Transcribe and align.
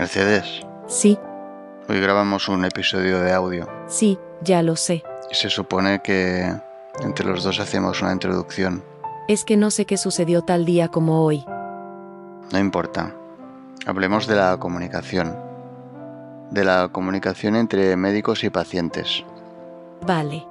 Mercedes, 0.00 0.62
Sí, 0.86 1.18
hoy 1.86 2.00
grabamos 2.00 2.48
un 2.48 2.64
episodio 2.64 3.20
de 3.20 3.34
audio 3.34 3.68
sí, 3.86 4.18
ya 4.40 4.62
lo 4.62 4.74
sé. 4.74 5.04
y 5.30 5.34
se 5.34 5.50
supone 5.50 6.00
que 6.00 6.50
entre 7.02 7.26
los 7.26 7.44
dos 7.44 7.60
hacemos 7.60 8.00
una 8.00 8.12
introducción. 8.14 8.82
Es 9.28 9.44
que 9.44 9.58
no 9.58 9.70
sé 9.70 9.84
qué 9.84 9.98
sucedió 9.98 10.40
tal 10.40 10.64
día 10.64 10.88
como 10.88 11.22
hoy. 11.22 11.44
No 12.50 12.58
importa. 12.58 13.14
Hablemos 13.84 14.26
de 14.26 14.36
la 14.36 14.56
comunicación. 14.56 15.36
De 16.50 16.64
la 16.64 16.88
comunicación 16.90 17.54
entre 17.54 17.94
médicos 17.96 18.42
y 18.42 18.48
pacientes. 18.48 19.22
Vale. 20.06 20.46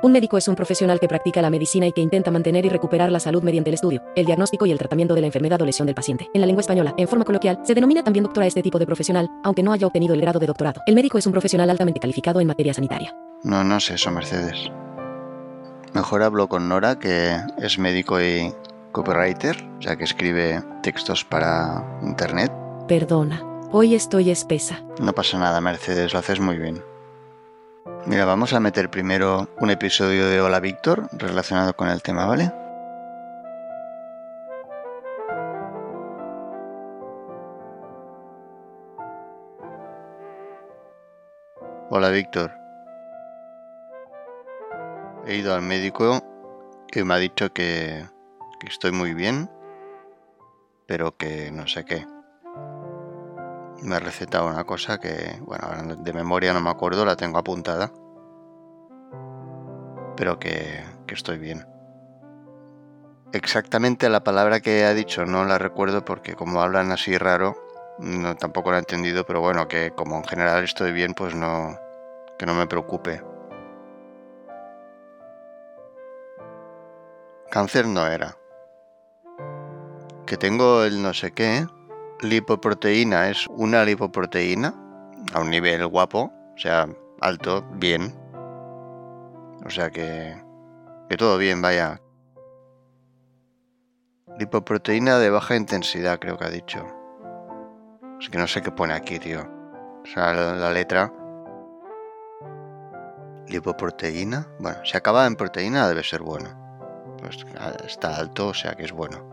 Un 0.00 0.12
médico 0.12 0.38
es 0.38 0.46
un 0.46 0.54
profesional 0.54 1.00
que 1.00 1.08
practica 1.08 1.42
la 1.42 1.50
medicina 1.50 1.84
y 1.88 1.92
que 1.92 2.00
intenta 2.00 2.30
mantener 2.30 2.64
y 2.64 2.68
recuperar 2.68 3.10
la 3.10 3.18
salud 3.18 3.42
mediante 3.42 3.70
el 3.70 3.74
estudio, 3.74 4.00
el 4.14 4.26
diagnóstico 4.26 4.64
y 4.64 4.70
el 4.70 4.78
tratamiento 4.78 5.14
de 5.16 5.22
la 5.22 5.26
enfermedad 5.26 5.60
o 5.60 5.64
lesión 5.64 5.86
del 5.86 5.96
paciente. 5.96 6.28
En 6.32 6.40
la 6.40 6.46
lengua 6.46 6.60
española, 6.60 6.94
en 6.96 7.08
forma 7.08 7.24
coloquial, 7.24 7.58
se 7.64 7.74
denomina 7.74 8.04
también 8.04 8.22
doctor 8.22 8.44
a 8.44 8.46
este 8.46 8.62
tipo 8.62 8.78
de 8.78 8.86
profesional, 8.86 9.28
aunque 9.42 9.64
no 9.64 9.72
haya 9.72 9.88
obtenido 9.88 10.14
el 10.14 10.20
grado 10.20 10.38
de 10.38 10.46
doctorado. 10.46 10.82
El 10.86 10.94
médico 10.94 11.18
es 11.18 11.26
un 11.26 11.32
profesional 11.32 11.68
altamente 11.68 11.98
calificado 11.98 12.40
en 12.40 12.46
materia 12.46 12.72
sanitaria. 12.72 13.12
No, 13.42 13.64
no 13.64 13.80
sé 13.80 13.94
eso, 13.94 14.12
Mercedes. 14.12 14.70
Mejor 15.94 16.22
hablo 16.22 16.48
con 16.48 16.68
Nora, 16.68 17.00
que 17.00 17.36
es 17.58 17.78
médico 17.80 18.20
y 18.22 18.54
copywriter, 18.92 19.56
o 19.80 19.82
sea 19.82 19.96
que 19.96 20.04
escribe 20.04 20.62
textos 20.80 21.24
para 21.24 21.98
internet. 22.02 22.52
Perdona. 22.86 23.42
Hoy 23.72 23.96
estoy 23.96 24.30
espesa. 24.30 24.80
No 25.00 25.12
pasa 25.12 25.38
nada, 25.38 25.60
Mercedes, 25.60 26.12
lo 26.12 26.20
haces 26.20 26.38
muy 26.38 26.56
bien. 26.56 26.84
Mira, 28.06 28.24
vamos 28.24 28.52
a 28.52 28.60
meter 28.60 28.90
primero 28.90 29.48
un 29.60 29.70
episodio 29.70 30.26
de 30.26 30.40
Hola 30.40 30.60
Víctor 30.60 31.08
relacionado 31.12 31.74
con 31.74 31.88
el 31.88 32.02
tema, 32.02 32.26
¿vale? 32.26 32.52
Hola 41.90 42.10
Víctor. 42.10 42.52
He 45.26 45.36
ido 45.36 45.54
al 45.54 45.62
médico 45.62 46.22
y 46.92 47.02
me 47.02 47.14
ha 47.14 47.18
dicho 47.18 47.52
que, 47.52 48.06
que 48.60 48.66
estoy 48.66 48.92
muy 48.92 49.14
bien, 49.14 49.50
pero 50.86 51.16
que 51.16 51.50
no 51.50 51.66
sé 51.66 51.84
qué 51.84 52.17
me 53.82 53.96
ha 53.96 54.00
recetado 54.00 54.48
una 54.48 54.64
cosa 54.64 54.98
que, 54.98 55.38
bueno, 55.40 55.96
de 55.96 56.12
memoria 56.12 56.52
no 56.52 56.60
me 56.60 56.70
acuerdo, 56.70 57.04
la 57.04 57.16
tengo 57.16 57.38
apuntada. 57.38 57.92
Pero 60.16 60.38
que, 60.38 60.84
que 61.06 61.14
estoy 61.14 61.38
bien. 61.38 61.66
Exactamente 63.32 64.08
la 64.08 64.24
palabra 64.24 64.60
que 64.60 64.84
ha 64.84 64.94
dicho 64.94 65.26
no 65.26 65.44
la 65.44 65.58
recuerdo 65.58 66.04
porque 66.04 66.34
como 66.34 66.62
hablan 66.62 66.92
así 66.92 67.18
raro, 67.18 67.56
no, 67.98 68.36
tampoco 68.36 68.70
la 68.70 68.78
he 68.78 68.80
entendido, 68.80 69.24
pero 69.26 69.40
bueno, 69.40 69.68
que 69.68 69.90
como 69.90 70.16
en 70.16 70.24
general 70.24 70.64
estoy 70.64 70.92
bien, 70.92 71.14
pues 71.14 71.34
no, 71.34 71.76
que 72.38 72.46
no 72.46 72.54
me 72.54 72.66
preocupe. 72.66 73.22
Cáncer 77.50 77.86
no 77.86 78.06
era. 78.06 78.36
Que 80.26 80.36
tengo 80.36 80.84
el 80.84 81.02
no 81.02 81.12
sé 81.12 81.32
qué, 81.32 81.66
lipoproteína 82.22 83.28
es 83.28 83.46
una 83.48 83.84
lipoproteína 83.84 84.74
a 85.32 85.40
un 85.40 85.50
nivel 85.50 85.86
guapo, 85.86 86.32
o 86.54 86.58
sea, 86.58 86.88
alto, 87.20 87.64
bien. 87.74 88.14
O 89.64 89.70
sea 89.70 89.90
que, 89.90 90.40
que 91.08 91.16
todo 91.16 91.38
bien, 91.38 91.60
vaya. 91.60 92.00
Lipoproteína 94.38 95.18
de 95.18 95.30
baja 95.30 95.56
intensidad, 95.56 96.18
creo 96.18 96.36
que 96.36 96.44
ha 96.44 96.50
dicho. 96.50 96.84
Es 98.20 98.28
que 98.28 98.38
no 98.38 98.46
sé 98.46 98.62
qué 98.62 98.70
pone 98.70 98.94
aquí, 98.94 99.18
tío. 99.18 99.42
O 100.02 100.06
sea, 100.06 100.32
la, 100.32 100.54
la 100.54 100.72
letra. 100.72 101.12
Lipoproteína. 103.48 104.46
Bueno, 104.60 104.78
si 104.84 104.96
acaba 104.96 105.26
en 105.26 105.36
proteína 105.36 105.88
debe 105.88 106.04
ser 106.04 106.22
bueno. 106.22 106.50
Pues 107.18 107.44
está 107.86 108.16
alto, 108.16 108.48
o 108.48 108.54
sea 108.54 108.74
que 108.74 108.84
es 108.84 108.92
bueno. 108.92 109.24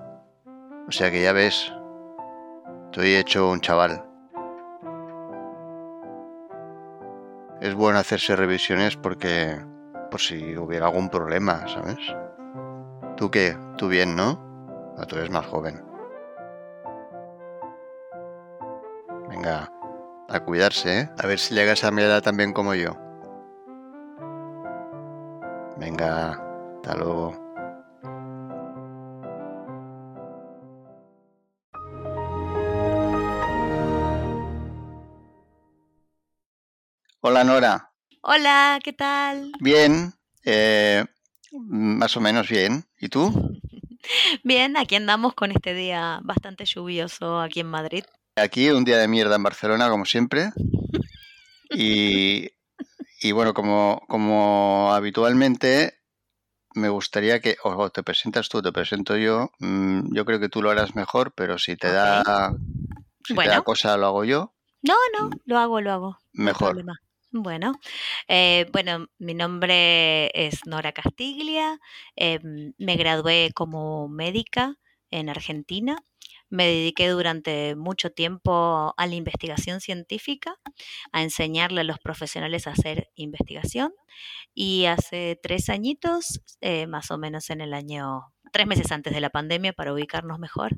O 0.87 0.91
sea 0.91 1.11
que 1.11 1.21
ya 1.21 1.33
ves, 1.33 1.71
Estoy 2.95 3.15
hecho 3.15 3.49
un 3.49 3.59
chaval. 3.59 4.05
Es 7.59 7.75
bueno 7.75 7.99
hacerse 7.99 8.37
revisiones 8.37 8.95
porque 8.95 9.59
por 10.09 10.21
si 10.21 10.55
hubiera 10.55 10.85
algún 10.85 11.09
problema, 11.09 11.67
¿sabes? 11.67 11.97
¿Tú 13.17 13.29
qué? 13.29 13.57
¿Tú 13.77 13.89
bien, 13.89 14.15
no? 14.15 14.39
No, 14.97 15.05
tú 15.07 15.17
eres 15.17 15.29
más 15.29 15.45
joven. 15.45 15.83
Venga, 19.27 19.69
a 20.29 20.39
cuidarse, 20.39 21.01
¿eh? 21.01 21.09
A 21.21 21.27
ver 21.27 21.39
si 21.39 21.53
llegas 21.53 21.83
a 21.83 21.91
mi 21.91 22.01
edad 22.01 22.23
también 22.23 22.53
como 22.53 22.75
yo. 22.75 22.95
Venga, 25.77 26.29
hasta 26.77 26.95
luego. 26.95 27.44
Hola 37.27 37.43
Nora. 37.43 37.91
Hola, 38.21 38.79
¿qué 38.83 38.93
tal? 38.93 39.51
Bien, 39.59 40.13
eh, 40.43 41.03
más 41.53 42.15
o 42.17 42.21
menos 42.21 42.47
bien. 42.47 42.85
¿Y 42.99 43.09
tú? 43.09 43.33
Bien, 44.43 44.77
aquí 44.77 44.93
andamos 44.95 45.33
con 45.33 45.49
este 45.49 45.73
día 45.73 46.19
bastante 46.21 46.65
lluvioso 46.65 47.41
aquí 47.41 47.61
en 47.61 47.65
Madrid. 47.65 48.03
Aquí 48.35 48.69
un 48.69 48.85
día 48.85 48.99
de 48.99 49.07
mierda 49.07 49.37
en 49.37 49.41
Barcelona, 49.41 49.89
como 49.89 50.05
siempre. 50.05 50.51
Y, 51.71 52.51
y 53.21 53.31
bueno, 53.31 53.55
como, 53.55 54.03
como 54.07 54.93
habitualmente, 54.93 55.97
me 56.75 56.89
gustaría 56.89 57.39
que 57.39 57.57
o 57.63 57.89
te 57.89 58.03
presentas 58.03 58.49
tú, 58.49 58.61
te 58.61 58.71
presento 58.71 59.17
yo. 59.17 59.49
Mm, 59.57 60.13
Yo 60.13 60.25
creo 60.25 60.39
que 60.39 60.47
tú 60.47 60.61
lo 60.61 60.69
harás 60.69 60.95
mejor, 60.95 61.33
pero 61.33 61.57
si 61.57 61.75
te 61.75 61.91
da, 61.91 62.53
si 63.25 63.33
te 63.33 63.47
da 63.47 63.63
cosa, 63.63 63.97
lo 63.97 64.05
hago 64.05 64.25
yo. 64.25 64.53
No, 64.83 64.93
no, 65.17 65.31
lo 65.45 65.57
hago, 65.57 65.81
lo 65.81 65.91
hago. 65.91 66.19
Mejor. 66.33 66.85
Bueno, 67.37 67.73
eh, 68.29 68.65
bueno, 68.71 69.07
mi 69.19 69.33
nombre 69.33 70.31
es 70.33 70.65
Nora 70.65 70.93
Castiglia. 70.93 71.79
eh, 72.15 72.39
me 72.77 72.95
gradué 72.95 73.51
como 73.53 74.07
médica 74.07 74.77
en 75.11 75.27
Argentina. 75.29 75.97
Me 76.49 76.65
dediqué 76.65 77.09
durante 77.09 77.75
mucho 77.75 78.11
tiempo 78.11 78.93
a 78.95 79.07
la 79.07 79.15
investigación 79.15 79.81
científica, 79.81 80.55
a 81.11 81.23
enseñarle 81.23 81.81
a 81.81 81.83
los 81.83 81.99
profesionales 81.99 82.67
a 82.67 82.71
hacer 82.71 83.09
investigación. 83.15 83.91
Y 84.53 84.85
hace 84.85 85.37
tres 85.41 85.67
añitos, 85.69 86.41
eh, 86.61 86.87
más 86.87 87.11
o 87.11 87.17
menos 87.17 87.49
en 87.49 87.59
el 87.61 87.73
año, 87.73 88.21
tres 88.53 88.65
meses 88.67 88.91
antes 88.93 89.13
de 89.13 89.19
la 89.21 89.29
pandemia, 89.29 89.73
para 89.73 89.91
ubicarnos 89.93 90.39
mejor, 90.39 90.71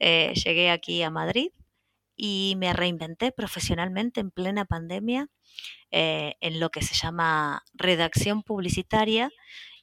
eh, 0.00 0.32
llegué 0.34 0.70
aquí 0.70 1.02
a 1.02 1.10
Madrid 1.10 1.50
y 2.16 2.54
me 2.58 2.72
reinventé 2.72 3.32
profesionalmente 3.32 4.20
en 4.20 4.30
plena 4.30 4.64
pandemia 4.64 5.28
eh, 5.90 6.34
en 6.40 6.60
lo 6.60 6.70
que 6.70 6.82
se 6.82 6.94
llama 6.94 7.64
redacción 7.74 8.42
publicitaria 8.42 9.30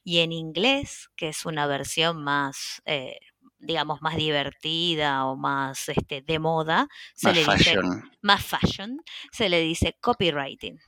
y 0.02 0.18
en 0.20 0.32
inglés, 0.32 1.10
que 1.16 1.28
es 1.28 1.44
una 1.44 1.66
versión 1.66 2.22
más, 2.22 2.82
eh, 2.86 3.18
digamos, 3.58 4.00
más 4.02 4.16
divertida 4.16 5.26
o 5.26 5.36
más 5.36 5.88
este, 5.88 6.22
de 6.22 6.38
moda, 6.38 6.88
se 7.14 7.28
Más 7.28 7.36
le 7.36 7.40
dice 7.44 7.76
fashion. 7.76 8.10
más 8.22 8.44
fashion, 8.44 9.00
se 9.30 9.48
le 9.48 9.60
dice 9.60 9.96
copywriting. 10.00 10.78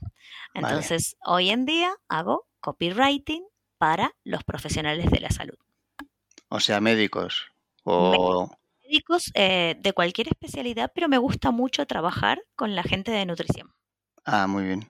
Vale. 0.55 0.67
Entonces, 0.67 1.15
hoy 1.25 1.49
en 1.51 1.65
día 1.65 1.93
hago 2.07 2.47
copywriting 2.59 3.43
para 3.77 4.15
los 4.23 4.43
profesionales 4.43 5.11
de 5.11 5.19
la 5.19 5.29
salud. 5.29 5.57
O 6.49 6.59
sea, 6.59 6.79
médicos. 6.81 7.47
O 7.83 8.49
Médicos 8.93 9.31
eh, 9.33 9.75
de 9.79 9.93
cualquier 9.93 10.27
especialidad, 10.27 10.91
pero 10.93 11.09
me 11.09 11.17
gusta 11.17 11.49
mucho 11.49 11.87
trabajar 11.87 12.43
con 12.55 12.75
la 12.75 12.83
gente 12.83 13.11
de 13.11 13.25
nutrición. 13.25 13.73
Ah, 14.23 14.45
muy 14.45 14.65
bien. 14.65 14.87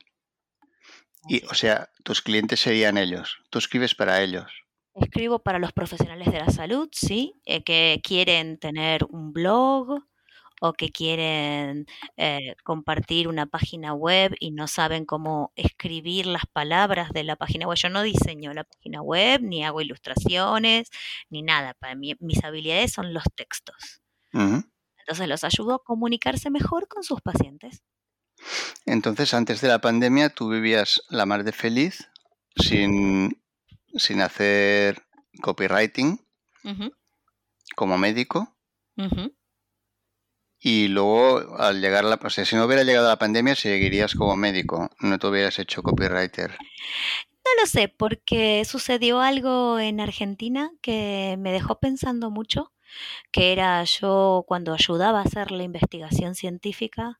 Y, 1.30 1.46
o 1.46 1.54
sea, 1.54 1.88
tus 2.04 2.22
clientes 2.22 2.60
serían 2.60 2.98
ellos. 2.98 3.38
Tú 3.50 3.60
escribes 3.60 3.96
para 3.96 4.22
ellos. 4.22 4.52
Escribo 4.94 5.40
para 5.40 5.58
los 5.58 5.72
profesionales 5.72 6.30
de 6.34 6.40
la 6.40 6.50
salud, 6.50 6.90
sí, 6.92 7.40
eh, 7.46 7.64
que 7.64 8.02
quieren 8.04 8.60
tener 8.60 9.06
un 9.06 9.32
blog 9.32 10.04
o 10.66 10.72
que 10.72 10.92
quieren 10.92 11.88
eh, 12.16 12.56
compartir 12.64 13.28
una 13.28 13.46
página 13.48 13.94
web 13.94 14.34
y 14.40 14.52
no 14.52 14.70
saben 14.70 15.04
cómo 15.04 15.52
escribir 15.58 16.26
las 16.26 16.44
palabras 16.46 17.10
de 17.12 17.26
la 17.26 17.36
página 17.36 17.68
web. 17.68 17.78
Yo 17.78 17.90
no 17.90 18.02
diseño 18.02 18.54
la 18.54 18.64
página 18.64 19.02
web, 19.02 19.42
ni 19.42 19.66
hago 19.66 19.82
ilustraciones, 19.82 20.88
ni 21.30 21.42
nada. 21.42 21.74
Para 21.74 21.96
mí, 21.96 22.16
mis 22.22 22.42
habilidades 22.46 22.94
son 22.94 23.14
los 23.14 23.26
textos. 23.36 24.02
Entonces 24.32 25.28
los 25.28 25.44
ayudo 25.44 25.74
a 25.74 25.84
comunicarse 25.84 26.50
mejor 26.50 26.88
con 26.88 27.04
sus 27.04 27.20
pacientes. 27.20 27.84
Entonces, 28.86 29.34
antes 29.34 29.60
de 29.60 29.68
la 29.68 29.80
pandemia, 29.80 30.30
tú 30.30 30.48
vivías 30.48 31.02
la 31.10 31.26
mar 31.26 31.44
de 31.44 31.52
feliz 31.52 32.10
sin, 32.56 33.44
sin 33.96 34.22
hacer 34.22 35.04
copywriting 35.42 36.26
como 37.76 37.98
médico 37.98 38.56
ujú. 38.96 39.34
Y 40.66 40.88
luego, 40.88 41.58
al 41.58 41.82
llegar 41.82 42.06
la, 42.06 42.16
o 42.16 42.30
si 42.30 42.56
no 42.56 42.64
hubiera 42.64 42.86
llegado 42.86 43.10
la 43.10 43.20
pandemia, 43.20 43.54
seguirías 43.54 44.16
como 44.16 44.38
médico, 44.38 44.90
no 45.02 45.20
te 45.20 45.28
hubieras 45.28 45.60
hecho 45.60 45.84
copywriter. 45.84 46.52
No 46.52 47.62
lo 47.62 47.68
sé, 47.68 47.90
porque 47.90 48.64
sucedió 48.64 49.20
algo 49.20 49.78
en 49.78 50.00
Argentina 50.00 50.72
que 50.82 51.36
me 51.38 51.52
dejó 51.52 51.82
pensando 51.82 52.32
mucho, 52.32 52.72
que 53.34 53.52
era 53.52 53.84
yo 53.84 54.46
cuando 54.48 54.74
ayudaba 54.74 55.20
a 55.20 55.24
hacer 55.24 55.52
la 55.52 55.64
investigación 55.64 56.34
científica, 56.34 57.20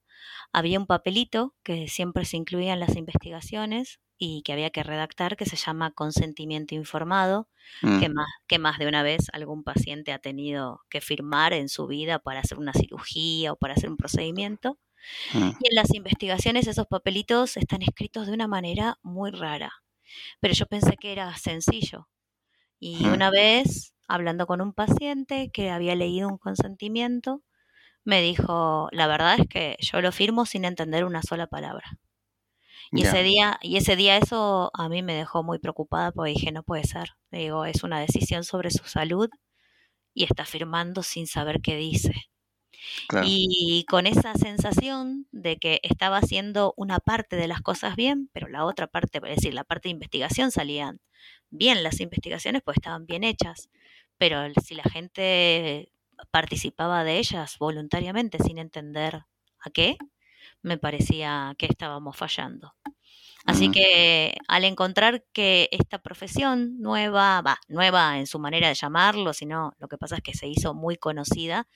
había 0.54 0.80
un 0.80 0.88
papelito 0.88 1.54
que 1.64 1.90
siempre 1.90 2.24
se 2.24 2.38
incluía 2.38 2.72
en 2.72 2.80
las 2.80 2.96
investigaciones 2.96 4.00
y 4.24 4.42
que 4.44 4.54
había 4.54 4.70
que 4.72 4.84
redactar 4.84 5.36
que 5.38 5.46
se 5.46 5.58
llama 5.58 5.92
consentimiento 5.92 6.76
informado, 6.76 7.50
que, 7.98 8.10
Mm, 8.10 8.14
más, 8.14 8.28
que 8.48 8.60
más 8.60 8.80
de 8.80 8.88
una 8.88 9.04
vez 9.04 9.28
algún 9.34 9.64
paciente 9.64 10.12
ha 10.14 10.20
tenido 10.20 10.82
que 10.90 11.02
firmar 11.02 11.54
en 11.54 11.70
su 11.70 11.88
vida 11.88 12.20
para 12.20 12.40
hacer 12.42 12.58
una 12.60 12.74
cirugía 12.74 13.54
o 13.54 13.56
para 13.58 13.74
hacer 13.76 13.90
un 13.90 13.98
procedimiento. 13.98 14.80
mm, 15.34 15.54
Y 15.60 15.70
en 15.70 15.76
las 15.76 15.94
investigaciones 15.94 16.68
esos 16.68 16.88
papelitos 16.88 17.58
están 17.58 17.82
escritos 17.82 18.28
de 18.28 18.34
una 18.34 18.48
manera 18.48 18.98
muy 19.04 19.32
rara, 19.32 19.72
pero 20.42 20.54
yo 20.54 20.66
pensé 20.68 20.98
que 20.98 21.12
era 21.14 21.36
sencillo. 21.38 22.08
Y 22.80 23.06
mm. 23.06 23.14
una 23.14 23.32
vez, 23.32 23.94
hablando 24.08 24.48
con 24.48 24.62
un 24.62 24.74
paciente 24.74 25.52
que 25.52 25.72
había 25.72 25.96
leído 25.96 26.30
un 26.30 26.38
consentimiento, 26.38 27.44
me 28.06 28.22
dijo, 28.22 28.90
la 28.92 29.08
verdad 29.08 29.40
es 29.40 29.48
que 29.50 29.78
yo 29.82 30.02
lo 30.02 30.12
firmo 30.14 30.46
sin 30.46 30.66
entender 30.66 31.06
una 31.06 31.24
sola 31.24 31.48
palabra. 31.48 32.00
Y 32.94 33.04
ese 33.04 33.24
día, 33.24 33.60
y 33.62 33.78
ese 33.78 33.96
día 33.96 34.18
eso 34.18 34.72
a 34.74 34.90
mí 34.90 35.02
me 35.02 35.16
dejó 35.16 35.44
muy 35.44 35.60
preocupada 35.60 36.12
porque 36.12 36.32
dije, 36.32 36.52
no 36.52 36.64
puede 36.64 36.84
ser. 36.84 37.12
Digo, 37.32 37.66
es 37.66 37.84
una 37.84 38.00
decisión 38.00 38.44
sobre 38.44 38.70
su 38.72 38.86
salud 38.86 39.30
y 40.14 40.24
está 40.26 40.46
firmando 40.46 41.04
sin 41.04 41.28
saber 41.28 41.62
qué 41.62 41.76
dice. 41.76 42.14
claro. 43.08 43.26
Y 43.30 43.86
con 43.90 44.08
esa 44.08 44.36
sensación 44.36 45.28
de 45.32 45.58
que 45.58 45.80
estaba 45.84 46.18
haciendo 46.18 46.74
una 46.78 47.00
parte 47.00 47.36
de 47.36 47.48
las 47.48 47.62
cosas 47.62 47.96
bien, 47.96 48.30
pero 48.34 48.48
la 48.48 48.66
otra 48.66 48.88
parte, 48.88 49.20
es 49.24 49.36
decir, 49.38 49.54
la 49.54 49.64
parte 49.64 49.90
de 49.90 49.94
investigación 49.94 50.52
salían 50.52 51.00
bien 51.50 51.84
las 51.84 52.00
investigaciones, 52.00 52.62
pues 52.64 52.78
estaban 52.78 53.06
bien 53.06 53.24
hechas, 53.24 53.70
pero 54.18 54.40
si 54.64 54.76
la 54.76 54.84
gente 54.84 55.92
participaba 56.32 57.04
de 57.04 57.18
ellas 57.20 57.58
voluntariamente 57.60 58.38
sin 58.40 58.58
entender 58.58 59.24
a 59.60 59.70
qué, 59.72 59.98
me 60.64 60.78
parecía 60.78 61.54
que 61.58 61.68
estábamos 61.68 62.18
fallando. 62.18 62.74
Así 63.46 63.70
que 63.70 64.36
al 64.48 64.64
encontrar 64.64 65.26
que 65.34 65.68
esta 65.72 66.00
profesión 66.00 66.80
nueva, 66.80 67.42
va, 67.42 67.60
nueva 67.68 68.18
en 68.18 68.26
su 68.26 68.40
manera 68.40 68.70
de 68.70 68.74
llamarlo, 68.74 69.34
sino 69.34 69.74
lo 69.80 69.90
que 69.90 69.98
pasa 69.98 70.16
es 70.16 70.22
que 70.22 70.34
se 70.34 70.48
hizo 70.48 70.74
muy 70.74 70.96
conocida, 70.96 71.68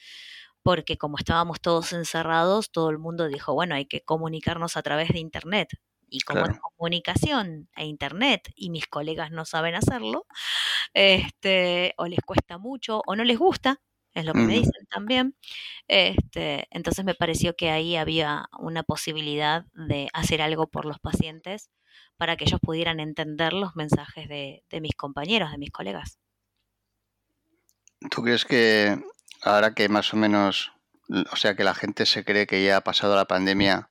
porque 0.63 0.97
como 0.97 1.17
estábamos 1.17 1.59
todos 1.59 1.91
encerrados, 1.91 2.71
todo 2.71 2.89
el 2.89 2.99
mundo 2.99 3.27
dijo, 3.27 3.53
bueno, 3.53 3.75
hay 3.75 3.85
que 3.85 4.01
comunicarnos 4.01 4.77
a 4.77 4.81
través 4.81 5.09
de 5.09 5.19
Internet. 5.19 5.69
Y 6.09 6.21
como 6.21 6.45
es 6.45 6.57
comunicación 6.77 7.69
e 7.75 7.85
Internet 7.85 8.49
y 8.55 8.69
mis 8.69 8.87
colegas 8.87 9.31
no 9.31 9.43
saben 9.43 9.75
hacerlo, 9.75 10.25
este, 10.93 11.93
o 11.97 12.05
les 12.07 12.21
cuesta 12.21 12.57
mucho 12.57 13.01
o 13.05 13.15
no 13.17 13.25
les 13.25 13.37
gusta, 13.37 13.81
es 14.13 14.25
lo 14.25 14.33
que 14.33 14.43
me 14.43 14.53
Mm. 14.53 14.59
dicen 14.59 14.87
también, 14.89 15.35
este, 15.87 16.67
entonces 16.71 17.05
me 17.05 17.15
pareció 17.15 17.55
que 17.55 17.71
ahí 17.71 17.95
había 17.95 18.45
una 18.59 18.83
posibilidad 18.83 19.65
de 19.73 20.09
hacer 20.13 20.41
algo 20.41 20.67
por 20.67 20.85
los 20.85 20.99
pacientes 20.99 21.69
para 22.17 22.35
que 22.35 22.45
ellos 22.45 22.59
pudieran 22.61 22.99
entender 22.99 23.53
los 23.53 23.75
mensajes 23.75 24.27
de, 24.29 24.63
de 24.69 24.81
mis 24.81 24.95
compañeros, 24.95 25.51
de 25.51 25.57
mis 25.59 25.71
colegas. 25.71 26.19
¿Tú 28.09 28.21
crees 28.23 28.45
que 28.45 28.97
ahora 29.43 29.73
que 29.73 29.89
más 29.89 30.13
o 30.13 30.17
menos, 30.17 30.71
o 31.31 31.35
sea, 31.35 31.55
que 31.55 31.63
la 31.63 31.73
gente 31.75 32.05
se 32.05 32.23
cree 32.23 32.47
que 32.47 32.63
ya 32.63 32.77
ha 32.77 32.81
pasado 32.81 33.15
la 33.15 33.25
pandemia, 33.25 33.89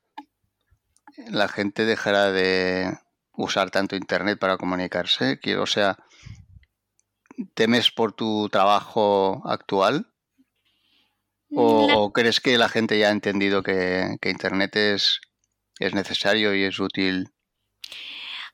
la 1.29 1.47
gente 1.47 1.85
dejará 1.85 2.31
de 2.31 2.97
usar 3.33 3.69
tanto 3.71 3.95
Internet 3.95 4.39
para 4.39 4.57
comunicarse? 4.57 5.39
O 5.59 5.65
sea, 5.65 5.97
¿temes 7.55 7.91
por 7.91 8.13
tu 8.13 8.49
trabajo 8.49 9.41
actual? 9.45 10.11
¿O, 11.65 11.65
Mm, 11.65 11.81
La- 11.87 11.97
o 11.99 12.13
crees 12.17 12.37
que 12.43 12.57
la 12.57 12.69
gente 12.75 12.97
ya 12.97 13.07
ha 13.09 13.17
entendido 13.17 13.61
que, 13.67 14.15
que 14.21 14.29
Internet 14.29 14.73
es, 14.77 15.19
es 15.79 15.93
necesario 15.93 16.55
y 16.55 16.63
es 16.63 16.79
útil? 16.79 17.29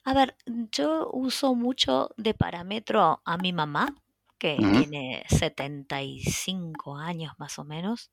a 0.04 0.14
ver, 0.14 0.36
yo 0.72 1.10
uso 1.12 1.56
mucho 1.56 2.10
de 2.18 2.34
parámetro 2.34 3.22
a 3.26 3.38
mi 3.38 3.54
mamá, 3.54 3.96
que 4.38 4.68
Ujú, 4.68 4.74
tiene 4.74 5.24
75 5.30 6.98
años 6.98 7.34
más 7.38 7.60
o 7.60 7.64
menos, 7.64 8.12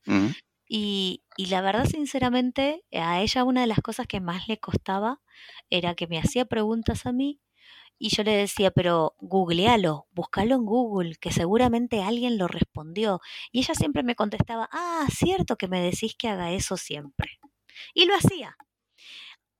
Y, 0.69 1.25
y 1.37 1.47
la 1.49 1.63
verdad, 1.63 1.87
sinceramente, 1.87 2.85
a 2.93 3.21
ella 3.23 3.45
una 3.45 3.63
de 3.63 3.69
las 3.69 3.81
cosas 3.83 4.07
que 4.09 4.21
más 4.21 4.49
le 4.49 4.59
costaba 4.61 5.21
era 5.71 5.95
que 5.97 6.09
me 6.09 6.19
hacía 6.19 6.47
preguntas 6.47 7.07
a 7.07 7.13
mí 7.13 7.41
y 8.02 8.08
yo 8.08 8.25
le 8.25 8.35
decía, 8.35 8.70
pero 8.70 9.14
googlealo, 9.20 10.06
búscalo 10.12 10.55
en 10.55 10.64
Google, 10.64 11.17
que 11.17 11.31
seguramente 11.31 12.02
alguien 12.02 12.38
lo 12.38 12.49
respondió. 12.49 13.20
Y 13.52 13.61
ella 13.61 13.75
siempre 13.75 14.02
me 14.02 14.14
contestaba, 14.14 14.70
ah, 14.73 15.06
cierto 15.14 15.56
que 15.56 15.69
me 15.69 15.82
decís 15.82 16.14
que 16.17 16.29
haga 16.29 16.50
eso 16.50 16.79
siempre. 16.79 17.38
Y 17.93 18.06
lo 18.06 18.17
hacía. 18.17 18.56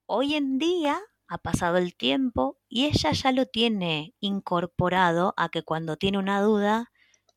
Hoy 0.07 0.33
en 0.33 0.57
día 0.57 0.99
ha 1.27 1.37
pasado 1.37 1.77
el 1.77 1.95
tiempo 1.95 2.57
y 2.67 2.85
ella 2.85 3.11
ya 3.11 3.31
lo 3.31 3.45
tiene 3.45 4.15
incorporado 4.19 5.35
a 5.37 5.49
que 5.49 5.61
cuando 5.61 5.95
tiene 5.95 6.17
una 6.17 6.41
duda, 6.41 6.91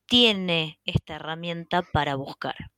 tiene 0.07 0.79
esta 0.85 1.15
herramienta 1.15 1.83
para 1.83 2.15
buscar. 2.15 2.71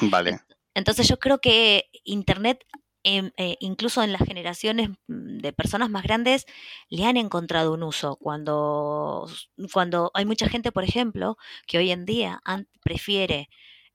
Vale, 0.00 0.40
Entonces 0.74 1.06
yo 1.06 1.20
creo 1.20 1.38
que 1.38 1.90
Internet, 2.02 2.66
em, 3.04 3.30
eh, 3.36 3.56
incluso 3.60 4.02
en 4.02 4.12
las 4.12 4.22
generaciones 4.22 4.90
mm, 5.08 5.38
de 5.38 5.52
personas 5.52 5.90
más 5.90 6.02
grandes, 6.04 6.46
le 6.88 7.04
han 7.04 7.16
encontrado 7.16 7.72
un 7.74 7.82
uso. 7.82 8.16
Cuando, 8.16 9.28
cuando 9.72 10.10
hay 10.14 10.24
mucha 10.24 10.48
gente, 10.48 10.72
por 10.72 10.84
ejemplo, 10.84 11.36
que 11.66 11.78
hoy 11.78 11.90
en 11.90 12.04
día 12.04 12.40
prefiere 12.82 13.48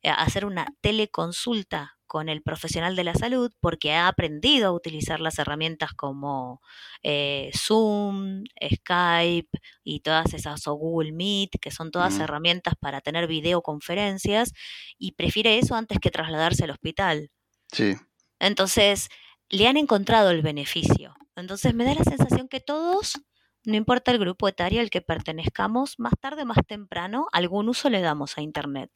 eh, 0.04 0.10
hacer 0.10 0.46
una 0.46 0.68
teleconsulta 0.82 1.98
con 2.08 2.30
el 2.30 2.42
profesional 2.42 2.96
de 2.96 3.04
la 3.04 3.14
salud 3.14 3.52
porque 3.60 3.94
ha 3.94 4.08
aprendido 4.08 4.70
a 4.70 4.72
utilizar 4.72 5.20
las 5.20 5.38
herramientas 5.40 5.94
como 5.94 6.62
eh, 7.04 7.52
Zoom, 7.56 8.44
Skype 8.76 9.50
y 9.84 10.00
todas 10.00 10.34
esas, 10.34 10.66
o 10.68 10.74
Google 10.76 11.12
Meet, 11.12 11.60
que 11.62 11.72
son 11.72 11.92
todas 11.92 12.20
herramientas 12.20 12.76
para 12.80 13.02
tener 13.02 13.28
videoconferencias 13.28 14.54
y 14.98 15.12
prefiere 15.14 15.60
eso 15.60 15.76
antes 15.76 16.00
que 16.00 16.10
trasladarse 16.12 16.64
al 16.64 16.72
hospital. 16.72 17.30
sí, 17.72 17.96
Entonces, 18.40 19.10
le 19.50 19.68
han 19.68 19.78
encontrado 19.78 20.32
el 20.32 20.42
beneficio. 20.42 21.16
Entonces, 21.36 21.74
me 21.74 21.86
da 21.86 21.94
la 21.94 22.04
sensación 22.04 22.48
que 22.48 22.60
todos, 22.60 23.20
no 23.64 23.76
importa 23.76 24.12
el 24.12 24.20
grupo 24.20 24.48
etario 24.48 24.82
al 24.82 24.90
que 24.90 25.02
pertenezcamos, 25.02 26.00
más 26.00 26.14
tarde, 26.20 26.46
más 26.46 26.60
temprano, 26.68 27.28
algún 27.32 27.70
uso 27.70 27.90
le 27.90 28.02
damos 28.02 28.38
a 28.38 28.42
Internet. 28.42 28.92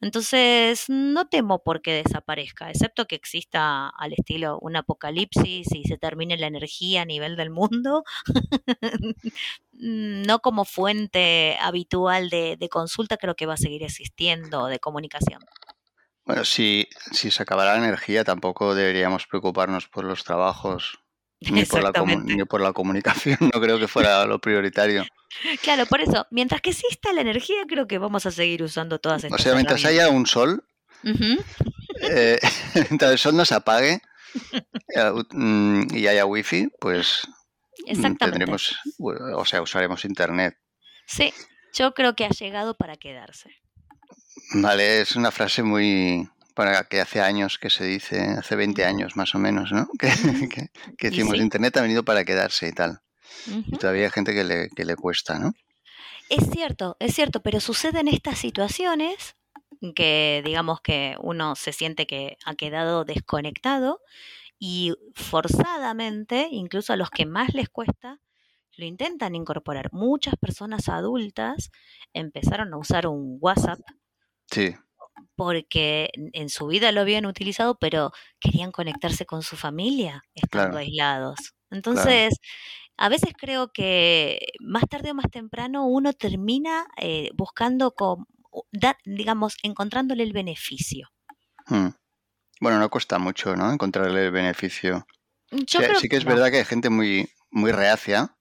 Entonces, 0.00 0.86
no 0.88 1.28
temo 1.28 1.62
por 1.62 1.80
qué 1.82 2.02
desaparezca, 2.04 2.70
excepto 2.70 3.06
que 3.06 3.14
exista 3.14 3.88
al 3.88 4.12
estilo 4.12 4.58
un 4.60 4.76
apocalipsis 4.76 5.68
y 5.72 5.84
se 5.84 5.96
termine 5.98 6.36
la 6.36 6.46
energía 6.46 7.02
a 7.02 7.04
nivel 7.04 7.36
del 7.36 7.50
mundo, 7.50 8.04
no 9.72 10.38
como 10.40 10.64
fuente 10.64 11.56
habitual 11.60 12.30
de, 12.30 12.56
de 12.58 12.68
consulta, 12.68 13.16
creo 13.16 13.36
que 13.36 13.46
va 13.46 13.54
a 13.54 13.58
seguir 13.58 13.82
existiendo 13.82 14.66
de 14.66 14.78
comunicación. 14.80 15.40
Bueno, 16.24 16.44
si, 16.44 16.88
si 17.12 17.30
se 17.30 17.42
acabara 17.42 17.72
la 17.72 17.86
energía, 17.86 18.24
tampoco 18.24 18.74
deberíamos 18.74 19.26
preocuparnos 19.26 19.88
por 19.88 20.04
los 20.04 20.24
trabajos 20.24 20.98
ni 21.40 21.64
por 21.64 21.82
la, 21.82 21.92
ni 22.24 22.44
por 22.44 22.60
la 22.60 22.72
comunicación. 22.72 23.36
No 23.54 23.60
creo 23.60 23.78
que 23.78 23.88
fuera 23.88 24.24
lo 24.24 24.38
prioritario. 24.38 25.04
Claro, 25.62 25.86
por 25.86 26.00
eso, 26.00 26.26
mientras 26.30 26.60
que 26.60 26.70
exista 26.70 27.12
la 27.12 27.20
energía, 27.20 27.64
creo 27.68 27.86
que 27.86 27.98
vamos 27.98 28.24
a 28.26 28.30
seguir 28.30 28.62
usando 28.62 28.98
todas 28.98 29.24
O 29.24 29.26
estas 29.26 29.42
sea, 29.42 29.54
mientras 29.54 29.84
haya 29.84 30.08
un 30.08 30.26
sol, 30.26 30.64
eh, 32.00 32.38
mientras 32.90 33.12
el 33.12 33.18
sol 33.18 33.36
no 33.36 33.44
se 33.44 33.54
apague 33.54 34.00
eh, 34.94 35.12
mm, 35.32 35.94
y 35.94 36.06
haya 36.06 36.24
wifi, 36.24 36.68
pues 36.80 37.22
mm, 37.86 38.16
tendremos, 38.16 38.76
o 38.98 39.44
sea, 39.44 39.60
usaremos 39.60 40.04
internet. 40.04 40.56
Sí, 41.06 41.34
yo 41.74 41.92
creo 41.92 42.14
que 42.14 42.24
ha 42.24 42.30
llegado 42.30 42.74
para 42.74 42.96
quedarse. 42.96 43.50
Vale, 44.54 45.00
es 45.02 45.16
una 45.16 45.30
frase 45.30 45.62
muy 45.62 46.28
para 46.54 46.84
que 46.84 47.00
hace 47.00 47.20
años 47.20 47.58
que 47.58 47.68
se 47.70 47.84
dice, 47.84 48.20
hace 48.22 48.56
20 48.56 48.84
Ujú, 48.84 48.84
años 48.84 49.16
más 49.16 49.34
o 49.34 49.38
menos, 49.38 49.72
¿no? 49.72 49.86
Que, 49.98 50.08
que, 50.48 50.68
que 50.96 51.06
decimos, 51.08 51.38
sí. 51.38 51.40
internet 51.40 51.76
ha 51.76 51.82
venido 51.82 52.04
para 52.04 52.24
quedarse 52.24 52.68
y 52.68 52.72
tal. 52.72 53.00
Y 53.70 53.78
todavía 53.78 54.04
hay 54.06 54.10
gente 54.12 54.34
que 54.34 54.44
le, 54.44 54.70
que 54.70 54.84
le 54.86 54.96
cuesta, 54.96 55.38
¿no? 55.38 55.52
Es 56.28 56.48
cierto, 56.50 56.96
es 57.00 57.14
cierto, 57.14 57.42
pero 57.42 57.60
suceden 57.60 58.08
estas 58.08 58.38
situaciones 58.38 59.36
que 59.94 60.42
digamos 60.44 60.80
que 60.80 61.16
uno 61.20 61.54
se 61.56 61.72
siente 61.72 62.06
que 62.06 62.38
ha 62.46 62.54
quedado 62.54 63.04
desconectado 63.04 64.00
y 64.58 64.94
forzadamente, 65.14 66.48
incluso 66.52 66.92
a 66.92 66.96
los 66.96 67.10
que 67.10 67.26
más 67.26 67.54
les 67.54 67.68
cuesta, 67.70 68.20
lo 68.76 68.86
intentan 68.86 69.34
incorporar. 69.36 69.90
Muchas 69.92 70.36
personas 70.36 70.88
adultas 70.88 71.70
empezaron 72.14 72.74
a 72.74 72.78
usar 72.78 73.06
un 73.08 73.38
WhatsApp 73.40 73.80
Sí, 74.50 74.74
porque 75.36 76.10
en 76.32 76.48
su 76.48 76.66
vida 76.66 76.92
lo 76.92 77.00
habían 77.00 77.26
utilizado, 77.26 77.76
pero 77.78 78.12
querían 78.40 78.72
conectarse 78.72 79.26
con 79.26 79.42
su 79.42 79.56
familia 79.56 80.22
estando 80.34 80.50
Claro. 80.50 80.78
aislados. 80.78 81.36
Entonces, 81.70 82.34
a 82.96 83.08
veces 83.08 83.32
creo 83.36 83.72
que 83.72 84.38
más 84.60 84.84
tarde 84.88 85.10
o 85.10 85.14
más 85.14 85.30
temprano 85.30 85.86
uno 85.86 86.12
termina 86.12 86.86
eh, 86.98 87.30
buscando, 87.34 87.92
con, 87.92 88.26
da- 88.72 88.98
digamos, 89.04 89.56
encontrándole 89.62 90.22
el 90.22 90.32
beneficio. 90.32 91.08
Mm. 91.68 91.88
Bueno, 92.60 92.78
no 92.80 92.90
cuesta 92.90 93.18
mucho, 93.18 93.56
¿no? 93.56 93.72
Encontrarle 93.72 94.26
el 94.26 94.32
beneficio. 94.32 95.06
Yo 95.50 95.80
Sí, 95.80 95.84
creo 95.84 96.00
sí 96.00 96.08
que 96.08 96.16
es 96.16 96.24
no. 96.24 96.30
verdad 96.32 96.50
que 96.50 96.58
hay 96.58 96.64
gente 96.64 96.90
muy, 96.90 97.28
muy 97.50 97.72
reacia 97.72 98.36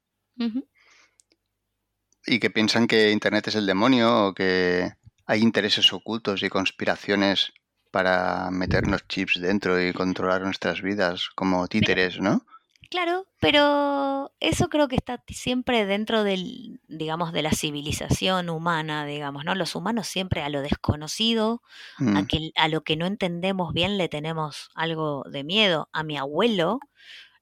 y 2.25 2.39
que 2.39 2.50
piensan 2.50 2.88
que 2.88 3.12
Internet 3.12 3.48
es 3.48 3.55
el 3.55 3.65
demonio 3.65 4.27
o 4.27 4.33
que 4.33 4.91
hay 5.25 5.42
intereses 5.42 5.92
ocultos 5.94 6.44
y 6.44 6.50
conspiraciones 6.50 7.53
para 7.92 8.50
meternos 8.51 9.08
chips 9.08 9.39
dentro 9.39 9.82
y 9.82 9.94
controlar 9.94 10.42
nuestras 10.42 10.82
vidas 10.82 11.30
como 11.36 11.68
títeres, 11.68 12.20
¿no? 12.20 12.46
Claro, 12.89 13.25
pero 13.39 14.32
eso 14.39 14.70
creo 14.70 14.88
que 14.88 14.96
está 14.96 15.24
siempre 15.27 15.86
dentro 15.88 16.24
del, 16.24 16.80
digamos, 16.88 17.34
de 17.34 17.42
la 17.42 17.51
civilización 17.51 18.50
humana, 18.50 19.06
digamos, 19.06 19.46
¿no? 19.46 19.56
Los 19.56 19.75
humanos 19.75 20.08
siempre 20.08 20.44
a 20.44 20.50
lo 20.50 20.62
desconocido, 20.62 21.63
a, 21.98 22.03
Mm, 22.03 22.25
que, 22.27 22.51
a 22.56 22.68
lo 22.68 22.84
que 22.84 22.96
no 22.96 23.08
entendemos 23.08 23.74
bien 23.74 23.98
le 23.98 24.10
tenemos 24.10 24.70
algo 24.75 25.24
de 25.27 25.44
miedo. 25.44 25.89
A 25.92 26.03
mi 26.03 26.18
abuelo, 26.18 26.80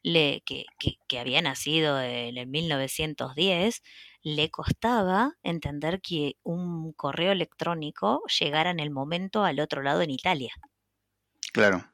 le, 0.03 0.41
que, 0.45 0.65
que, 0.79 0.95
que 1.07 1.19
había 1.19 1.41
nacido 1.41 2.01
en 2.01 2.37
el 2.37 2.47
1910, 2.47 3.83
le 4.23 4.49
costaba 4.51 5.37
entender 5.43 6.01
que 6.01 6.37
un 6.43 6.93
correo 6.93 7.31
electrónico 7.31 8.23
llegara 8.39 8.71
en 8.71 8.79
el 8.79 8.91
momento 8.91 9.43
al 9.43 9.59
otro 9.59 9.81
lado 9.83 10.01
en 10.01 10.11
Italia. 10.11 10.53
claro. 11.53 11.91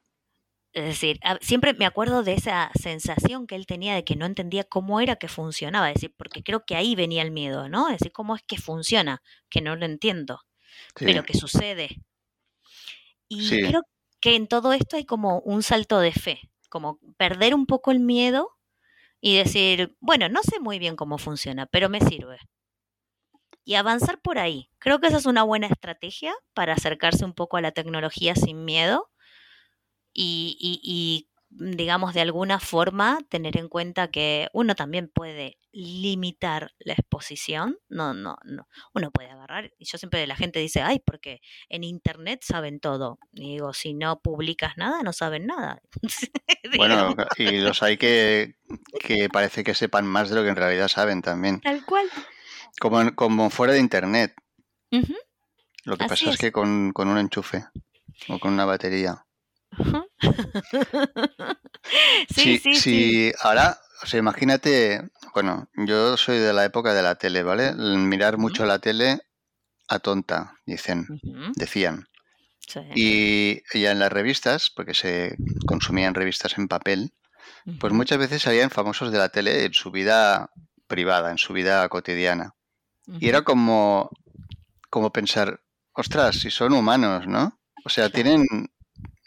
Es 0.73 0.85
decir, 0.85 1.19
siempre 1.41 1.73
me 1.73 1.85
acuerdo 1.85 2.23
de 2.23 2.33
esa 2.33 2.69
sensación 2.79 3.47
que 3.47 3.55
él 3.55 3.65
tenía 3.65 3.95
de 3.95 4.03
que 4.03 4.15
no 4.15 4.25
entendía 4.25 4.63
cómo 4.63 4.99
era 5.01 5.15
que 5.15 5.27
funcionaba, 5.27 5.89
es 5.89 5.95
decir, 5.95 6.13
porque 6.15 6.43
creo 6.43 6.65
que 6.65 6.75
ahí 6.75 6.93
venía 6.95 7.23
el 7.23 7.31
miedo, 7.31 7.67
¿no? 7.69 7.87
Es 7.89 7.97
decir, 7.99 8.11
cómo 8.11 8.35
es 8.35 8.43
que 8.43 8.57
funciona, 8.57 9.21
que 9.49 9.61
no 9.61 9.75
lo 9.75 9.85
entiendo, 9.85 10.41
Sí, 10.95 11.05
pero 11.05 11.23
que 11.25 11.35
sucede. 11.35 11.89
Y 13.29 13.59
sí, 13.59 13.61
creo 13.61 13.83
que 14.19 14.35
en 14.35 14.47
todo 14.47 14.73
esto 14.73 14.97
hay 14.97 15.05
como 15.05 15.39
un 15.39 15.63
salto 15.63 15.99
de 15.99 16.11
fe, 16.11 16.41
como 16.69 16.99
perder 17.17 17.55
un 17.55 17.65
poco 17.65 17.91
el 17.91 17.99
miedo 17.99 18.56
y 19.21 19.37
decir, 19.37 19.95
bueno, 19.99 20.29
no 20.29 20.41
sé 20.43 20.59
muy 20.59 20.79
bien 20.79 20.95
cómo 20.95 21.17
funciona, 21.17 21.65
pero 21.67 21.89
me 21.89 22.01
sirve. 22.01 22.39
Y 23.63 23.75
avanzar 23.75 24.19
por 24.19 24.39
ahí. 24.39 24.71
Creo 24.79 24.99
que 24.99 25.07
esa 25.07 25.17
es 25.17 25.27
una 25.27 25.43
buena 25.43 25.67
estrategia 25.67 26.33
para 26.55 26.73
acercarse 26.73 27.23
un 27.25 27.33
poco 27.33 27.57
a 27.57 27.61
la 27.61 27.71
tecnología 27.71 28.33
sin 28.35 28.65
miedo 28.65 29.11
y, 30.13 30.57
y- 30.59 30.81
y, 30.83 31.29
digamos, 31.59 32.13
de 32.13 32.21
alguna 32.21 32.59
forma 32.59 33.19
tener 33.29 33.57
en 33.57 33.67
cuenta 33.67 34.09
que 34.09 34.47
uno 34.53 34.75
también 34.75 35.09
puede 35.13 35.57
limitar 35.71 36.71
la 36.79 36.93
exposición. 36.93 37.77
No, 37.89 38.13
no, 38.13 38.37
no. 38.43 38.67
Uno 38.93 39.11
puede 39.11 39.29
agarrar. 39.29 39.71
Y 39.77 39.85
yo 39.85 39.97
siempre 39.97 40.25
la 40.27 40.35
gente 40.35 40.59
dice, 40.59 40.81
ay, 40.81 40.99
porque 41.05 41.41
en 41.69 41.83
internet 41.83 42.41
saben 42.43 42.79
todo. 42.79 43.19
Y 43.33 43.53
digo, 43.53 43.73
si 43.73 43.93
no 43.93 44.19
publicas 44.21 44.77
nada, 44.77 45.03
no 45.03 45.13
saben 45.13 45.47
nada. 45.47 45.81
Bueno, 46.75 47.15
y 47.37 47.59
los 47.59 47.81
hay 47.81 47.97
que, 47.97 48.55
que 48.99 49.29
parece 49.29 49.63
que 49.63 49.73
sepan 49.73 50.05
más 50.05 50.29
de 50.29 50.35
lo 50.35 50.43
que 50.43 50.49
en 50.49 50.55
realidad 50.57 50.89
saben 50.89 51.21
también. 51.21 51.61
tal 51.61 51.85
cual. 51.85 52.07
Como, 52.79 53.15
como 53.15 53.49
fuera 53.49 53.73
de 53.73 53.79
Internet. 53.79 54.33
Lo 55.85 55.97
que 55.97 56.05
Así 56.05 56.25
pasa 56.25 56.29
es 56.29 56.35
es. 56.35 56.39
que 56.39 56.51
con, 56.51 56.91
con 56.91 57.07
un 57.07 57.17
enchufe 57.17 57.65
o 58.27 58.39
con 58.39 58.53
una 58.53 58.65
batería. 58.65 59.25
Sí, 59.77 60.06
sí, 62.29 62.57
sí, 62.57 62.73
sí. 62.73 62.75
sí, 62.75 63.31
ahora, 63.41 63.77
o 64.03 64.05
sea, 64.05 64.19
imagínate, 64.19 65.01
bueno, 65.33 65.69
yo 65.75 66.17
soy 66.17 66.39
de 66.39 66.53
la 66.53 66.65
época 66.65 66.93
de 66.93 67.03
la 67.03 67.15
tele, 67.15 67.43
¿vale? 67.43 67.73
Mirar 67.73 68.37
mucho 68.37 68.65
la 68.65 68.79
tele 68.79 69.21
a 69.87 69.99
tonta, 69.99 70.53
dicen, 70.65 71.07
decían. 71.55 72.07
sí, 72.59 72.79
Y 72.95 73.79
ya 73.79 73.91
en 73.91 73.99
las 73.99 74.11
revistas, 74.11 74.69
porque 74.69 74.93
se 74.93 75.35
consumían 75.65 76.13
revistas 76.13 76.57
en 76.57 76.67
papel, 76.67 77.13
pues 77.79 77.93
muchas 77.93 78.17
veces 78.17 78.41
salían 78.41 78.69
famosos 78.69 79.11
de 79.11 79.17
la 79.17 79.29
tele 79.29 79.65
en 79.65 79.73
su 79.73 79.91
vida 79.91 80.49
privada, 80.87 81.31
en 81.31 81.37
su 81.37 81.53
vida 81.53 81.87
cotidiana. 81.89 82.55
Y 83.19 83.29
era 83.29 83.43
como, 83.43 84.09
como 84.89 85.11
pensar, 85.11 85.61
ostras, 85.93 86.39
si 86.39 86.51
son 86.51 86.73
humanos, 86.73 87.25
¿no? 87.27 87.57
O 87.85 87.89
sea, 87.89 88.09
tienen, 88.09 88.45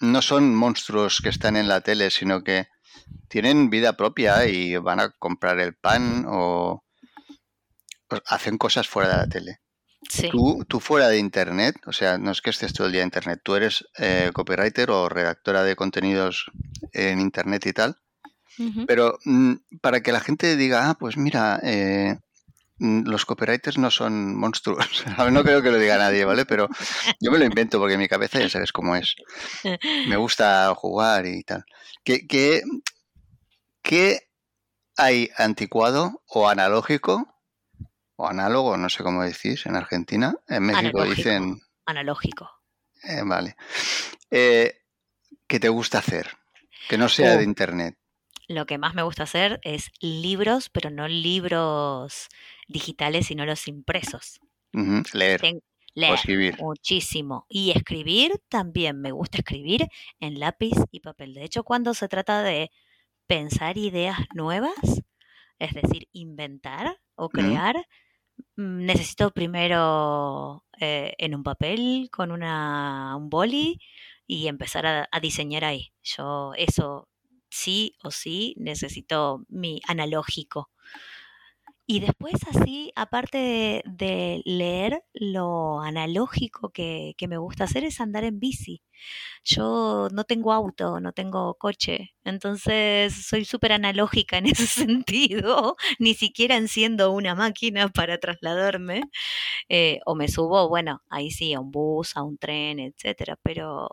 no 0.00 0.22
son 0.22 0.54
monstruos 0.54 1.20
que 1.22 1.28
están 1.28 1.56
en 1.56 1.68
la 1.68 1.82
tele, 1.82 2.10
sino 2.10 2.42
que 2.42 2.68
tienen 3.28 3.70
vida 3.70 3.96
propia 3.96 4.46
y 4.46 4.76
van 4.76 5.00
a 5.00 5.10
comprar 5.10 5.60
el 5.60 5.74
pan 5.74 6.24
o, 6.26 6.82
hacen 8.26 8.58
cosas 8.58 8.88
fuera 8.88 9.10
de 9.10 9.16
la 9.16 9.28
tele. 9.28 9.60
sí. 10.08 10.28
Tú, 10.30 10.64
tú 10.66 10.80
fuera 10.80 11.08
de 11.08 11.18
Internet, 11.18 11.76
o 11.86 11.92
sea, 11.92 12.18
no 12.18 12.32
es 12.32 12.40
que 12.42 12.50
estés 12.50 12.72
todo 12.72 12.86
el 12.86 12.92
día 12.92 13.02
en 13.02 13.08
Internet, 13.08 13.40
tú 13.44 13.54
eres 13.54 13.84
eh, 13.98 14.30
copywriter 14.32 14.90
o 14.90 15.08
redactora 15.08 15.62
de 15.62 15.76
contenidos 15.76 16.50
en 16.92 17.20
Internet 17.20 17.66
y 17.66 17.72
tal, 17.72 17.96
pero 18.86 19.18
mm, 19.24 19.54
para 19.80 20.02
que 20.02 20.12
la 20.12 20.20
gente 20.20 20.56
diga, 20.56 20.90
ah, 20.90 20.94
pues 20.98 21.16
mira, 21.16 21.60
eh, 21.62 22.18
los 22.80 23.26
copywriters 23.26 23.78
no 23.78 23.90
son 23.90 24.34
monstruos. 24.36 25.04
No 25.30 25.44
creo 25.44 25.62
que 25.62 25.70
lo 25.70 25.78
diga 25.78 25.98
nadie, 25.98 26.24
¿vale? 26.24 26.46
Pero 26.46 26.68
yo 27.20 27.30
me 27.30 27.38
lo 27.38 27.44
invento 27.44 27.78
porque 27.78 27.94
en 27.94 28.00
mi 28.00 28.08
cabeza 28.08 28.38
ya 28.40 28.48
sabes 28.48 28.72
cómo 28.72 28.96
es. 28.96 29.14
Me 30.08 30.16
gusta 30.16 30.74
jugar 30.74 31.26
y 31.26 31.42
tal. 31.44 31.64
¿Qué, 32.02 32.26
qué, 32.26 32.62
qué 33.82 34.20
hay 34.96 35.30
anticuado 35.36 36.22
o 36.26 36.48
analógico 36.48 37.26
o 38.16 38.28
análogo, 38.28 38.76
no 38.76 38.88
sé 38.90 39.02
cómo 39.02 39.22
decís 39.22 39.66
en 39.66 39.76
Argentina? 39.76 40.34
En 40.48 40.62
México 40.64 41.00
Analógico, 41.00 41.14
dicen, 41.16 41.60
analógico. 41.86 42.50
eh, 43.04 43.22
vale, 43.24 43.56
eh, 44.30 44.82
que 45.46 45.58
te 45.60 45.68
gusta 45.68 45.98
hacer, 45.98 46.28
que 46.88 46.98
no 46.98 47.08
sea 47.08 47.36
de 47.36 47.44
Uh, 47.44 47.48
internet. 47.48 47.96
Lo 48.50 48.66
que 48.66 48.78
más 48.78 48.94
me 48.94 49.02
gusta 49.04 49.22
hacer 49.24 49.60
es 49.62 49.90
libros, 50.00 50.70
pero 50.70 50.90
no 50.90 51.06
libros 51.08 52.28
digitales, 52.68 53.26
sino 53.26 53.46
los 53.46 53.68
impresos. 53.68 54.40
Leer 55.12 55.40
Ten- 55.40 55.58
o 55.58 55.60
leer 56.00 56.14
escribir. 56.14 56.58
muchísimo. 56.58 57.46
Y 57.48 57.70
escribir 57.70 58.32
también. 58.48 59.00
Me 59.00 59.12
gusta 59.12 59.38
escribir 59.38 59.86
en 60.20 60.40
lápiz 60.40 60.74
y 60.90 61.00
papel. 61.00 61.34
De 61.34 61.44
hecho, 61.44 61.62
cuando 61.64 61.94
se 61.94 62.08
trata 62.08 62.42
de 62.42 62.70
pensar 63.26 63.78
ideas 63.78 64.18
nuevas, 64.34 64.74
es 65.58 65.74
decir, 65.74 66.08
inventar 66.12 66.98
o 67.16 67.28
crear, 67.28 67.76
mm, 68.56 68.84
necesito 68.86 69.30
primero 69.32 70.64
eh, 70.80 71.14
en 71.18 71.34
un 71.34 71.42
papel 71.44 72.08
con 72.12 72.32
una, 72.32 73.14
un 73.16 73.30
boli 73.30 73.80
y 74.26 74.48
empezar 74.48 74.86
a, 74.86 75.08
a 75.12 75.20
diseñar 75.20 75.64
ahí. 75.64 75.92
Yo 76.02 76.52
eso 76.56 77.08
sí 77.50 77.96
o 78.02 78.10
sí 78.10 78.54
necesito 78.58 79.44
mi 79.48 79.80
analógico. 79.86 80.70
Y 81.86 81.98
después 81.98 82.34
así, 82.48 82.92
aparte 82.94 83.82
de, 83.84 84.42
leer, 84.44 85.02
lo 85.12 85.80
analógico 85.80 86.70
que, 86.70 87.14
que 87.18 87.26
me 87.26 87.36
gusta 87.36 87.64
hacer 87.64 87.82
es 87.82 88.00
andar 88.00 88.22
en 88.22 88.38
bici. 88.38 88.80
Yo 89.44 90.08
no 90.12 90.24
tengo 90.24 90.52
auto, 90.52 91.00
no 91.00 91.12
tengo 91.12 91.54
coche, 91.54 92.14
entonces 92.24 93.26
soy 93.26 93.44
súper 93.44 93.72
analógica 93.72 94.38
en 94.38 94.46
ese 94.64 94.66
sentido, 94.66 95.76
ni 95.98 96.14
siquiera 96.14 96.56
enciendo 96.56 97.12
una 97.12 97.34
máquina 97.34 97.88
para 97.88 98.18
trasladarme, 98.18 99.02
eh, 99.68 100.00
o 100.06 100.14
me 100.14 100.28
subo, 100.28 100.68
bueno, 100.68 101.02
ahí 101.10 101.30
sí, 101.30 101.54
a 101.54 101.60
un 101.60 101.70
bus, 101.72 102.16
a 102.16 102.22
un 102.22 102.38
tren, 102.38 102.80
etcétera, 102.80 103.38
pero 103.42 103.88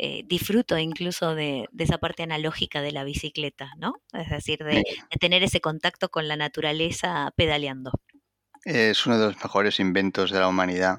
eh, 0.00 0.22
disfruto 0.26 0.78
incluso 0.78 1.34
de, 1.34 1.66
de 1.72 1.84
esa 1.84 1.98
parte 1.98 2.22
analógica 2.22 2.80
de 2.82 2.92
la 2.92 3.02
bicicleta, 3.02 3.72
¿no? 3.78 3.94
Es 4.12 4.30
decir, 4.30 4.60
de, 4.60 4.76
de 4.76 5.18
tener 5.20 5.42
ese 5.42 5.60
contacto 5.60 6.08
con 6.08 6.28
la 6.28 6.36
naturaleza 6.36 7.32
pedaleando. 7.36 7.90
Es 8.64 9.06
uno 9.06 9.18
de 9.18 9.26
los 9.26 9.36
mejores 9.36 9.80
inventos 9.80 10.30
de 10.30 10.38
la 10.38 10.46
humanidad, 10.46 10.98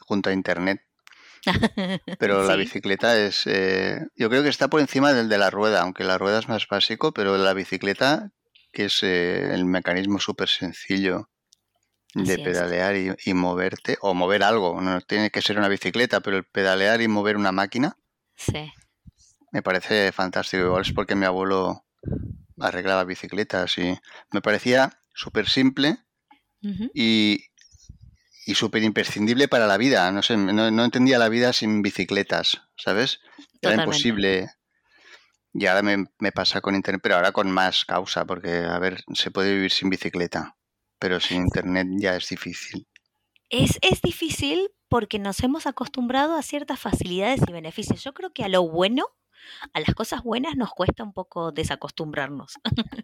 junto 0.00 0.30
a 0.30 0.32
internet. 0.32 0.80
Pero 2.18 2.44
la 2.44 2.56
bicicleta 2.56 3.18
es, 3.18 3.46
eh, 3.46 4.00
yo 4.16 4.30
creo 4.30 4.42
que 4.42 4.48
está 4.48 4.68
por 4.68 4.80
encima 4.80 5.12
del 5.12 5.28
de 5.28 5.38
la 5.38 5.50
rueda, 5.50 5.82
aunque 5.82 6.04
la 6.04 6.16
rueda 6.16 6.38
es 6.38 6.48
más 6.48 6.66
básico, 6.66 7.12
pero 7.12 7.36
la 7.36 7.52
bicicleta, 7.52 8.32
que 8.72 8.86
es 8.86 9.02
eh, 9.02 9.54
el 9.54 9.64
mecanismo 9.64 10.18
súper 10.18 10.48
sencillo 10.48 11.28
de 12.24 12.34
así 12.34 12.42
pedalear 12.42 12.96
y, 12.96 13.14
y 13.24 13.34
moverte, 13.34 13.98
o 14.00 14.14
mover 14.14 14.42
algo, 14.42 14.80
no 14.80 15.00
tiene 15.02 15.30
que 15.30 15.42
ser 15.42 15.58
una 15.58 15.68
bicicleta, 15.68 16.20
pero 16.20 16.36
el 16.36 16.44
pedalear 16.44 17.00
y 17.02 17.08
mover 17.08 17.36
una 17.36 17.52
máquina 17.52 17.96
Sí. 18.36 18.72
me 19.50 19.62
parece 19.62 20.12
fantástico. 20.12 20.64
Igual 20.64 20.82
es 20.82 20.92
porque 20.92 21.14
mi 21.14 21.24
abuelo 21.24 21.84
arreglaba 22.60 23.04
bicicletas 23.04 23.78
y 23.78 23.98
me 24.30 24.40
parecía 24.40 25.00
súper 25.14 25.48
simple 25.48 25.98
y, 26.94 27.44
y 28.46 28.54
súper 28.54 28.82
imprescindible 28.82 29.48
para 29.48 29.66
la 29.66 29.76
vida. 29.76 30.10
No 30.10 30.22
sé, 30.22 30.36
no, 30.36 30.70
no, 30.70 30.84
entendía 30.84 31.18
la 31.18 31.28
vida 31.28 31.52
sin 31.52 31.82
bicicletas, 31.82 32.62
¿sabes? 32.76 33.20
Era 33.62 33.74
imposible. 33.74 34.50
Y 35.54 35.66
ahora 35.66 35.82
me, 35.82 36.06
me, 36.18 36.32
pasa 36.32 36.60
con 36.60 36.74
Internet, 36.74 37.00
pero 37.02 37.14
ahora 37.14 37.32
con 37.32 37.50
más 37.50 37.86
causa, 37.86 38.26
porque, 38.26 38.58
a 38.58 38.78
ver, 38.78 39.04
se 39.14 39.30
puede 39.30 39.54
vivir 39.54 39.70
sin 39.70 39.88
bicicleta, 39.88 40.55
pero 40.98 41.20
sin 41.20 41.42
Internet 41.42 41.88
ya 41.98 42.16
es 42.16 42.28
difícil. 42.28 42.86
Es, 43.48 43.78
es 43.82 44.02
difícil 44.02 44.70
porque 44.88 45.18
nos 45.18 45.40
hemos 45.42 45.66
acostumbrado 45.66 46.36
a 46.36 46.42
ciertas 46.42 46.80
facilidades 46.80 47.40
y 47.46 47.52
beneficios. 47.52 48.02
Yo 48.02 48.12
creo 48.12 48.32
que 48.32 48.44
a 48.44 48.48
lo 48.48 48.68
bueno 48.68 49.06
a 49.72 49.80
las 49.80 49.94
cosas 49.94 50.22
buenas 50.22 50.56
nos 50.56 50.70
cuesta 50.70 51.02
un 51.02 51.12
poco 51.12 51.52
desacostumbrarnos. 51.52 52.54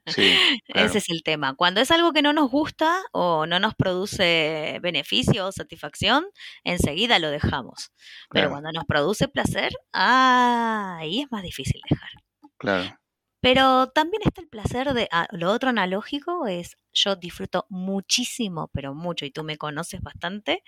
Sí, 0.07 0.35
Ese 0.69 0.99
es 0.99 1.09
el 1.09 1.23
tema. 1.23 1.55
Cuando 1.55 1.81
es 1.81 1.91
algo 1.91 2.13
que 2.13 2.23
no 2.23 2.33
nos 2.33 2.51
gusta 2.51 3.03
o 3.13 3.47
no 3.47 3.59
nos 3.61 3.75
produce 3.75 4.79
beneficio 4.83 5.47
o 5.47 5.53
satisfacción, 5.53 6.27
enseguida 6.65 7.19
lo 7.19 7.31
dejamos. 7.31 7.93
Pero 8.31 8.51
cuando 8.51 8.73
nos 8.73 8.85
produce 8.85 9.29
placer, 9.29 9.73
ah, 9.93 10.97
ahí 10.99 11.21
es 11.21 11.31
más 11.31 11.43
difícil 11.43 11.81
dejar. 11.89 12.11
Claro. 12.59 12.99
Pero 13.43 13.89
también 13.89 14.23
está 14.25 14.41
el 14.41 14.49
placer 14.49 14.95
de, 14.95 15.09
ah, 15.11 15.27
lo 15.33 15.51
otro 15.51 15.71
analógico 15.71 16.47
es, 16.47 16.77
yo 16.93 17.17
disfruto 17.17 17.67
muchísimo, 17.71 18.71
pero 18.73 18.95
mucho, 18.95 19.27
y 19.27 19.33
tú 19.33 19.43
me 19.43 19.59
conoces 19.59 20.01
bastante, 20.01 20.63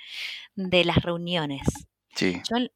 de 0.57 0.85
las 0.85 0.99
reuniones. 1.03 1.63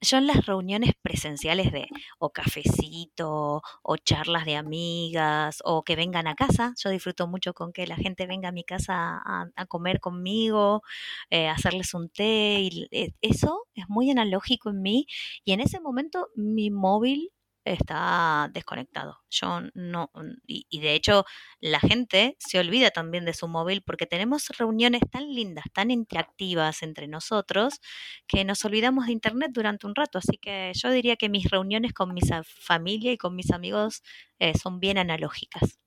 Yo, 0.01 0.19
en 0.19 0.27
las 0.27 0.47
reuniones 0.47 0.93
presenciales 1.03 1.73
de 1.73 1.87
o 2.19 2.31
cafecito 2.33 3.63
o 3.83 3.97
charlas 3.97 4.45
de 4.45 4.57
amigas 4.57 5.61
o 5.65 5.83
que 5.85 5.97
vengan 5.97 6.27
a 6.27 6.35
casa, 6.35 6.75
yo 6.83 6.91
disfruto 6.91 7.27
mucho 7.27 7.55
con 7.55 7.73
que 7.73 7.87
la 7.87 7.97
gente 7.97 8.27
venga 8.27 8.49
a 8.49 8.53
mi 8.53 8.65
casa 8.65 9.21
a, 9.25 9.67
comer 9.67 10.01
conmigo, 10.01 10.83
eh, 11.31 11.49
hacerles 11.49 11.95
un 11.95 12.09
té, 12.09 12.61
y 12.63 12.89
eh, 12.91 13.13
eso 13.21 13.67
es 13.75 13.85
muy 13.89 14.11
analógico 14.11 14.71
en 14.71 14.83
mí 14.83 15.07
y 15.45 15.53
en 15.53 15.61
ese 15.61 15.81
momento 15.81 16.29
mi 16.37 16.71
móvil 16.71 17.31
está 17.73 18.51
desconectado. 18.53 19.19
Yo 19.31 19.61
no, 19.75 20.11
y, 20.47 20.81
de 20.81 20.95
hecho 20.95 21.25
la 21.61 21.81
gente 21.81 22.37
se 22.39 22.59
olvida 22.59 22.91
también 22.91 23.25
de 23.25 23.35
su 23.35 23.49
móvil 23.49 23.83
porque 23.83 24.07
tenemos 24.07 24.49
reuniones 24.57 25.03
tan 25.11 25.35
lindas, 25.35 25.65
tan 25.73 25.91
interactivas 25.91 26.83
entre 26.83 27.09
nosotros, 27.09 27.81
que 28.27 28.45
nos 28.45 28.65
olvidamos 28.65 29.07
de 29.07 29.13
internet 29.13 29.51
durante 29.53 29.87
un 29.87 29.95
rato. 29.95 30.19
Así 30.19 30.39
que 30.39 30.73
yo 30.75 30.91
diría 30.91 31.17
que 31.17 31.29
mis 31.29 31.51
reuniones 31.51 31.93
con 31.93 32.15
mi 32.15 32.21
familia 32.45 33.13
y 33.13 33.19
con 33.19 33.35
mis 33.35 33.51
amigos 33.51 34.03
eh, 34.39 34.53
son 34.57 34.81
bien 34.81 34.99
analógicas. 34.99 35.79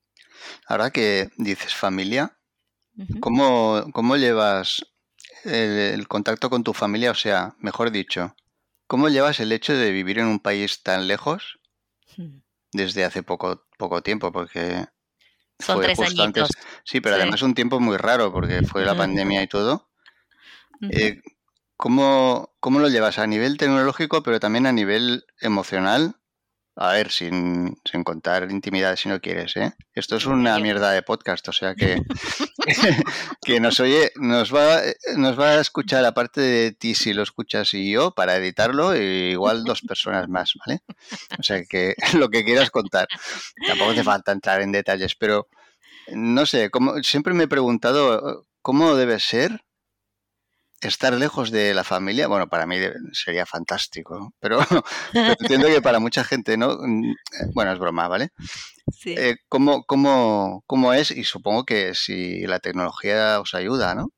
Ahora 0.67 0.91
que 0.91 1.29
dices 1.37 1.73
familia, 1.73 2.37
¿cómo, 3.19 4.15
llevas 4.17 4.85
el 5.43 6.07
contacto 6.07 6.49
con 6.49 6.63
tu 6.63 6.73
familia? 6.73 7.11
O 7.11 7.15
sea, 7.15 7.55
mejor 7.59 7.91
dicho, 7.91 8.35
¿cómo 8.87 9.09
llevas 9.09 9.39
el 9.39 9.51
hecho 9.51 9.73
de 9.73 9.91
vivir 9.91 10.19
en 10.19 10.27
un 10.27 10.39
país 10.39 10.83
tan 10.83 11.07
lejos. 11.07 11.60
Desde 12.71 13.03
hace 13.05 13.23
poco, 13.23 13.65
poco 13.77 14.01
tiempo, 14.01 14.31
porque 14.31 14.85
Son 15.59 15.77
fue 15.77 15.85
tres 15.85 15.97
justo 15.97 16.23
añitos. 16.23 16.49
antes. 16.49 16.67
Sí, 16.83 17.01
pero 17.01 17.15
además 17.15 17.41
un 17.41 17.53
tiempo 17.53 17.79
muy 17.79 17.97
raro, 17.97 18.31
porque 18.31 18.63
fue 18.63 18.85
la 18.85 18.95
pandemia 18.95 19.43
y 19.43 19.47
todo. 19.47 19.89
Eh, 20.89 21.21
¿cómo, 21.77 22.55
¿Cómo 22.59 22.79
lo 22.79 22.89
llevas 22.89 23.19
a 23.19 23.27
nivel 23.27 23.57
tecnológico, 23.57 24.23
pero 24.23 24.39
también 24.39 24.65
a 24.65 24.71
nivel 24.71 25.25
emocional? 25.39 26.15
A 26.75 26.93
ver, 26.93 27.11
sin, 27.11 27.77
sin 27.83 28.03
contar 28.03 28.49
intimidad 28.49 28.95
si 28.95 29.09
no 29.09 29.19
quieres, 29.19 29.57
¿eh? 29.57 29.73
Esto 29.93 30.15
es 30.15 30.25
una 30.25 30.57
mierda 30.59 30.91
de 30.91 31.01
podcast, 31.01 31.47
o 31.49 31.51
sea 31.51 31.75
que, 31.75 32.01
que 33.45 33.59
nos 33.59 33.79
oye, 33.81 34.11
nos 34.15 34.55
va, 34.55 34.79
nos 35.17 35.37
va 35.37 35.49
a 35.49 35.61
escuchar 35.61 36.05
aparte 36.05 36.39
de 36.39 36.71
ti 36.71 36.95
si 36.95 37.13
lo 37.13 37.23
escuchas 37.23 37.73
y 37.73 37.91
yo 37.91 38.11
para 38.11 38.37
editarlo, 38.37 38.95
igual 38.95 39.65
dos 39.65 39.81
personas 39.81 40.29
más, 40.29 40.53
¿vale? 40.65 40.81
O 41.37 41.43
sea 41.43 41.63
que 41.65 41.95
lo 42.17 42.29
que 42.29 42.45
quieras 42.45 42.71
contar. 42.71 43.07
Tampoco 43.67 43.93
te 43.93 44.03
falta 44.03 44.31
entrar 44.31 44.61
en 44.61 44.71
detalles, 44.71 45.15
pero 45.15 45.49
no 46.13 46.45
sé, 46.45 46.69
como, 46.69 47.03
siempre 47.03 47.33
me 47.33 47.43
he 47.43 47.49
preguntado 47.49 48.47
cómo 48.61 48.95
debe 48.95 49.19
ser 49.19 49.61
estar 50.87 51.13
lejos 51.13 51.51
de 51.51 51.73
la 51.73 51.83
familia, 51.83 52.27
bueno, 52.27 52.47
para 52.47 52.65
mí 52.65 52.77
sería 53.13 53.45
fantástico, 53.45 54.33
pero, 54.39 54.59
entiendo 55.13 55.67
que 55.67 55.81
para 55.81 55.99
mucha 55.99 56.23
gente, 56.23 56.57
¿no? 56.57 56.77
Mm, 56.79 57.11
eh, 57.11 57.15
bueno, 57.53 57.71
es 57.73 57.79
broma, 57.79 58.07
¿vale? 58.07 58.29
Sí. 58.91 59.15
Eh, 59.17 59.37
¿cómo, 59.47 59.83
cómo, 59.83 60.63
cómo 60.67 60.93
es? 60.93 61.11
Y 61.11 61.23
supongo 61.23 61.65
que 61.65 61.93
si 61.95 62.45
la 62.47 62.59
tecnología 62.59 63.39
os 63.39 63.53
ayuda, 63.53 63.95
¿no? 63.95 64.09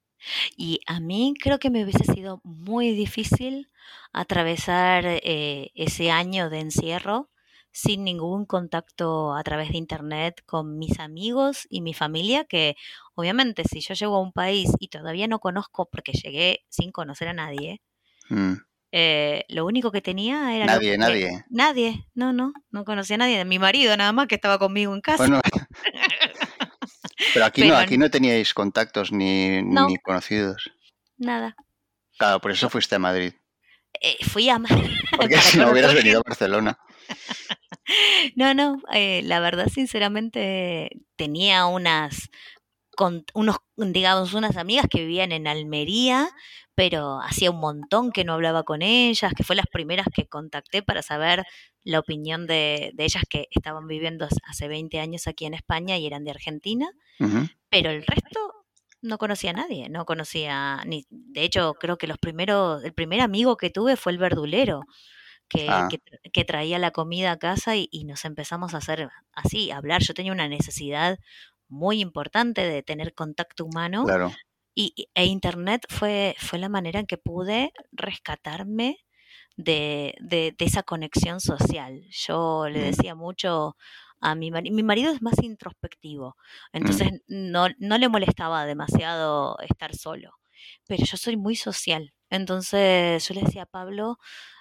Y 0.55 0.79
a 0.87 0.99
mí 0.99 1.33
creo 1.39 1.59
que 1.59 1.69
me 1.69 1.83
hubiese 1.83 2.05
sido 2.05 2.39
muy 2.43 2.91
difícil 2.91 3.69
atravesar 4.13 5.03
eh, 5.05 5.71
ese 5.75 6.11
año 6.11 6.49
de 6.49 6.61
encierro 6.61 7.29
sin 7.73 8.03
ningún 8.03 8.45
contacto 8.45 9.35
a 9.35 9.43
través 9.43 9.69
de 9.69 9.77
internet 9.77 10.41
con 10.45 10.77
mis 10.77 10.99
amigos 10.99 11.67
y 11.69 11.81
mi 11.81 11.93
familia, 11.93 12.45
que 12.45 12.75
obviamente 13.15 13.63
si 13.65 13.81
yo 13.81 13.95
llego 13.95 14.15
a 14.15 14.21
un 14.21 14.31
país 14.31 14.69
y 14.79 14.87
todavía 14.89 15.27
no 15.27 15.39
conozco, 15.39 15.89
porque 15.89 16.13
llegué 16.13 16.63
sin 16.69 16.91
conocer 16.91 17.29
a 17.29 17.33
nadie, 17.33 17.81
mm. 18.29 18.53
eh, 18.91 19.45
lo 19.49 19.65
único 19.65 19.91
que 19.91 20.01
tenía 20.01 20.55
era... 20.55 20.67
Nadie, 20.67 20.97
nadie. 20.99 21.43
Nadie, 21.49 22.05
no, 22.13 22.31
no, 22.31 22.53
no 22.69 22.85
conocía 22.85 23.15
a 23.15 23.19
nadie. 23.19 23.43
Mi 23.43 23.57
marido 23.57 23.97
nada 23.97 24.13
más 24.13 24.27
que 24.27 24.35
estaba 24.35 24.59
conmigo 24.59 24.93
en 24.93 25.01
casa. 25.01 25.41
pero 27.33 27.45
aquí 27.45 27.67
no, 27.67 27.75
aquí 27.75 27.97
no 27.97 28.11
teníais 28.11 28.53
contactos 28.53 29.11
ni, 29.11 29.63
ni 29.63 29.97
conocidos. 29.97 30.71
Nada. 31.17 31.55
Claro, 32.19 32.39
por 32.39 32.51
eso 32.51 32.69
fuiste 32.69 32.95
a 32.95 32.99
Madrid. 32.99 33.33
Eh, 33.99 34.17
fui 34.25 34.47
a 34.49 34.59
Madrid. 34.59 34.91
Porque 35.17 35.37
si 35.41 35.57
no 35.57 35.71
hubieras 35.71 35.95
venido 35.95 36.19
a 36.19 36.23
Barcelona. 36.23 36.77
No, 38.35 38.53
no, 38.53 38.81
eh, 38.93 39.21
la 39.23 39.39
verdad, 39.39 39.67
sinceramente, 39.67 40.89
tenía 41.15 41.65
unas, 41.65 42.29
con, 42.95 43.25
unos, 43.33 43.57
digamos, 43.75 44.33
unas 44.33 44.57
amigas 44.57 44.87
que 44.89 45.01
vivían 45.01 45.31
en 45.31 45.47
Almería, 45.47 46.29
pero 46.75 47.19
hacía 47.21 47.51
un 47.51 47.59
montón 47.59 48.11
que 48.11 48.23
no 48.23 48.33
hablaba 48.33 48.63
con 48.63 48.81
ellas, 48.81 49.33
que 49.35 49.43
fue 49.43 49.55
las 49.55 49.67
primeras 49.67 50.07
que 50.13 50.27
contacté 50.27 50.81
para 50.81 51.01
saber 51.01 51.45
la 51.83 51.99
opinión 51.99 52.47
de, 52.47 52.91
de 52.93 53.03
ellas 53.03 53.23
que 53.29 53.47
estaban 53.51 53.87
viviendo 53.87 54.27
hace 54.47 54.67
20 54.67 54.99
años 54.99 55.27
aquí 55.27 55.45
en 55.45 55.53
España 55.53 55.97
y 55.97 56.07
eran 56.07 56.23
de 56.23 56.31
Argentina, 56.31 56.89
pero 57.69 57.91
el 57.91 58.05
resto 58.05 58.39
no 59.01 59.17
conocía 59.17 59.51
a 59.51 59.53
nadie, 59.53 59.89
no 59.89 60.05
conocía 60.05 60.81
ni, 60.85 61.05
de 61.09 61.43
hecho 61.43 61.73
creo 61.75 61.97
que 61.97 62.07
los 62.07 62.17
primeros, 62.17 62.83
el 62.83 62.93
primer 62.93 63.19
amigo 63.19 63.57
que 63.57 63.69
tuve 63.69 63.97
fue 63.97 64.13
el 64.13 64.17
verdulero, 64.17 64.85
Ah. 65.67 65.87
que, 65.89 66.45
traía 66.45 66.79
la 66.79 66.91
comida 66.91 67.31
a 67.31 67.37
casa 67.37 67.75
y, 67.75 67.89
nos 68.05 68.25
empezamos 68.25 68.73
a 68.73 68.77
hacer 68.77 69.09
así, 69.33 69.71
a 69.71 69.77
hablar. 69.77 70.01
Yo 70.01 70.13
tenía 70.13 70.31
una 70.31 70.47
necesidad 70.47 71.19
muy 71.67 72.01
importante 72.01 72.61
de 72.61 72.83
tener 72.83 73.13
contacto 73.13 73.65
humano. 73.65 74.05
Y, 74.75 75.09
e 75.13 75.25
Internet 75.25 75.85
fue, 75.89 76.35
fue 76.39 76.57
la 76.59 76.69
manera 76.69 76.99
en 76.99 77.05
que 77.05 77.17
pude 77.17 77.71
rescatarme 77.91 78.97
de, 79.55 80.15
de, 80.19 80.55
esa 80.59 80.83
conexión 80.83 81.39
social. 81.39 82.03
Yo 82.09 82.67
le 82.69 82.79
decía 82.79 83.15
mucho 83.15 83.75
a 84.19 84.35
mi 84.35 84.51
marido, 84.51 84.75
mi 84.75 84.83
marido 84.83 85.11
es 85.11 85.21
más 85.21 85.35
introspectivo, 85.43 86.37
entonces 86.71 87.11
mm. 87.11 87.51
no, 87.51 87.67
no 87.77 87.97
le 87.97 88.07
molestaba 88.07 88.65
demasiado 88.65 89.59
estar 89.59 89.93
solo, 89.95 90.31
pero 90.87 91.03
yo 91.03 91.17
soy 91.17 91.35
muy 91.35 91.55
social. 91.57 92.13
Entonces 92.33 93.27
yo 93.27 93.35
le 93.35 93.41
decía 93.41 93.63
a 93.63 93.67
Pablo, 93.67 94.17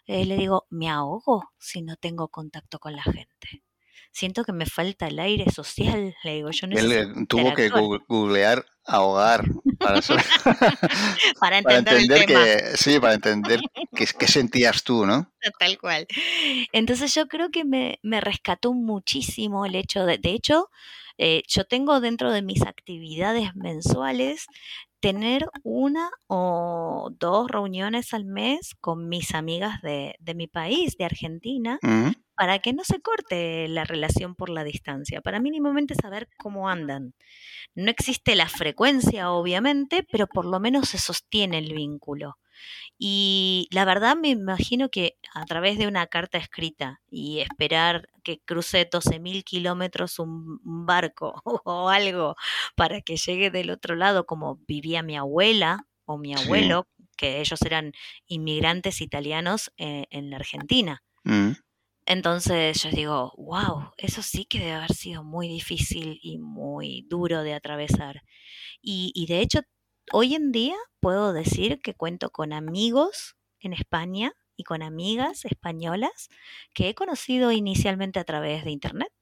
eh, 0.06 0.26
le 0.26 0.36
digo, 0.36 0.66
me 0.68 0.90
ahogo 0.90 1.52
si 1.58 1.80
no 1.80 1.96
tengo 1.96 2.28
contacto 2.28 2.78
con 2.78 2.94
la 2.94 3.02
gente. 3.02 3.64
Siento 4.10 4.44
que 4.44 4.52
me 4.52 4.66
falta 4.66 5.06
el 5.06 5.18
aire 5.18 5.50
social, 5.50 6.14
le 6.22 6.34
digo, 6.34 6.50
yo 6.50 6.66
Él 6.66 6.92
eh, 6.92 7.06
tuvo 7.26 7.54
que 7.54 7.70
googlear 8.08 8.66
ahogar 8.84 9.44
para, 9.78 10.00
para 11.40 11.58
entender, 11.58 12.26
que 12.26 12.76
sí, 12.76 13.00
para 13.00 13.14
entender 13.14 13.60
qué, 13.94 14.28
sentías 14.28 14.84
tú, 14.84 15.06
¿no? 15.06 15.32
Tal 15.58 15.78
cual. 15.78 16.06
Entonces 16.72 17.14
yo 17.14 17.26
creo 17.26 17.50
que 17.50 17.64
me, 17.64 18.00
me 18.02 18.20
rescató 18.20 18.74
muchísimo 18.74 19.64
el 19.64 19.76
hecho 19.76 20.04
de, 20.04 20.18
de 20.18 20.32
hecho, 20.32 20.68
eh, 21.16 21.42
yo 21.48 21.64
tengo 21.64 22.00
dentro 22.00 22.32
de 22.32 22.42
mis 22.42 22.60
actividades 22.66 23.54
mensuales 23.54 24.46
tener 25.02 25.48
una 25.64 26.10
o 26.28 27.10
dos 27.18 27.50
reuniones 27.50 28.14
al 28.14 28.24
mes 28.24 28.76
con 28.80 29.08
mis 29.08 29.34
amigas 29.34 29.82
de, 29.82 30.14
mi 30.36 30.46
país, 30.46 30.96
de 30.96 31.04
Argentina, 31.04 31.80
para 32.36 32.60
que 32.60 32.72
no 32.72 32.84
se 32.84 33.00
corte 33.00 33.66
la 33.66 33.82
relación 33.82 34.36
por 34.36 34.48
la 34.48 34.62
distancia, 34.62 35.20
para 35.20 35.40
mínimamente 35.40 35.96
saber 35.96 36.28
cómo 36.38 36.68
andan. 36.68 37.14
No 37.74 37.90
existe 37.90 38.36
la 38.36 38.48
frecuencia, 38.48 39.32
obviamente, 39.32 40.06
pero 40.08 40.28
por 40.28 40.44
lo 40.44 40.60
menos 40.60 40.90
se 40.90 40.98
sostiene 40.98 41.58
el 41.58 41.74
vínculo. 41.74 42.38
Y 42.98 43.68
la 43.70 43.84
verdad 43.84 44.16
me 44.16 44.28
imagino 44.28 44.88
que 44.88 45.16
a 45.34 45.44
través 45.44 45.78
de 45.78 45.86
una 45.86 46.06
carta 46.06 46.38
escrita 46.38 47.00
y 47.10 47.40
esperar 47.40 48.08
que 48.22 48.40
cruce 48.40 48.88
12.000 48.88 49.44
kilómetros 49.44 50.18
un, 50.18 50.60
barco 50.86 51.42
o 51.64 51.88
algo 51.88 52.36
para 52.76 53.00
que 53.00 53.16
llegue 53.16 53.50
del 53.50 53.70
otro 53.70 53.96
lado 53.96 54.26
como 54.26 54.60
vivía 54.66 55.02
mi 55.02 55.16
abuela 55.16 55.86
o 56.04 56.18
mi 56.18 56.34
abuelo, 56.34 56.88
porque 56.96 57.40
ellos 57.40 57.60
eran 57.62 57.92
inmigrantes 58.26 59.00
italianos 59.00 59.72
eh, 59.76 60.06
en 60.10 60.30
la 60.30 60.36
Argentina. 60.36 61.02
Mm. 61.24 61.52
Entonces 62.06 62.82
yo 62.82 62.90
digo, 62.90 63.32
wow, 63.36 63.92
eso 63.96 64.22
sí 64.22 64.44
que 64.44 64.58
debe 64.58 64.72
haber 64.72 64.92
sido 64.92 65.22
muy 65.22 65.48
difícil 65.48 66.18
y 66.22 66.38
muy 66.38 67.06
duro 67.08 67.42
de 67.42 67.54
atravesar. 67.54 68.22
Y, 68.80 69.12
y 69.14 69.26
de 69.26 69.40
hecho, 69.40 69.60
hoy 70.12 70.34
en 70.34 70.52
día 70.52 70.76
puedo 71.00 71.32
decir 71.32 71.80
que 71.80 71.94
cuento 71.94 72.30
con 72.30 72.52
amigos 72.52 73.36
en 73.60 73.72
España 73.72 74.34
y 74.56 74.64
con 74.64 74.82
amigas 74.82 75.44
españolas 75.44 76.28
que 76.74 76.88
he 76.88 76.94
conocido 76.94 77.52
inicialmente 77.52 78.20
a 78.20 78.24
través 78.24 78.64
de 78.64 78.70
Internet 78.70 79.12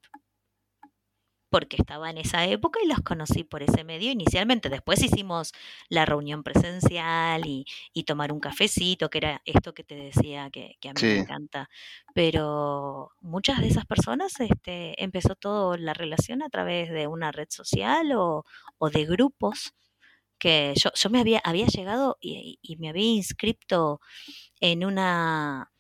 porque 1.51 1.77
estaba 1.77 2.11
en 2.11 2.19
esa 2.19 2.47
época 2.47 2.79
y 2.83 2.87
los 2.87 3.01
conocí 3.01 3.45
por 3.45 3.63
ese 3.63 3.85
medio 3.85 4.11
inicialmente. 4.13 4.69
Después 4.69 5.03
hicimos 5.03 5.53
la 5.89 6.07
reunión 6.07 6.45
presencial 6.45 7.45
y, 7.47 7.67
y 7.93 8.05
tomar 8.05 8.33
un 8.33 8.41
cafecito, 8.41 9.11
que 9.11 9.19
era 9.19 9.43
esto 9.45 9.75
que 9.75 9.83
te 9.85 9.97
decía 9.97 10.49
que, 10.51 10.77
que 10.81 10.89
a 10.89 10.95
mí 10.95 11.07
me 11.07 11.17
encanta. 11.17 11.69
Pero 12.15 13.11
muchas 13.21 13.61
de 13.61 13.69
esas 13.69 13.85
personas 13.85 14.39
este, 14.41 15.03
empezó 15.03 15.35
toda 15.35 15.77
la 15.77 15.93
relación 15.93 16.43
a 16.43 16.51
través 16.51 16.91
de 16.91 17.09
una 17.09 17.33
red 17.33 17.49
social 17.51 18.13
o, 18.13 18.45
o 18.79 18.91
de 18.91 19.05
grupos 19.07 19.75
que 20.41 20.75
yo, 20.77 20.91
yo 20.95 21.11
me 21.11 21.21
había, 21.21 21.41
había 21.45 21.67
llegado 21.67 22.19
y, 22.21 22.59
y 22.63 22.77
me 22.79 22.89
había 22.89 23.05
inscrito 23.05 24.01
en 24.61 24.85
una 24.85 25.71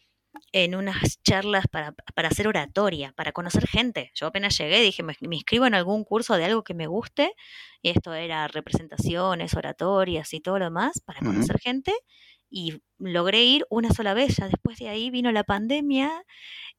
en 0.53 0.75
unas 0.75 1.23
charlas 1.23 1.67
para, 1.71 1.93
para 2.15 2.29
hacer 2.29 2.49
oratoria, 2.49 3.13
para 3.17 3.33
conocer 3.33 3.67
gente. 3.67 4.11
Yo 4.15 4.27
apenas 4.27 4.57
llegué, 4.59 4.81
dije, 4.81 5.03
me, 5.03 5.15
me 5.21 5.37
inscribo 5.37 5.67
en 5.67 5.75
algún 5.75 6.05
curso 6.05 6.37
de 6.37 6.45
algo 6.45 6.65
que 6.65 6.75
me 6.75 6.87
guste, 6.87 7.35
y 7.83 7.91
esto 7.91 8.15
era 8.15 8.49
representaciones, 8.49 9.55
oratorias 9.55 10.33
y 10.35 10.41
todo 10.41 10.59
lo 10.59 10.67
demás, 10.67 11.01
para 11.05 11.21
conocer 11.21 11.59
gente, 11.61 11.93
y 12.49 12.83
logré 12.99 13.45
ir 13.45 13.67
una 13.71 13.91
sola 13.91 14.15
vez. 14.15 14.37
Ya 14.37 14.49
después 14.49 14.79
de 14.79 14.89
ahí 14.89 15.11
vino 15.11 15.31
la 15.33 15.45
pandemia 15.45 16.25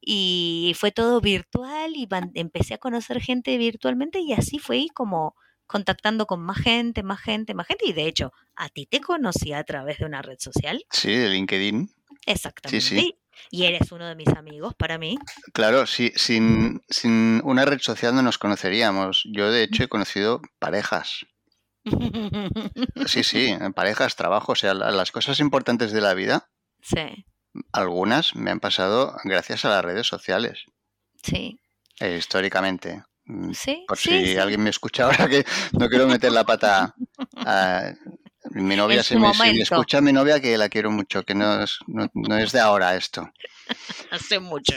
y 0.00 0.74
fue 0.76 0.92
todo 0.92 1.20
virtual 1.20 1.92
y 1.94 2.08
empecé 2.34 2.74
a 2.74 2.78
conocer 2.78 3.20
gente 3.20 3.56
virtualmente 3.56 4.20
y 4.20 4.32
así 4.32 4.58
fue 4.58 4.86
como 4.94 5.34
contactando 5.72 6.26
con 6.26 6.40
más 6.40 6.58
gente, 6.58 7.02
más 7.02 7.20
gente, 7.20 7.54
más 7.54 7.66
gente. 7.66 7.84
Y 7.88 7.92
de 7.92 8.06
hecho, 8.06 8.32
a 8.54 8.68
ti 8.68 8.86
te 8.86 9.00
conocí 9.00 9.52
a 9.52 9.64
través 9.64 9.98
de 9.98 10.04
una 10.04 10.22
red 10.22 10.38
social. 10.38 10.84
Sí, 10.90 11.12
de 11.12 11.28
LinkedIn. 11.30 11.88
Sí, 11.88 11.94
Exactamente. 12.26 12.80
sí. 12.80 13.18
Y 13.50 13.64
eres 13.64 13.90
uno 13.90 14.06
de 14.06 14.14
mis 14.14 14.28
amigos 14.28 14.74
para 14.76 14.98
mí. 14.98 15.18
Claro, 15.54 15.86
sí, 15.86 16.12
sin, 16.14 16.80
sin 16.88 17.40
una 17.44 17.64
red 17.64 17.80
social 17.80 18.14
no 18.14 18.22
nos 18.22 18.38
conoceríamos. 18.38 19.24
Yo, 19.32 19.50
de 19.50 19.64
hecho, 19.64 19.82
he 19.82 19.88
conocido 19.88 20.40
parejas. 20.60 21.24
Sí, 23.06 23.24
sí, 23.24 23.52
parejas, 23.74 24.14
trabajo, 24.16 24.52
o 24.52 24.54
sea, 24.56 24.74
la- 24.74 24.90
las 24.92 25.10
cosas 25.10 25.40
importantes 25.40 25.90
de 25.92 26.00
la 26.00 26.14
vida, 26.14 26.48
sí, 26.80 27.24
algunas 27.72 28.34
me 28.36 28.50
han 28.50 28.60
pasado 28.60 29.16
gracias 29.24 29.64
a 29.64 29.70
las 29.70 29.84
redes 29.84 30.06
sociales, 30.06 30.64
sí, 31.22 31.58
eh, 32.00 32.16
históricamente. 32.16 33.02
Mm, 33.24 33.52
sí, 33.52 33.84
Por 33.86 33.98
sí, 33.98 34.10
si 34.10 34.32
sí. 34.32 34.38
alguien 34.38 34.62
me 34.62 34.70
escucha 34.70 35.04
ahora 35.04 35.28
que 35.28 35.44
no 35.78 35.88
quiero 35.88 36.06
meter 36.08 36.32
la 36.32 36.44
pata 36.44 36.94
a 37.36 37.92
mi 38.50 38.76
novia, 38.76 39.02
si 39.02 39.14
me, 39.16 39.32
si 39.32 39.40
me 39.40 39.46
momento, 39.46 39.62
escucha 39.62 40.00
mi 40.00 40.12
novia, 40.12 40.40
que 40.40 40.58
la 40.58 40.68
quiero 40.68 40.90
mucho, 40.90 41.22
que 41.24 41.34
no 41.34 41.62
es, 41.62 41.78
no, 41.86 42.08
no 42.14 42.36
es 42.36 42.52
de 42.52 42.60
ahora 42.60 42.96
esto. 42.96 43.30
hace 44.10 44.40
mucho. 44.40 44.74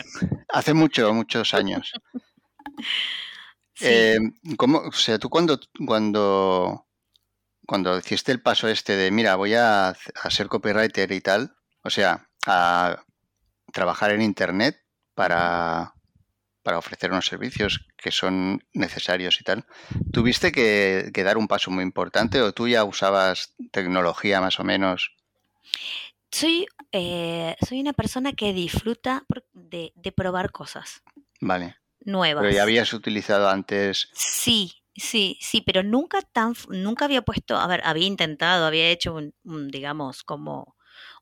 Hace 0.49 0.73
mucho, 0.73 1.13
muchos 1.13 1.53
años. 1.53 1.91
Sí, 3.77 3.87
Eh, 3.87 4.17
¿cómo, 4.57 4.79
o 4.79 4.91
sea, 4.93 5.19
tú 5.19 5.29
cuando, 5.29 5.59
cuando, 5.85 6.87
cuando 7.67 7.97
hiciste 7.97 8.31
el 8.31 8.41
paso 8.41 8.69
este 8.69 8.95
de, 8.95 9.11
mira, 9.11 9.35
voy 9.35 9.53
a, 9.55 9.89
a 9.89 10.29
ser 10.31 10.47
copywriter 10.47 11.11
y 11.11 11.19
tal, 11.19 11.57
o 11.83 11.89
sea, 11.89 12.29
a 12.47 13.03
trabajar 13.73 14.11
en 14.11 14.21
Internet 14.21 14.81
para, 15.13 15.94
para 16.65 16.79
ofrecer 16.79 17.11
unos 17.11 17.27
servicios 17.27 17.71
que 17.95 18.11
son 18.11 18.35
necesarios 18.73 19.39
y 19.39 19.43
tal, 19.43 19.59
¿tuviste 20.11 20.51
que, 20.51 21.11
que 21.13 21.23
dar 21.23 21.37
un 21.37 21.47
paso 21.47 21.69
muy 21.71 21.83
importante 21.83 22.41
o 22.41 22.53
tú 22.53 22.67
ya 22.67 22.83
usabas 22.83 23.53
tecnología 23.71 24.41
más 24.41 24.59
o 24.59 24.63
menos? 24.65 24.99
soy, 26.31 26.65
eh, 26.91 27.55
soy 27.67 27.79
una 27.79 27.93
persona 27.93 28.33
que 28.33 28.53
disfruta 28.53 29.25
de, 29.53 29.93
de 29.95 30.11
probar 30.11 30.51
cosas 30.51 31.03
Vale, 31.39 31.77
pero 32.37 32.49
ya 32.51 32.61
nuevas. 32.61 32.63
habías 32.63 32.93
utilizado 32.93 33.49
antes, 33.49 34.09
Sí, 34.13 34.73
sí, 34.95 35.37
sí, 35.41 35.61
pero 35.61 35.83
nunca 35.83 36.21
tan, 36.21 36.53
nunca 36.69 37.05
había 37.05 37.21
puesto, 37.21 37.57
a 37.57 37.67
ver, 37.67 37.81
había 37.83 38.07
intentado, 38.07 38.65
había 38.65 38.89
hecho 38.89 39.13
un, 39.15 39.33
un, 39.43 39.69
digamos, 39.69 40.23
como 40.23 40.75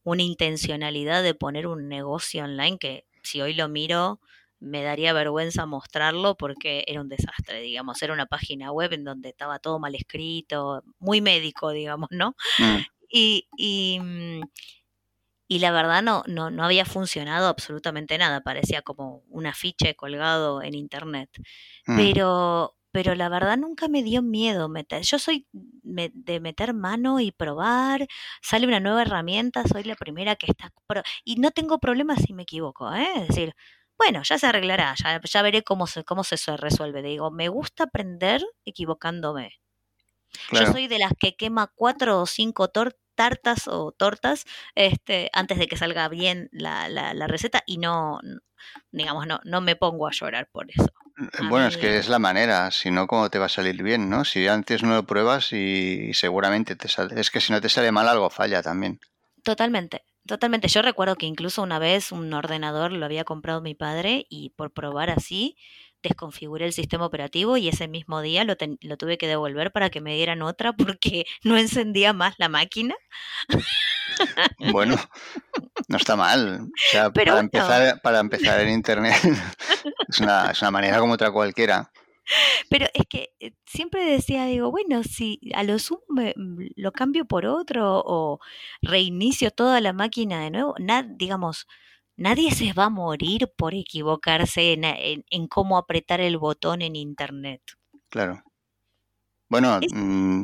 una 0.04 0.24
intencionalidad 0.24 1.24
de 1.24 1.34
poner 1.36 1.68
un 1.68 1.88
negocio 1.88 2.44
online 2.44 2.78
que 2.78 3.08
si 3.24 3.42
hoy 3.42 3.54
lo 3.54 3.70
miro 3.70 4.20
me 4.64 4.84
daría 4.84 5.14
vergüenza 5.14 5.66
mostrarlo 5.66 6.36
porque 6.38 6.84
era 6.88 7.02
un 7.02 7.10
desastre, 7.10 7.62
digamos, 7.62 8.02
era 8.02 8.14
una 8.14 8.26
página 8.28 8.72
web 8.72 8.94
en 8.94 9.04
donde 9.04 9.30
estaba 9.30 9.60
todo 9.60 9.80
mal 9.80 9.96
escrito, 9.96 10.84
muy 11.00 11.22
médico, 11.22 11.72
digamos, 11.72 12.10
¿no? 12.12 12.36
Mm, 12.60 12.84
Y, 13.10 13.48
y, 13.58 14.00
mm, 14.02 14.42
y 15.48 15.60
la 15.60 15.72
verdad 15.72 16.02
no, 16.02 16.24
no, 16.28 16.50
no 16.52 16.64
había 16.64 16.86
funcionado 16.86 17.48
absolutamente 17.48 18.18
nada, 18.18 18.42
parecía 18.42 18.82
como 18.82 19.24
un 19.30 19.46
afiche 19.46 19.96
colgado 19.96 20.62
en 20.62 20.74
internet. 20.74 21.30
mm, 21.88 21.94
Pero, 21.96 22.76
pero 22.92 23.14
la 23.16 23.30
verdad 23.30 23.58
nunca 23.58 23.88
me 23.88 24.04
dio 24.04 24.22
miedo 24.22 24.70
meter. 24.70 25.04
Yo 25.04 25.20
soy 25.20 25.48
de 25.52 26.40
meter 26.40 26.74
mano 26.74 27.20
y 27.20 27.32
probar. 27.32 28.08
Sale 28.42 28.68
una 28.68 28.80
nueva 28.80 29.04
herramienta, 29.04 29.64
soy 29.68 29.84
la 29.84 29.96
primera 29.96 30.36
que 30.36 30.48
está. 30.52 30.72
y 31.26 31.36
no 31.38 31.52
tengo 31.52 31.80
problema 31.80 32.16
si 32.18 32.34
me 32.34 32.44
equivoco, 32.44 32.94
¿eh? 32.94 33.08
Es 33.18 33.28
decir, 33.30 33.56
bueno, 33.98 34.22
ya 34.24 34.38
se 34.38 34.48
arreglará, 34.48 34.96
ya, 35.02 35.20
ya 35.24 35.42
veré 35.42 35.64
cómo 35.64 35.88
se, 35.88 36.04
cómo 36.04 36.24
se 36.24 36.36
resuelve. 36.58 37.02
Digo, 37.02 37.32
me 37.32 37.50
gusta 37.50 37.86
aprender 37.86 38.42
equivocándome. 38.66 39.52
Yo 40.52 40.66
soy 40.66 40.88
de 40.88 41.00
las 41.00 41.14
que 41.20 41.36
quema 41.36 41.72
cuatro 41.76 42.22
o 42.22 42.26
cinco 42.26 42.70
tor- 42.70 42.98
tartas 43.16 43.68
o 43.68 43.92
tortas 43.92 44.46
este, 44.76 45.30
antes 45.34 45.60
de 45.60 45.68
que 45.68 45.78
salga 45.78 46.08
bien 46.10 46.50
la, 46.52 46.90
la, 46.90 47.14
la 47.14 47.28
receta 47.28 47.62
y 47.68 47.78
no, 47.78 48.20
digamos, 48.92 49.28
no, 49.28 49.40
no 49.44 49.62
me 49.62 49.76
pongo 49.76 50.08
a 50.08 50.12
llorar 50.12 50.50
por 50.52 50.70
eso. 50.72 50.88
A 51.40 51.44
Bueno, 51.50 51.68
es 51.68 51.78
que 51.78 52.00
es 52.00 52.10
la 52.10 52.18
manera, 52.20 52.72
si 52.72 52.90
no, 52.90 53.06
¿cómo 53.08 53.30
te 53.30 53.38
va 53.40 53.46
a 53.46 53.50
salir 53.50 53.84
bien, 53.84 54.10
no? 54.10 54.26
Si 54.26 54.48
antes 54.48 54.82
no 54.84 54.96
lo 54.96 55.04
pruebas 55.06 55.54
y, 55.54 56.14
seguramente 56.14 56.76
te 56.76 56.88
sale. 56.88 57.20
Es 57.20 57.30
que 57.30 57.40
si 57.42 57.54
no 57.54 57.62
te 57.62 57.70
sale 57.70 57.92
mal, 57.92 58.08
algo 58.08 58.30
falla 58.32 58.64
también. 58.64 59.00
totalmente, 59.44 60.04
totalmente. 60.28 60.68
Yo 60.68 60.82
recuerdo 60.82 61.16
que 61.16 61.26
incluso 61.26 61.62
una 61.62 61.80
vez 61.80 62.12
un 62.12 62.34
ordenador 62.34 62.92
lo 62.92 63.06
había 63.06 63.24
comprado 63.24 63.62
mi 63.62 63.76
padre 63.76 64.26
y 64.30 64.52
por 64.52 64.72
probar 64.72 65.10
así 65.10 65.58
desconfiguré 66.02 66.66
el 66.66 66.74
sistema 66.74 67.06
operativo 67.06 67.56
y 67.58 67.70
ese 67.70 67.88
mismo 67.88 68.22
día 68.22 68.44
lo, 68.44 68.58
ten- 68.58 68.78
lo 68.82 68.98
tuve 68.98 69.18
que 69.18 69.28
devolver 69.28 69.72
para 69.72 69.90
que 69.90 70.02
me 70.02 70.16
dieran 70.16 70.42
otra 70.42 70.74
porque 70.74 71.26
no 71.44 71.58
encendía 71.58 72.14
más 72.14 72.36
la 72.38 72.50
máquina. 72.50 72.96
Bueno, 74.72 74.96
no 75.88 75.98
está 75.98 76.16
mal. 76.16 76.62
O 76.64 76.92
sea, 76.92 77.12
Pero 77.12 77.32
para 77.32 77.40
empezar, 77.42 78.02
para 78.02 78.20
empezar 78.20 78.60
en 78.62 78.70
internet 78.70 79.16
es 80.08 80.20
una, 80.20 80.52
es 80.52 80.62
una 80.62 80.72
manera 80.72 81.00
como 81.00 81.14
otra 81.14 81.32
cualquiera. 81.32 81.92
Pero 82.70 82.88
es 82.94 83.04
que 83.10 83.30
eh, 83.40 83.54
siempre 83.66 84.04
decía, 84.06 84.46
digo, 84.46 84.72
bueno, 84.72 85.04
si 85.04 85.40
a 85.54 85.64
lo 85.64 85.80
sumo 85.80 86.02
me- 86.10 86.34
m- 86.36 86.70
lo 86.76 86.92
cambio 86.92 87.26
por 87.26 87.46
otro 87.46 88.02
o 88.06 88.40
reinicio 88.82 89.52
toda 89.52 89.82
la 89.82 89.94
máquina 89.94 90.42
de 90.42 90.52
nuevo, 90.52 90.76
na- 90.80 91.04
digamos, 91.04 91.68
nadie 92.18 92.52
se 92.52 92.74
va 92.74 92.86
a 92.86 92.90
morir 92.90 93.52
por 93.58 93.74
equivocarse 93.74 94.74
en, 94.74 94.84
en- 94.86 95.26
en 95.30 95.48
cómo 95.48 95.78
apretar 95.78 96.22
el 96.22 96.38
botón 96.38 96.82
en 96.82 96.96
internet. 96.96 97.62
Claro. 98.10 98.44
Bueno, 99.50 99.80
Es- 99.82 99.94
mm, 99.94 100.44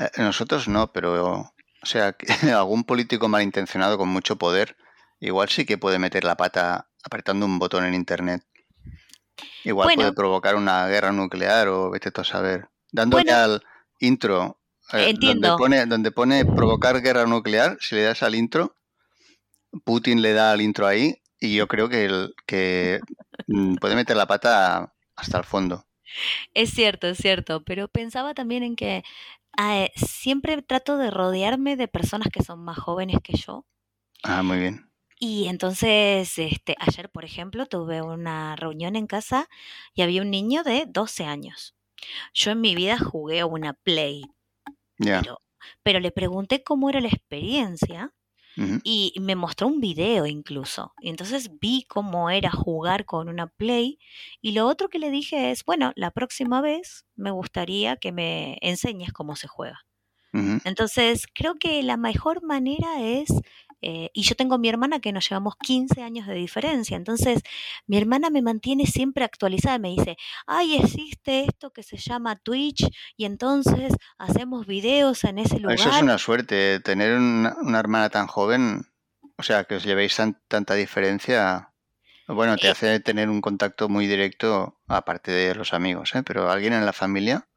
eh, 0.00 0.10
nosotros 0.18 0.68
no, 0.68 0.92
pero, 0.92 1.40
o 1.82 1.86
sea, 1.86 2.16
algún 2.58 2.84
político 2.84 3.28
malintencionado 3.28 3.98
con 3.98 4.08
mucho 4.08 4.36
poder, 4.36 4.76
igual 5.20 5.48
sí 5.48 5.64
que 5.66 5.78
puede 5.78 5.98
meter 5.98 6.24
la 6.24 6.36
pata 6.36 6.90
apretando 7.04 7.46
un 7.46 7.58
botón 7.58 7.84
en 7.84 7.94
internet. 7.94 8.42
Igual 9.64 9.94
puede 9.94 10.12
provocar 10.12 10.56
una 10.56 10.86
guerra 10.88 11.12
nuclear 11.12 11.68
o 11.68 11.90
vete 11.90 12.10
tú 12.10 12.20
a 12.22 12.24
saber. 12.24 12.68
Dándole 12.92 13.24
bueno, 13.24 13.38
al 13.38 13.62
intro, 14.00 14.60
eh, 14.92 15.14
donde 15.18 15.52
pone, 15.56 15.86
donde 15.86 16.10
pone 16.10 16.44
provocar 16.44 17.00
guerra 17.00 17.26
nuclear, 17.26 17.76
si 17.80 17.94
le 17.94 18.02
das 18.02 18.22
al 18.22 18.34
intro, 18.34 18.74
Putin 19.84 20.22
le 20.22 20.32
da 20.32 20.52
al 20.52 20.60
intro 20.60 20.86
ahí 20.86 21.20
y 21.38 21.54
yo 21.54 21.68
creo 21.68 21.88
que, 21.88 22.04
el, 22.04 22.34
que 22.46 23.00
mm, 23.46 23.76
puede 23.76 23.94
meter 23.94 24.16
la 24.16 24.26
pata 24.26 24.92
hasta 25.16 25.38
el 25.38 25.44
fondo. 25.44 25.86
Es 26.54 26.70
cierto, 26.70 27.06
es 27.06 27.18
cierto, 27.18 27.62
pero 27.64 27.88
pensaba 27.88 28.34
también 28.34 28.62
en 28.62 28.74
que 28.74 29.04
eh, 29.58 29.90
siempre 29.94 30.60
trato 30.62 30.98
de 30.98 31.10
rodearme 31.10 31.76
de 31.76 31.88
personas 31.88 32.28
que 32.32 32.42
son 32.42 32.64
más 32.64 32.78
jóvenes 32.78 33.18
que 33.22 33.36
yo. 33.36 33.64
Ah, 34.22 34.42
muy 34.42 34.58
bien. 34.58 34.89
Y 35.22 35.48
entonces, 35.48 36.38
este, 36.38 36.74
ayer, 36.78 37.10
por 37.10 37.24
ejemplo, 37.26 37.66
tuve 37.66 38.00
una 38.02 38.56
reunión 38.56 38.96
en 38.96 39.06
casa 39.06 39.48
y 39.94 40.00
había 40.02 40.22
un 40.22 40.30
niño 40.30 40.62
de 40.62 40.86
12 40.88 41.24
años. 41.24 41.76
Yo 42.34 42.52
en 42.52 42.60
mi 42.62 42.74
vida 42.76 42.98
jugué 42.98 43.40
a 43.40 43.46
una 43.46 43.74
Play, 43.74 44.24
pero 45.10 45.38
pero 45.84 46.00
le 46.00 46.12
pregunté 46.12 46.64
cómo 46.64 46.90
era 46.90 47.00
la 47.00 47.08
experiencia 47.08 48.14
y 48.84 49.14
me 49.20 49.36
mostró 49.36 49.68
un 49.68 49.80
video 49.80 50.26
incluso. 50.26 50.94
Y 51.00 51.10
entonces 51.10 51.50
vi 51.60 51.84
cómo 51.88 52.30
era 52.30 52.50
jugar 52.52 53.04
con 53.06 53.28
una 53.28 53.48
Play. 53.48 53.98
Y 54.42 54.52
lo 54.52 54.66
otro 54.68 54.88
que 54.90 54.98
le 55.00 55.10
dije 55.10 55.50
es, 55.52 55.64
bueno, 55.64 55.92
la 55.96 56.10
próxima 56.12 56.62
vez 56.62 57.06
me 57.16 57.30
gustaría 57.32 57.96
que 57.98 58.12
me 58.12 58.58
enseñes 58.62 59.12
cómo 59.12 59.36
se 59.36 59.48
juega. 59.48 59.80
Entonces, 60.64 61.26
creo 61.34 61.54
que 61.56 61.82
la 61.82 61.96
mejor 61.96 62.42
manera 62.42 63.00
es, 63.02 63.28
eh, 63.82 64.10
y 64.12 64.22
yo 64.22 64.34
tengo 64.34 64.58
mi 64.58 64.68
hermana 64.68 65.00
que 65.00 65.12
nos 65.12 65.28
llevamos 65.28 65.54
15 65.56 66.02
años 66.02 66.26
de 66.26 66.34
diferencia, 66.34 66.96
entonces 66.96 67.42
mi 67.86 67.96
hermana 67.98 68.30
me 68.30 68.42
mantiene 68.42 68.86
siempre 68.86 69.24
actualizada, 69.24 69.78
me 69.78 69.90
dice, 69.90 70.16
ay, 70.46 70.76
existe 70.76 71.44
esto 71.44 71.72
que 71.72 71.82
se 71.82 71.96
llama 71.96 72.36
Twitch 72.36 72.86
y 73.16 73.24
entonces 73.24 73.92
hacemos 74.18 74.66
videos 74.66 75.24
en 75.24 75.38
ese 75.38 75.56
Eso 75.56 75.88
es 75.88 75.94
lugar. 75.94 76.02
una 76.02 76.18
suerte, 76.18 76.80
tener 76.80 77.16
una, 77.16 77.56
una 77.62 77.78
hermana 77.78 78.10
tan 78.10 78.26
joven, 78.26 78.82
o 79.36 79.42
sea, 79.42 79.64
que 79.64 79.76
os 79.76 79.84
llevéis 79.84 80.16
tan- 80.16 80.40
tanta 80.48 80.74
diferencia, 80.74 81.72
bueno, 82.28 82.56
te 82.56 82.68
Eh, 82.68 82.70
hace 82.70 83.00
tener 83.00 83.28
un 83.28 83.40
contacto 83.40 83.88
muy 83.88 84.06
directo, 84.06 84.80
aparte 84.88 85.32
de 85.32 85.54
los 85.54 85.72
amigos, 85.74 86.14
¿eh? 86.14 86.22
Pero 86.24 86.50
alguien 86.50 86.72
en 86.74 86.86
la 86.86 86.92
familia, 86.92 87.48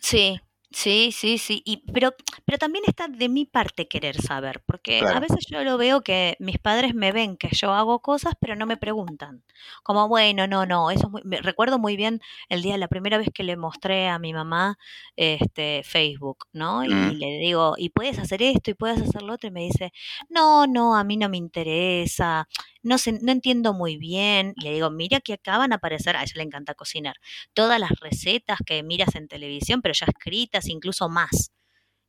Sí, 0.00 0.38
sí, 0.72 1.12
sí, 1.12 1.38
sí. 1.38 1.62
Y, 1.64 1.78
pero, 1.92 2.14
pero 2.44 2.58
también 2.58 2.84
está 2.86 3.08
de 3.08 3.28
mi 3.28 3.44
parte 3.46 3.88
querer 3.88 4.20
saber, 4.20 4.62
porque 4.66 5.04
a 5.08 5.20
veces 5.20 5.44
yo 5.50 5.62
lo 5.64 5.76
veo 5.78 6.02
que 6.02 6.36
mis 6.40 6.58
padres 6.58 6.94
me 6.94 7.12
ven 7.12 7.36
que 7.36 7.48
yo 7.52 7.72
hago 7.72 8.00
cosas, 8.00 8.34
pero 8.40 8.56
no 8.56 8.66
me 8.66 8.76
preguntan. 8.76 9.44
Como, 9.82 10.08
bueno, 10.08 10.46
no, 10.46 10.66
no, 10.66 10.90
eso 10.90 11.06
es 11.06 11.10
muy... 11.12 11.22
me- 11.24 11.40
recuerdo 11.40 11.78
muy 11.78 11.96
bien 11.96 12.20
el 12.48 12.62
día, 12.62 12.76
la 12.78 12.88
primera 12.88 13.18
vez 13.18 13.28
que 13.34 13.44
le 13.44 13.56
mostré 13.56 14.08
a 14.08 14.18
mi 14.18 14.32
mamá 14.32 14.78
este 15.16 15.82
Facebook, 15.84 16.46
¿no? 16.52 16.84
Y 16.84 17.14
Mm, 17.14 17.16
le 17.16 17.38
digo, 17.38 17.74
y 17.78 17.90
puedes 17.90 18.18
hacer 18.18 18.42
esto 18.42 18.70
y 18.70 18.74
puedes 18.74 19.00
hacer 19.00 19.22
lo 19.22 19.34
otro, 19.34 19.48
y 19.48 19.52
me 19.52 19.62
dice, 19.62 19.92
no, 20.28 20.66
no, 20.66 20.96
a 20.96 21.04
mí 21.04 21.16
no 21.16 21.28
me 21.28 21.36
interesa, 21.38 22.48
no 22.82 22.98
sé, 22.98 23.12
no 23.22 23.32
entiendo 23.32 23.72
muy 23.74 23.96
bien. 23.96 24.52
Y 24.56 24.62
le 24.64 24.72
digo, 24.74 24.90
mira 24.90 25.20
que 25.20 25.34
acaban 25.34 25.70
de 25.70 25.76
aparecer, 25.76 26.16
a 26.16 26.22
ella 26.22 26.32
le 26.36 26.42
encanta 26.44 26.74
cocinar 26.74 27.16
todas 27.54 27.78
las 27.80 27.90
recetas 28.00 28.58
que 28.66 28.82
miras 28.82 29.14
en 29.14 29.28
televisión, 29.28 29.82
pero 29.82 29.94
ya 29.94 30.06
escritas, 30.06 30.61
incluso 30.66 31.08
más. 31.08 31.52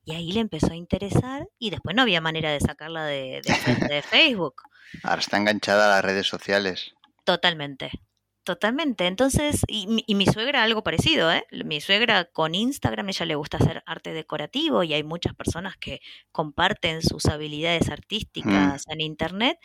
Y 0.06 0.14
ahí 0.14 0.32
le 0.34 0.42
empezó 0.42 0.72
a 0.72 0.76
interesar 0.76 1.48
y 1.58 1.70
después 1.70 1.96
no 1.96 2.02
había 2.02 2.20
manera 2.22 2.52
de 2.52 2.60
sacarla 2.60 3.06
de, 3.06 3.42
de 3.44 4.02
Facebook. 4.10 4.56
Ahora 5.02 5.22
está 5.22 5.38
enganchada 5.38 5.86
a 5.86 5.96
las 5.96 6.06
redes 6.06 6.28
sociales. 6.28 6.94
Totalmente. 7.24 7.92
Totalmente. 8.46 9.08
Entonces, 9.08 9.62
y, 9.68 9.88
mi- 9.88 10.04
y 10.06 10.16
mi 10.16 10.26
suegra 10.26 10.64
algo 10.64 10.84
parecido, 10.84 11.32
¿eh? 11.32 11.46
Mi 11.64 11.80
suegra 11.80 12.26
con 12.26 12.56
Instagram, 12.56 13.08
ella 13.08 13.26
le 13.26 13.36
gusta 13.36 13.56
hacer 13.56 13.82
arte 13.86 14.12
decorativo 14.12 14.84
y 14.84 14.94
hay 14.94 15.02
muchas 15.04 15.34
personas 15.34 15.78
que 15.78 16.02
comparten 16.34 17.02
sus 17.02 17.26
habilidades 17.28 17.88
Mm, 17.88 17.92
artísticas 17.94 18.84
en 18.90 19.00
internet 19.00 19.58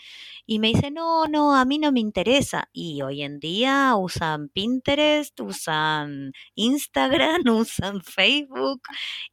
y 0.46 0.60
me 0.60 0.68
dice, 0.68 0.92
no, 0.92 1.26
no, 1.26 1.56
a 1.56 1.64
mí 1.64 1.78
no 1.80 1.90
me 1.90 1.98
interesa. 1.98 2.68
Y 2.72 3.02
hoy 3.02 3.22
en 3.22 3.40
día 3.40 3.96
usan 3.96 4.48
Pinterest, 4.48 5.40
usan 5.40 6.32
Instagram, 6.54 7.42
usan 7.48 8.00
Facebook 8.02 8.82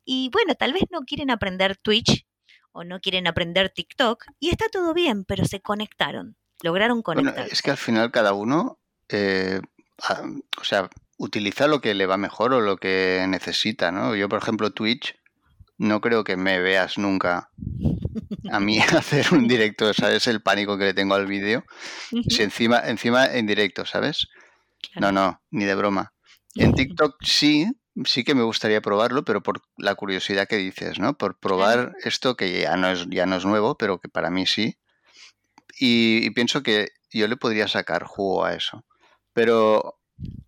y 0.03 0.29
bueno, 0.33 0.55
tal 0.55 0.73
vez 0.73 0.85
no 0.89 1.01
quieren 1.01 1.29
aprender 1.29 1.77
Twitch 1.77 2.25
o 2.71 2.83
no 2.83 2.99
quieren 2.99 3.27
aprender 3.27 3.69
TikTok 3.69 4.25
y 4.39 4.49
está 4.49 4.69
todo 4.69 4.93
bien, 4.95 5.23
pero 5.23 5.45
se 5.45 5.61
conectaron, 5.61 6.35
lograron 6.63 7.01
Bueno, 7.13 7.31
conectarse. 7.31 7.53
es 7.53 7.61
que 7.61 7.71
al 7.71 7.77
final 7.77 8.11
cada 8.11 8.33
uno, 8.33 8.79
eh, 9.09 9.61
o 10.57 10.63
sea, 10.63 10.89
utiliza 11.17 11.67
lo 11.67 11.81
que 11.81 11.93
le 11.93 12.05
va 12.05 12.17
mejor 12.17 12.53
o 12.53 12.61
lo 12.61 12.77
que 12.77 13.25
necesita, 13.27 13.91
¿no? 13.91 14.15
Yo, 14.15 14.29
por 14.29 14.41
ejemplo, 14.41 14.71
Twitch, 14.71 15.15
no 15.77 16.01
creo 16.01 16.23
que 16.23 16.37
me 16.37 16.59
veas 16.59 16.97
nunca 16.97 17.49
a 18.51 18.59
mí 18.59 18.79
hacer 18.79 19.33
un 19.33 19.47
directo, 19.47 19.93
¿sabes? 19.93 20.27
El 20.27 20.41
pánico 20.41 20.77
que 20.77 20.85
le 20.85 20.93
tengo 20.93 21.15
al 21.15 21.27
vídeo. 21.27 21.65
Si 22.29 22.43
encima, 22.43 22.81
encima 22.85 23.25
en 23.25 23.45
directo, 23.45 23.85
¿sabes? 23.85 24.27
No, 24.95 25.11
no, 25.11 25.41
ni 25.51 25.65
de 25.65 25.75
broma. 25.75 26.13
En 26.55 26.73
TikTok 26.73 27.17
sí, 27.21 27.67
sí 28.05 28.23
que 28.23 28.35
me 28.35 28.43
gustaría 28.43 28.81
probarlo, 28.81 29.25
pero 29.25 29.43
por 29.43 29.61
la 29.77 29.95
curiosidad 29.95 30.47
que 30.47 30.57
dices, 30.57 30.99
¿no? 30.99 31.17
Por 31.17 31.37
probar 31.37 31.93
esto 32.03 32.37
que 32.37 32.61
ya 32.61 32.77
no 32.77 32.89
es, 32.89 33.07
ya 33.09 33.25
no 33.25 33.35
es 33.35 33.45
nuevo, 33.45 33.77
pero 33.77 33.99
que 33.99 34.07
para 34.07 34.29
mí 34.29 34.45
sí. 34.45 34.77
Y, 35.77 36.25
y 36.25 36.29
pienso 36.29 36.63
que 36.63 36.89
yo 37.11 37.27
le 37.27 37.35
podría 37.35 37.67
sacar 37.67 38.03
jugo 38.03 38.45
a 38.45 38.53
eso. 38.53 38.85
Pero, 39.35 39.99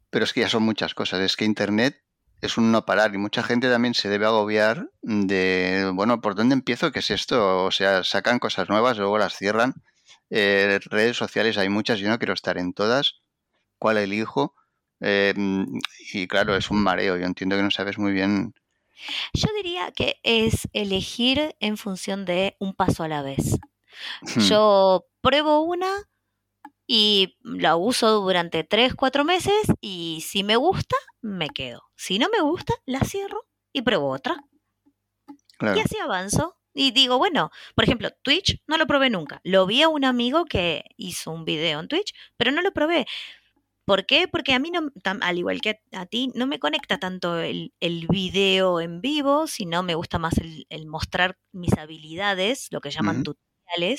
pero 0.10 0.23
es 0.23 0.32
que 0.34 0.39
ya 0.39 0.50
son 0.50 0.63
muchas 0.63 0.95
cosas. 0.95 1.19
Es 1.19 1.36
que 1.36 1.43
Internet 1.43 2.02
es 2.41 2.58
un 2.58 2.71
no 2.71 2.86
parar 2.86 3.13
y 3.13 3.17
mucha 3.17 3.43
gente 3.43 3.69
también 3.69 3.93
se 3.93 4.08
debe 4.08 4.26
agobiar 4.26 4.89
de, 5.02 5.91
bueno, 5.93 6.21
¿por 6.21 6.36
dónde 6.36 6.54
empiezo? 6.54 6.91
¿Qué 6.93 7.00
es 7.00 7.12
esto? 7.12 7.65
O 7.65 7.71
sea, 7.71 8.06
sacan 8.06 8.39
cosas 8.39 8.69
nuevas, 8.69 8.97
luego 8.97 9.17
las 9.17 9.36
cierran. 9.36 9.73
Eh, 10.30 10.80
redes 10.86 11.17
sociales 11.17 11.58
hay 11.58 11.67
muchas, 11.67 12.00
yo 12.00 12.08
no 12.08 12.17
quiero 12.17 12.34
estar 12.34 12.58
en 12.58 12.71
todas. 12.73 13.15
¿Cuál 13.78 13.97
elijo? 13.97 14.56
Eh, 15.02 15.34
y 16.13 16.28
claro, 16.28 16.56
es 16.56 16.71
un 16.71 16.82
mareo. 16.82 17.17
Yo 17.17 17.26
entiendo 17.26 17.58
que 17.58 17.63
no 17.63 17.71
sabes 17.71 17.97
muy 17.97 18.13
bien. 18.13 18.54
Yo 19.34 19.50
diría 19.56 19.91
que 19.91 20.19
es 20.23 20.69
elegir 20.71 21.56
en 21.60 21.78
función 21.78 22.23
de 22.23 22.56
un 22.60 22.73
paso 22.73 23.04
a 23.04 23.10
la 23.10 23.21
vez. 23.21 23.58
Hmm, 24.21 24.39
Yo 24.41 25.06
pruebo 25.21 25.62
una 25.62 25.91
y 26.88 27.38
la 27.43 27.76
uso 27.76 28.21
durante 28.21 28.63
tres, 28.63 28.95
cuatro 28.95 29.26
meses 29.26 29.54
y 29.82 30.23
si 30.26 30.43
me 30.43 30.56
gusta, 30.56 30.95
me 31.21 31.50
quedo. 31.50 31.84
Si 31.95 32.17
no 32.17 32.30
me 32.30 32.39
gusta, 32.39 32.73
la 32.86 33.02
cierro 33.02 33.45
y 33.73 33.82
pruebo 33.82 34.10
otra. 34.10 34.38
Y 35.60 35.80
así 35.80 35.97
avanzo. 35.97 36.56
Y 36.73 36.91
digo, 36.91 37.17
bueno, 37.17 37.52
por 37.76 37.84
ejemplo, 37.84 38.10
Twitch 38.21 38.62
no 38.67 38.78
lo 38.78 38.86
probé 38.86 39.10
nunca. 39.10 39.41
Lo 39.43 39.65
vi 39.65 39.82
a 39.82 39.89
un 39.89 40.06
amigo 40.06 40.45
que 40.45 40.84
hizo 40.95 41.32
un 41.32 41.43
video 41.43 41.80
en 41.80 41.88
Twitch, 41.88 42.13
pero 42.38 42.52
no 42.52 42.62
lo 42.62 42.71
probé. 42.71 43.08
¿Por 43.84 44.06
qué? 44.06 44.28
Porque 44.28 44.54
a 44.54 44.60
mí, 44.60 44.69
no, 44.69 44.91
al 45.21 45.38
igual 45.38 45.60
que 45.62 45.82
a, 45.91 46.06
ti, 46.06 46.30
no 46.36 46.45
me 46.45 46.60
conecta 46.60 47.00
tanto 47.00 47.39
el, 47.39 47.73
el 47.80 48.06
video 48.08 48.80
en 48.80 49.02
vivo, 49.02 49.47
sino 49.47 49.82
me 49.82 49.95
gusta 49.95 50.19
más 50.19 50.38
el, 50.38 50.67
el 50.69 50.86
mostrar 50.86 51.39
mis 51.52 51.73
habilidades, 51.78 52.67
lo 52.69 52.80
que 52.80 52.91
llaman 52.91 53.23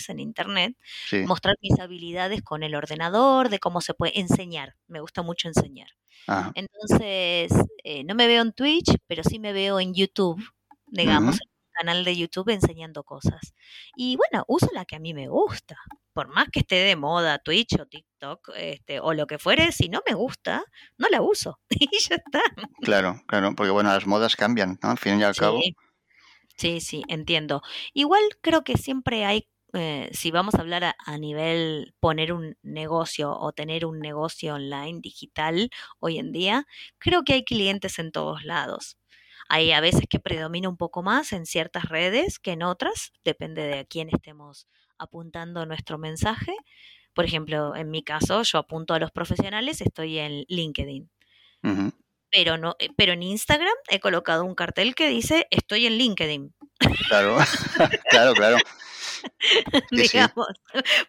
en 0.09 0.21
internet, 0.21 0.77
Sí. 1.09 1.19
mostrar 1.27 1.57
mis 1.61 1.79
habilidades 1.79 2.43
con 2.43 2.63
el 2.63 2.75
ordenador, 2.75 3.49
de 3.49 3.59
cómo 3.59 3.81
se 3.81 3.95
puede 3.95 4.19
enseñar. 4.19 4.75
Me 4.89 5.01
gusta 5.01 5.23
mucho 5.23 5.49
enseñar. 5.49 5.89
Ajá. 6.27 6.53
Entonces, 6.55 7.51
eh, 7.85 8.05
no 8.05 8.15
me 8.15 8.27
veo 8.27 8.43
en 8.43 8.53
Twitch, 8.53 8.97
pero 9.07 9.23
sí 9.25 9.39
me 9.39 9.53
veo 9.53 9.81
en 9.81 9.95
YouTube, 9.95 10.43
digamos, 10.87 11.37
en 11.37 11.49
un 11.49 11.73
canal 11.75 12.05
de 12.05 12.17
YouTube 12.17 12.49
enseñando 12.51 13.05
cosas. 13.05 13.55
Y 13.97 14.17
bueno, 14.17 14.45
uso 14.49 14.69
la 14.73 14.85
que 14.85 14.97
a 14.97 15.01
mí 15.01 15.15
me 15.15 15.29
gusta. 15.29 15.77
Por 16.13 16.29
más 16.29 16.49
que 16.51 16.61
esté 16.61 16.75
de 16.77 16.97
moda 16.97 17.39
Twitch 17.39 17.79
o 17.81 17.87
TikTok 17.87 18.51
este, 18.57 18.99
o 19.01 19.15
lo 19.15 19.27
que 19.29 19.39
fuere, 19.39 19.71
si 19.73 19.89
no 19.89 20.01
me 20.09 20.15
gusta, 20.15 20.65
no 20.99 21.09
la 21.09 21.23
uso. 21.23 21.61
Y 21.93 21.99
ya 22.01 22.17
está. 22.17 22.43
Claro, 22.83 23.23
claro, 23.29 23.55
porque 23.55 23.71
bueno, 23.71 23.91
las 23.93 24.07
modas 24.07 24.35
cambian, 24.35 24.79
¿no? 24.83 24.91
Al 24.91 24.99
fin 24.99 25.21
y 25.21 25.23
al 25.23 25.37
cabo. 25.37 25.61
Sí, 26.57 26.81
sí, 26.81 27.05
entiendo. 27.09 27.63
Igual 27.95 28.23
creo 28.41 28.65
que 28.65 28.77
siempre 28.77 29.25
hay, 29.25 29.49
eh, 29.75 30.09
si 30.13 30.31
vamos 30.31 30.55
a 30.55 30.61
hablar 30.61 30.85
a, 30.85 30.97
a 31.05 31.19
nivel 31.19 31.95
poner 32.01 32.33
un 32.33 32.57
negocio 32.63 33.31
o 33.33 33.53
tener 33.53 33.85
un 33.85 34.01
negocio 34.01 34.55
online 34.55 35.01
digital 35.03 35.71
hoy 36.01 36.19
en 36.19 36.33
día, 36.33 36.67
creo 36.99 37.23
que 37.25 37.35
hay 37.35 37.45
clientes 37.45 37.99
en 37.99 38.13
todos 38.13 38.45
lados. 38.45 38.99
Hay 39.49 39.73
a 39.73 39.81
veces 39.81 40.03
que 40.09 40.21
predomina 40.21 40.69
un 40.69 40.77
poco 40.77 41.03
más 41.03 41.33
en 41.33 41.47
ciertas 41.47 41.87
redes 41.87 42.39
que 42.39 42.53
en 42.53 42.63
otras, 42.63 43.13
depende 43.25 43.63
de 43.63 43.79
a 43.81 43.85
quién 43.85 44.09
estemos 44.13 44.67
apuntando 44.99 45.65
nuestro 45.65 45.99
mensaje. 45.99 46.55
Por 47.15 47.25
ejemplo, 47.25 47.75
en 47.75 47.91
mi 47.91 48.03
caso, 48.03 48.43
yo 48.43 48.59
apunto 48.59 48.95
a 48.95 48.99
los 48.99 49.11
profesionales, 49.11 49.81
estoy 49.81 50.19
en 50.19 50.45
LinkedIn. 50.49 51.11
Pero 52.31 52.59
no, 52.59 52.77
eh, 52.79 52.91
pero 52.97 53.13
en 53.15 53.23
Instagram 53.23 53.75
he 53.89 54.01
colocado 54.01 54.45
un 54.45 54.55
cartel 54.55 54.95
que 54.95 55.09
dice 55.09 55.47
estoy 55.51 55.87
en 55.87 55.95
LinkedIn, 55.97 56.55
Claro, 57.09 57.39
claro, 58.11 58.35
claro. 58.35 58.59
Sí. 59.91 59.97
digamos, 60.03 60.47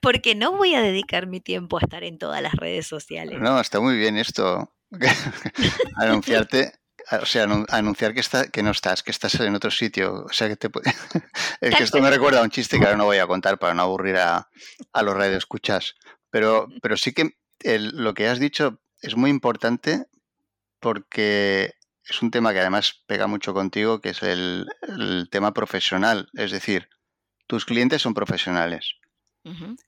porque 0.01 0.35
no 0.35 0.51
voy 0.53 0.73
a 0.75 0.81
dedicar 0.81 1.27
mi 1.27 1.39
tiempo 1.41 1.77
a 1.77 1.81
estar 1.81 2.03
en 2.03 2.17
todas 2.17 2.41
las 2.41 2.53
redes 2.53 2.87
sociales. 2.87 3.39
No, 3.39 3.59
está 3.59 3.79
muy 3.79 3.97
bien 3.97 4.17
esto. 4.17 4.73
Anunciarte, 5.95 6.73
o 7.21 7.25
sea, 7.25 7.45
anu- 7.45 7.65
anunciar 7.69 8.13
que, 8.13 8.19
está, 8.19 8.47
que 8.49 8.63
no 8.63 8.71
estás, 8.71 9.03
que 9.03 9.11
estás 9.11 9.35
en 9.39 9.55
otro 9.55 9.71
sitio. 9.71 10.25
O 10.25 10.33
sea, 10.33 10.47
que 10.47 10.55
te 10.55 10.69
puede- 10.69 10.91
Es 11.61 11.75
que 11.75 11.83
esto 11.83 12.01
me 12.01 12.09
recuerda 12.09 12.39
a 12.39 12.43
un 12.43 12.49
chiste 12.49 12.77
que 12.79 12.85
ahora 12.85 12.97
no 12.97 13.05
voy 13.05 13.17
a 13.17 13.27
contar 13.27 13.57
para 13.59 13.73
no 13.73 13.83
aburrir 13.83 14.17
a, 14.17 14.49
a 14.93 15.01
los 15.03 15.15
radioescuchas. 15.15 15.95
Pero, 16.29 16.67
pero 16.81 16.97
sí 16.97 17.13
que 17.13 17.37
el- 17.61 17.89
lo 18.03 18.13
que 18.13 18.27
has 18.27 18.39
dicho 18.39 18.79
es 19.01 19.15
muy 19.15 19.29
importante 19.29 20.05
porque 20.79 21.73
es 22.07 22.21
un 22.21 22.31
tema 22.31 22.53
que 22.53 22.59
además 22.59 23.03
pega 23.07 23.27
mucho 23.27 23.53
contigo, 23.53 24.01
que 24.01 24.09
es 24.09 24.23
el, 24.23 24.67
el 24.87 25.27
tema 25.29 25.53
profesional. 25.53 26.29
Es 26.33 26.51
decir, 26.51 26.89
tus 27.49 27.65
clientes 27.65 28.03
son 28.03 28.13
profesionales. 28.13 28.93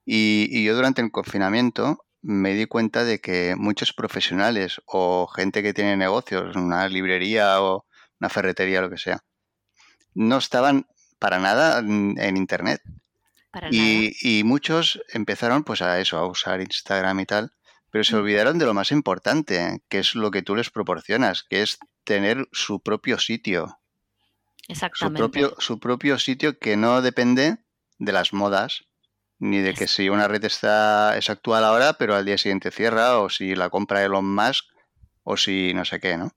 Y, 0.04 0.48
y 0.50 0.64
yo 0.66 0.76
durante 0.76 1.02
el 1.04 1.12
confinamiento 1.12 2.04
me 2.24 2.56
di 2.56 2.66
cuenta 2.66 3.04
de 3.04 3.20
que 3.20 3.54
muchos 3.56 3.94
profesionales 3.94 4.82
o 4.88 5.28
gente 5.28 5.62
que 5.62 5.74
tiene 5.74 5.96
negocios, 5.96 6.56
una 6.56 6.88
librería 6.90 7.62
o 7.62 7.86
una 8.20 8.30
ferretería, 8.30 8.82
lo 8.82 8.90
que 8.90 8.98
sea, 8.98 9.20
no 10.16 10.40
estaban 10.40 10.88
para 11.20 11.38
nada 11.38 11.80
en 11.80 12.36
Internet. 12.36 12.82
Para 13.52 13.68
Y, 13.70 13.78
nada. 13.78 14.12
y 14.22 14.44
muchos 14.44 15.00
empezaron 15.14 15.64
pues 15.64 15.84
a 15.84 16.00
eso, 16.00 16.18
a 16.18 16.26
usar 16.26 16.62
Instagram 16.62 17.20
y 17.20 17.26
tal, 17.28 17.52
pero 17.92 18.04
se 18.04 18.16
olvidaron 18.16 18.58
de 18.58 18.66
lo 18.66 18.74
más 18.74 18.92
importante, 18.92 19.84
que 19.88 20.00
es 20.00 20.16
lo 20.16 20.32
que 20.32 20.42
tú 20.42 20.56
les 20.56 20.72
proporcionas, 20.72 21.44
que 21.44 21.62
es 21.62 21.78
tener 22.06 22.48
su 22.52 22.82
propio 22.82 23.20
sitio, 23.20 23.78
su 24.76 25.14
propio, 25.14 25.56
su 25.60 25.80
propio 25.80 26.18
sitio 26.20 26.60
que 26.60 26.78
no 26.78 27.02
depende 27.02 27.58
de 28.00 28.12
las 28.12 28.34
modas, 28.34 28.86
ni 29.40 29.60
de 29.60 29.74
que 29.74 29.88
si 29.88 30.10
una 30.10 30.28
red 30.28 30.44
está, 30.44 31.18
es 31.18 31.30
actual 31.30 31.64
ahora, 31.64 31.94
pero 31.94 32.16
al 32.16 32.26
día 32.26 32.38
siguiente 32.38 32.72
cierra, 32.72 33.20
o 33.20 33.30
si 33.30 33.56
la 33.56 33.70
compra 33.70 34.04
Elon 34.04 34.36
Musk, 34.36 34.66
o 35.24 35.38
si 35.38 35.74
no 35.74 35.86
sé 35.86 36.00
qué, 36.00 36.18
¿no? 36.18 36.32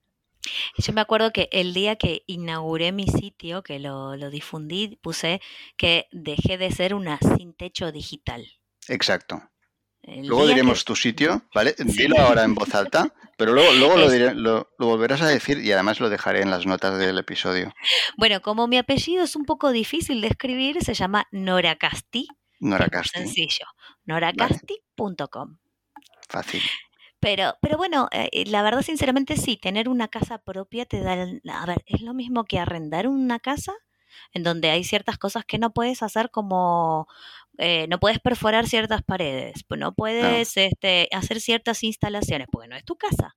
Yo 0.77 0.93
me 0.93 1.01
acuerdo 1.01 1.31
que 1.31 1.49
el 1.51 1.73
día 1.73 1.95
que 1.95 2.23
inauguré 2.27 2.91
mi 2.91 3.07
sitio, 3.07 3.63
que 3.63 3.79
lo, 3.79 4.15
lo 4.15 4.29
difundí, 4.29 4.99
puse 5.01 5.41
que 5.77 6.07
dejé 6.11 6.57
de 6.57 6.71
ser 6.71 6.93
una 6.93 7.17
sin 7.37 7.53
techo 7.53 7.91
digital. 7.91 8.45
Exacto. 8.87 9.41
Luego 10.07 10.43
que- 10.43 10.49
diremos 10.49 10.85
tu 10.85 10.95
sitio, 10.95 11.43
¿vale? 11.53 11.75
Dilo 11.77 12.19
ahora 12.19 12.43
en 12.43 12.53
voz 12.55 12.73
alta, 12.75 13.13
pero 13.37 13.53
luego, 13.53 13.73
luego 13.73 13.97
lo, 13.97 14.05
Es- 14.07 14.13
diré- 14.13 14.33
lo, 14.35 14.69
lo 14.77 14.85
volverás 14.87 15.21
a 15.21 15.27
decir 15.27 15.59
y 15.59 15.71
además 15.71 15.99
lo 15.99 16.09
dejaré 16.09 16.41
en 16.41 16.51
las 16.51 16.65
notas 16.65 16.97
del 16.99 17.17
episodio. 17.17 17.73
Bueno, 18.17 18.41
como 18.41 18.67
mi 18.67 18.77
apellido 18.77 19.23
es 19.23 19.35
un 19.35 19.45
poco 19.45 19.71
difícil 19.71 20.21
de 20.21 20.27
escribir, 20.27 20.83
se 20.83 20.93
llama 20.93 21.27
Nora 21.31 21.75
Casti. 21.77 22.27
Nora 22.59 22.87
que 22.87 22.97
es 22.97 22.97
muy 22.97 23.01
Casti, 23.03 23.19
Sencillo. 23.19 23.65
noracasti.com. 24.05 25.57
fácil. 26.29 26.61
Pero, 27.19 27.55
pero 27.61 27.77
bueno, 27.77 28.07
eh, 28.11 28.43
la 28.47 28.61
verdad, 28.61 28.81
sinceramente, 28.83 29.37
sí, 29.37 29.57
tener 29.57 29.89
una 29.89 30.07
casa 30.07 30.37
propia 30.39 30.85
te 30.85 30.99
da. 31.01 31.13
el- 31.13 31.41
A 31.49 31.65
ver, 31.65 31.83
es 31.87 32.01
lo 32.01 32.13
mismo 32.13 32.45
que 32.45 32.59
arrendar 32.59 33.07
una 33.07 33.39
casa 33.39 33.73
en 34.31 34.43
donde 34.43 34.69
hay 34.69 34.83
ciertas 34.83 35.17
cosas 35.17 35.43
que 35.45 35.57
no 35.57 35.71
puedes 35.73 36.01
hacer, 36.03 36.29
como 36.29 37.07
eh, 37.57 37.87
no 37.89 37.99
puedes 37.99 38.19
perforar 38.19 38.67
ciertas 38.67 39.01
paredes, 39.03 39.63
pues 39.67 39.79
no 39.79 39.93
puedes 39.93 40.55
este, 40.57 41.07
hacer 41.11 41.39
ciertas 41.39 41.83
instalaciones, 41.83 42.47
porque 42.51 42.67
no 42.67 42.75
es 42.75 42.83
tu 42.85 42.95
casa. 42.95 43.33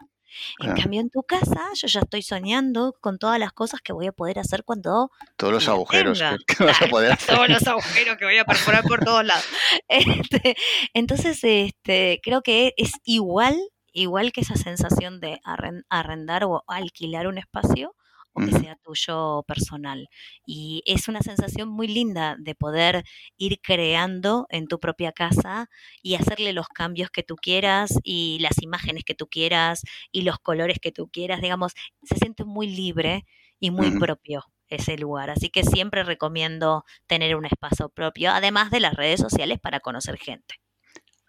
En 0.61 0.66
Claro. 0.66 0.83
cambio, 0.83 1.00
en 1.00 1.09
tu 1.11 1.22
casa, 1.22 1.62
yo 1.74 1.88
ya 1.88 2.00
estoy 2.00 2.20
soñando 2.22 2.94
con 3.00 3.18
todas 3.18 3.38
las 3.38 3.50
cosas 3.52 3.81
que 3.81 3.94
voy 3.94 4.07
a 4.09 4.12
poder 4.12 4.38
hacer 4.38 4.62
cuando 4.62 5.11
Todos 5.38 5.54
los 5.54 5.68
agujeros 5.68 6.18
tenga. 6.18 6.37
que, 6.46 6.64
vas 6.64 6.83
a 6.83 6.87
poder 6.87 7.12
hacer. 7.12 7.35
todos 7.35 7.48
los 7.48 7.66
agujeros 7.66 8.16
que 8.18 8.24
voy 8.26 8.37
a 8.37 8.44
perforar 8.44 8.85
por 8.85 9.02
todos 9.04 9.24
lados. 9.24 9.44
Este, 9.88 10.54
entonces, 10.92 11.38
este, 11.42 12.20
creo 12.22 12.42
que 12.42 12.74
es 12.76 12.92
igual, 13.04 13.59
igual 13.92 14.33
que 14.33 14.42
esa 14.42 14.57
sensación 14.57 15.18
de 15.20 15.40
arren- 15.44 15.85
arrendar 15.88 16.44
o 16.44 16.62
alquilar 16.68 17.26
un 17.26 17.38
espacio 17.38 17.94
o 18.38 18.46
que 18.46 18.53
sea 18.53 18.77
tuyo 18.77 19.42
personal. 19.46 20.09
Y 20.46 20.83
es 20.87 21.09
una 21.09 21.20
sensación 21.20 21.68
muy 21.68 21.88
linda 21.88 22.37
de 22.38 22.55
poder 22.55 23.05
ir 23.37 23.61
creando 23.61 24.46
en 24.51 24.66
tu 24.66 24.79
propia 24.81 25.12
casa 25.12 25.68
y 26.03 26.14
hacerle 26.14 26.53
los 26.53 26.68
cambios 26.68 27.11
que 27.11 27.22
tú 27.22 27.37
quieras 27.37 27.98
y 28.03 28.38
las 28.40 28.62
imágenes 28.62 29.05
que 29.05 29.14
tú 29.14 29.27
quieras 29.29 29.83
y 30.12 30.22
los 30.22 30.38
colores 30.38 30.79
que 30.81 30.92
tú 30.92 31.09
quieras, 31.09 31.40
digamos, 31.40 31.72
se 32.03 32.16
siente 32.16 32.44
muy 32.44 32.68
libre 32.68 33.24
y 33.61 33.70
muy 33.70 33.90
propio 33.98 34.44
ese 34.68 34.96
lugar. 34.96 35.31
Así 35.31 35.51
que 35.51 35.64
siempre 35.64 36.05
recomiendo 36.05 36.85
tener 37.07 37.37
un 37.37 37.46
espacio 37.46 37.88
propio, 37.88 38.31
además 38.31 38.70
de 38.70 38.81
las 38.81 38.94
redes 38.94 39.20
sociales 39.20 39.59
para 39.61 39.81
conocer 39.81 40.18
gente. 40.18 40.57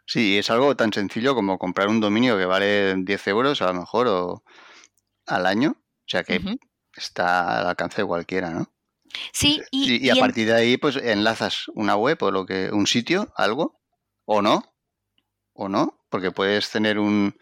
Sí, 0.06 0.38
es 0.38 0.50
algo 0.50 0.76
tan 0.76 0.92
sencillo 0.92 1.36
como 1.36 1.60
comprar 1.60 1.88
un 1.88 2.00
dominio 2.00 2.38
que 2.38 2.46
vale 2.46 2.96
10 2.98 3.28
euros 3.28 3.62
a 3.62 3.68
lo 3.68 3.76
mejor 3.76 4.08
o 4.08 4.44
al 5.28 5.46
año. 5.46 5.72
O 5.72 6.08
sea 6.08 6.24
que. 6.24 6.42
Está 7.00 7.60
al 7.60 7.68
alcance 7.68 8.02
de 8.02 8.08
cualquiera, 8.08 8.52
¿no? 8.52 8.72
Sí, 9.34 9.62
y, 9.72 9.94
Y, 9.96 10.06
y 10.06 10.10
a 10.12 10.14
y 10.14 10.18
en- 10.18 10.24
partir 10.24 10.48
de 10.48 10.54
ahí, 10.54 10.78
pues 10.78 10.96
enlazas 10.96 11.68
una 11.74 11.96
web 11.96 12.18
o 12.22 12.30
lo 12.32 12.46
que, 12.46 12.70
un 12.72 12.86
sitio, 12.86 13.34
algo, 13.36 13.82
o 14.26 14.42
no, 14.44 14.64
o 15.54 15.68
no, 15.68 16.00
porque 16.10 16.32
puedes 16.32 16.70
tener 16.70 17.00
un, 17.00 17.36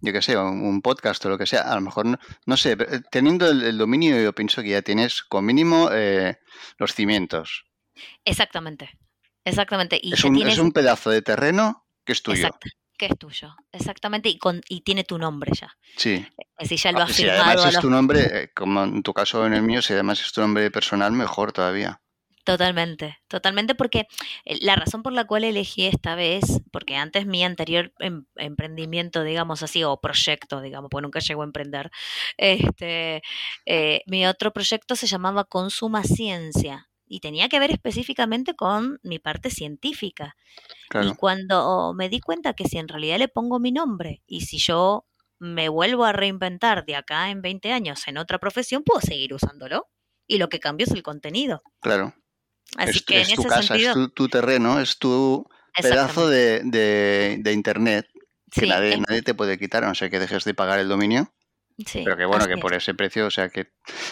yo 0.00 0.12
qué 0.12 0.20
sé, 0.20 0.36
un, 0.36 0.62
un 0.66 0.82
podcast 0.82 1.24
o 1.24 1.28
lo 1.28 1.38
que 1.38 1.46
sea. 1.46 1.62
A 1.62 1.76
lo 1.76 1.80
mejor, 1.80 2.06
no, 2.06 2.18
no 2.44 2.56
sé, 2.56 2.76
pero, 2.76 2.92
eh, 2.92 3.02
teniendo 3.10 3.48
el, 3.48 3.62
el 3.62 3.78
dominio, 3.78 4.20
yo 4.20 4.32
pienso 4.34 4.62
que 4.62 4.70
ya 4.70 4.82
tienes 4.82 5.22
con 5.22 5.44
mínimo 5.46 5.90
eh, 5.92 6.38
los 6.78 6.92
cimientos. 6.94 7.64
exactamente, 8.24 8.90
exactamente. 9.44 10.00
Y 10.02 10.12
Es 10.14 10.24
un, 10.24 10.34
tienes 10.34 10.54
es 10.54 10.58
un 10.58 10.72
pedazo 10.72 11.10
de 11.10 11.22
terreno 11.22 11.86
que 12.04 12.12
es 12.12 12.22
tuyo. 12.22 12.38
exacto, 12.46 12.68
que 12.96 13.06
es 13.06 13.18
tuyo, 13.18 13.54
exactamente, 13.72 14.28
y 14.28 14.38
con 14.38 14.60
y 14.68 14.80
tiene 14.82 15.04
tu 15.04 15.18
nombre 15.18 15.52
ya. 15.58 15.76
Sí. 15.96 16.26
Ya 16.60 16.92
lo 16.92 17.00
Ah, 17.00 17.04
has 17.04 17.12
Si 17.12 17.22
firmado. 17.22 17.42
además 17.44 17.66
es 17.66 17.74
los- 17.74 17.82
tu 17.82 17.90
nombre, 17.90 18.20
eh, 18.42 18.50
como 18.54 18.82
en 18.84 19.02
tu 19.02 19.12
caso 19.12 19.46
en 19.46 19.52
el 19.54 19.62
mío, 19.62 19.82
si 19.82 19.92
además 19.92 20.20
es 20.20 20.32
tu 20.32 20.40
nombre 20.40 20.70
personal, 20.70 21.12
mejor 21.12 21.52
todavía. 21.52 22.00
Totalmente, 22.44 23.18
totalmente, 23.26 23.74
porque 23.74 24.06
eh, 24.44 24.58
la 24.60 24.76
razón 24.76 25.02
por 25.02 25.12
la 25.12 25.24
cual 25.26 25.42
elegí 25.42 25.84
esta 25.86 26.14
vez, 26.14 26.44
porque 26.70 26.94
antes 26.94 27.26
mi 27.26 27.42
anterior 27.44 27.92
em- 27.98 28.24
emprendimiento, 28.36 29.24
digamos 29.24 29.64
así, 29.64 29.82
o 29.82 30.00
proyecto, 30.00 30.60
digamos, 30.60 30.88
porque 30.88 31.02
nunca 31.02 31.18
llegó 31.18 31.42
a 31.42 31.44
emprender, 31.46 31.90
este, 32.36 33.22
eh, 33.66 34.02
mi 34.06 34.26
otro 34.26 34.52
proyecto 34.52 34.94
se 34.94 35.08
llamaba 35.08 35.42
Consuma 35.44 36.04
Ciencia 36.04 36.85
y 37.06 37.20
tenía 37.20 37.48
que 37.48 37.58
ver 37.60 37.70
específicamente 37.70 38.54
con 38.54 38.98
mi 39.02 39.18
parte 39.18 39.50
científica. 39.50 40.36
Y 41.02 41.14
cuando 41.14 41.94
me 41.94 42.08
di 42.08 42.20
cuenta 42.20 42.54
que 42.54 42.64
si 42.64 42.78
en 42.78 42.88
realidad 42.88 43.18
le 43.18 43.28
pongo 43.28 43.58
mi 43.58 43.72
nombre 43.72 44.22
y 44.26 44.42
si 44.42 44.58
yo 44.58 45.06
me 45.38 45.68
vuelvo 45.68 46.04
a 46.04 46.12
reinventar 46.12 46.84
de 46.86 46.96
acá 46.96 47.30
en 47.30 47.42
20 47.42 47.72
años 47.72 48.06
en 48.08 48.18
otra 48.18 48.38
profesión, 48.38 48.82
puedo 48.82 49.00
seguir 49.00 49.34
usándolo. 49.34 49.88
Y 50.26 50.38
lo 50.38 50.48
que 50.48 50.58
cambio 50.60 50.86
es 50.86 50.92
el 50.92 51.02
contenido. 51.02 51.62
Claro. 51.80 52.14
Así 52.76 52.98
es, 52.98 53.02
que 53.04 53.20
es 53.20 53.28
en 53.28 53.34
tu 53.36 53.42
ese 53.42 53.48
casa, 53.50 53.62
sentido, 53.68 53.90
es 53.90 53.94
tu, 53.94 54.08
tu 54.10 54.28
terreno, 54.28 54.80
es 54.80 54.98
tu 54.98 55.46
pedazo 55.80 56.28
de, 56.28 56.62
de- 56.64 57.38
de 57.40 57.52
internet 57.52 58.08
que 58.50 58.62
Sí, 58.62 58.68
nadie, 58.68 58.96
nadie 58.98 59.22
te 59.22 59.34
puede 59.34 59.58
quitar, 59.58 59.84
a 59.84 59.88
no 59.88 59.94
ser 59.94 60.10
que 60.10 60.18
dejes 60.18 60.44
de 60.44 60.54
pagar 60.54 60.78
el 60.78 60.88
dominio. 60.88 61.32
sí, 61.86 62.02
Pero 62.04 62.16
que 62.16 62.24
bueno, 62.24 62.46
que 62.46 62.56
por 62.58 62.72
es. 62.72 62.82
ese 62.82 62.94
precio, 62.94 63.26
o 63.26 63.30
sea, 63.30 63.50
que, 63.50 63.68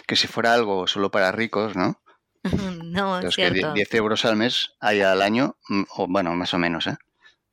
que 0.07 0.17
si 0.17 0.27
fuera 0.27 0.53
algo 0.55 0.87
solo 0.87 1.11
para 1.11 1.33
ricos, 1.33 1.75
¿no? 1.77 2.03
No, 2.85 3.19
es 3.21 3.37
que 3.37 3.51
die- 3.51 3.61
cierto. 3.61 3.75
10 3.75 3.95
euros 3.95 4.25
al 4.25 4.37
mes 4.37 4.73
hay 4.81 5.01
al 5.01 5.23
año, 5.23 5.57
mm, 5.69 5.83
o 5.97 6.07
bueno, 6.07 6.35
más 6.35 6.55
o 6.55 6.59
menos, 6.59 6.87
¿eh? 6.87 6.97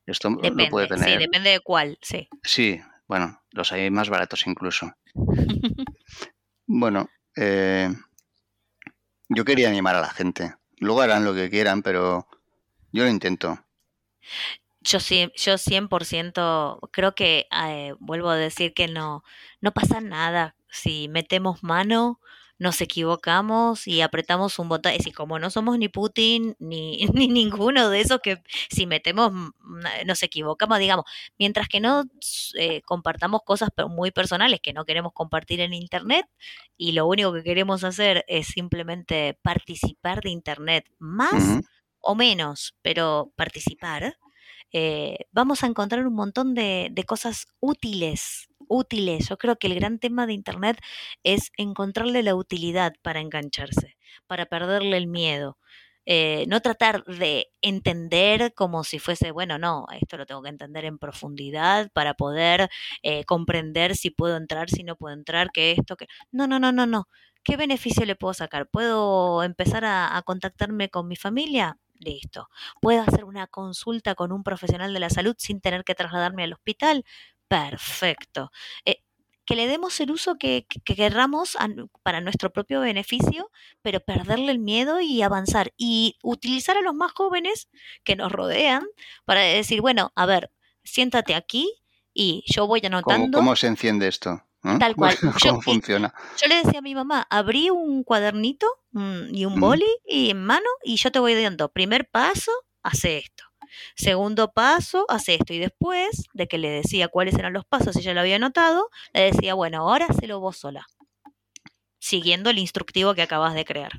Esto 0.06 0.30
lo 0.30 0.69
puede 0.69 0.88
Depende, 0.88 0.88
sí, 0.88 1.04
tener. 1.12 1.19
depende 1.19 1.49
de 1.51 1.60
cuál, 1.60 1.97
sí. 2.01 2.27
Sí, 2.43 2.82
bueno, 3.08 3.41
los 3.51 3.71
hay 3.71 3.89
más 3.91 4.10
baratos 4.10 4.45
incluso. 4.47 4.91
Bueno, 6.67 7.10
eh, 7.36 7.89
yo 9.30 9.45
quería 9.45 9.69
animar 9.69 9.95
a 9.95 10.01
la 10.01 10.10
gente. 10.10 10.56
Luego 10.77 11.01
harán 11.01 11.25
lo 11.25 11.34
que 11.34 11.49
quieran, 11.49 11.82
pero 11.82 12.27
yo 12.91 13.04
lo 13.04 13.10
intento. 13.10 13.60
Yo 14.82 14.99
sí, 14.99 15.32
yo 15.36 15.58
100% 15.60 16.80
creo 16.91 17.13
que, 17.13 17.47
eh, 17.51 17.93
vuelvo 17.99 18.30
a 18.30 18.36
decir 18.36 18.73
que 18.73 18.88
no, 18.88 19.23
no 19.60 19.71
pasa 19.73 20.01
nada 20.01 20.56
si 20.71 21.08
metemos 21.08 21.62
mano, 21.63 22.19
nos 22.62 22.80
equivocamos 22.80 23.88
y 23.88 24.02
apretamos 24.02 24.60
un 24.60 24.69
botón. 24.69 24.91
Es 24.91 25.00
decir, 25.00 25.15
como 25.15 25.39
no 25.39 25.50
somos 25.50 25.80
ni 25.80 25.89
Putin 25.89 26.56
ni, 26.60 27.08
ni 27.13 27.28
ninguno 27.28 27.89
de 27.89 28.02
esos 28.02 28.19
que 28.21 28.38
si 28.69 28.86
metemos, 28.86 29.32
mm, 29.34 30.06
nos 30.06 30.21
equivocamos, 30.21 30.78
digamos, 30.78 31.06
mientras 31.39 31.67
que 31.67 31.80
no 31.80 32.04
eh, 32.54 32.84
compartamos 32.84 33.41
cosas 33.43 33.69
muy 33.89 34.12
personales 34.12 34.60
que 34.62 34.74
no 34.74 34.86
queremos 34.86 35.12
compartir 35.13 35.60
en 35.60 35.74
Internet 35.74 36.28
y 36.78 36.91
lo 36.91 37.08
único 37.08 37.34
que 37.34 37.41
queremos 37.41 37.84
hacer 37.84 38.24
es 38.28 38.45
simplemente 38.45 39.39
participar 39.41 40.21
de 40.21 40.30
Internet 40.30 40.86
más 41.00 41.63
o 42.00 42.13
menos, 42.13 42.76
pero 42.84 43.32
participar, 43.36 44.17
eh, 44.73 45.17
vamos 45.31 45.63
a 45.63 45.67
encontrar 45.67 46.07
un 46.07 46.13
montón 46.15 46.53
de, 46.53 46.93
cosas 47.07 47.47
útiles, 47.59 48.49
útiles. 48.67 49.30
Yo 49.30 49.38
creo 49.38 49.57
que 49.57 49.67
el 49.67 49.76
gran 49.76 49.99
tema 49.99 50.26
de 50.28 50.34
Internet 50.34 50.80
es 51.24 51.51
encontrarle 51.57 52.24
la 52.24 52.36
utilidad 52.36 52.93
para 53.01 53.19
engancharse, 53.22 53.97
para 54.28 54.45
perderle 54.45 54.97
el 54.97 55.07
miedo. 55.07 55.57
Eh, 56.05 56.45
no 56.47 56.61
tratar 56.61 57.03
de 57.05 57.51
entender 57.61 58.53
como 58.55 58.84
si 58.84 58.97
fuese, 58.99 59.32
bueno, 59.32 59.59
no, 59.59 59.86
esto 59.99 60.17
lo 60.17 60.26
tengo 60.26 60.41
que 60.41 60.49
entender 60.49 60.86
en 60.86 60.97
profundidad 60.97 61.91
para 61.93 62.15
poder 62.15 62.69
eh, 63.03 63.24
comprender 63.26 63.95
si 63.95 64.09
puedo 64.09 64.36
entrar, 64.38 64.69
si 64.69 64.84
no 64.84 64.95
puedo 64.95 65.13
entrar, 65.13 65.51
que 65.51 65.72
esto, 65.74 65.95
que... 65.97 66.07
No, 66.32 66.47
no, 66.47 66.59
no, 66.59 66.72
no, 66.72 66.88
no. 66.88 67.07
¿Qué 67.43 67.55
beneficio 67.57 68.05
le 68.05 68.15
puedo 68.15 68.34
sacar? 68.34 68.67
¿Puedo 68.69 69.43
empezar 69.43 69.84
a 69.86 70.22
contactarme 70.26 70.89
con 70.89 71.07
mi 71.07 71.15
familia? 71.15 71.78
Listo. 72.04 72.49
¿Puedo 72.82 73.02
hacer 73.04 73.24
una 73.26 73.45
consulta 73.47 74.16
con 74.16 74.32
un 74.32 74.43
profesional 74.43 74.91
de 74.93 74.99
la 74.99 75.10
salud 75.12 75.36
sin 75.38 75.62
tener 75.62 75.84
que 75.84 75.93
trasladarme 75.95 76.43
al 76.43 76.54
hospital? 76.54 77.06
Perfecto. 77.47 78.52
Eh, 78.86 79.04
que 79.45 79.56
le 79.56 79.68
demos 79.68 79.99
el 79.99 80.10
uso 80.12 80.38
que, 80.38 80.66
que- 80.68 80.80
que 80.82 80.95
querramos 80.95 81.56
a 81.58 81.68
para 82.04 82.22
nuestro 82.22 82.52
propio 82.52 82.80
beneficio, 82.82 83.52
pero 83.84 83.99
perderle 83.99 84.52
el 84.52 84.60
miedo 84.60 84.99
y 84.99 85.22
avanzar. 85.22 85.74
Y 85.78 86.18
utilizar 86.24 86.76
a 86.78 86.82
los 86.82 86.95
más 86.95 87.12
jóvenes 87.12 87.70
que 88.04 88.16
nos 88.16 88.32
rodean 88.32 88.84
para 89.26 89.41
decir, 89.41 89.82
bueno, 89.82 90.12
a 90.16 90.26
ver, 90.26 90.52
siéntate 90.84 91.36
aquí 91.36 91.72
y 92.14 92.43
yo 92.47 92.66
voy 92.68 92.82
¿Cómo, 92.82 92.95
anotando. 92.97 93.38
cómo 93.38 93.56
se 93.56 93.68
enciende 93.68 94.08
esto? 94.08 94.43
¿No? 94.64 94.78
Tal 94.80 94.95
cual. 94.95 95.16
¿Cómo 95.22 95.38
Yo- 95.39 95.62
funciona? 95.62 96.14
Yo 96.41 96.47
le 96.47 96.64
decía 96.64 96.80
a 96.80 96.82
mi 96.84 96.95
mamá, 96.95 97.26
abrí 97.30 97.70
un 97.70 98.03
cuadernito 98.03 98.68
mm, 98.91 99.34
y 99.36 99.45
un 99.45 99.59
boli 99.59 99.88
y 100.05 100.30
en 100.30 100.43
mano 100.43 100.68
y 100.84 100.95
yo 100.97 101.12
te 101.12 101.20
voy 101.20 101.41
dando, 101.41 101.70
primer 101.72 102.09
paso, 102.09 102.51
hace 102.84 103.18
esto. 103.20 103.43
Segundo 103.95 104.51
paso, 104.51 105.05
hace 105.09 105.36
esto. 105.36 105.53
Y 105.53 105.59
después 105.59 106.26
de 106.34 106.47
que 106.47 106.57
le 106.57 106.70
decía 106.70 107.07
cuáles 107.07 107.36
eran 107.36 107.53
los 107.53 107.66
pasos 107.66 107.95
y 107.95 108.01
ya 108.01 108.14
lo 108.14 108.20
había 108.20 108.36
anotado, 108.36 108.89
le 109.14 109.32
decía, 109.32 109.53
bueno, 109.53 109.78
ahora 109.80 110.07
hacelo 110.09 110.39
vos 110.41 110.57
sola. 110.57 110.86
Siguiendo 111.99 112.49
el 112.49 112.57
instructivo 112.57 113.14
que 113.14 113.22
acabas 113.22 113.53
de 113.53 113.64
crear. 113.66 113.91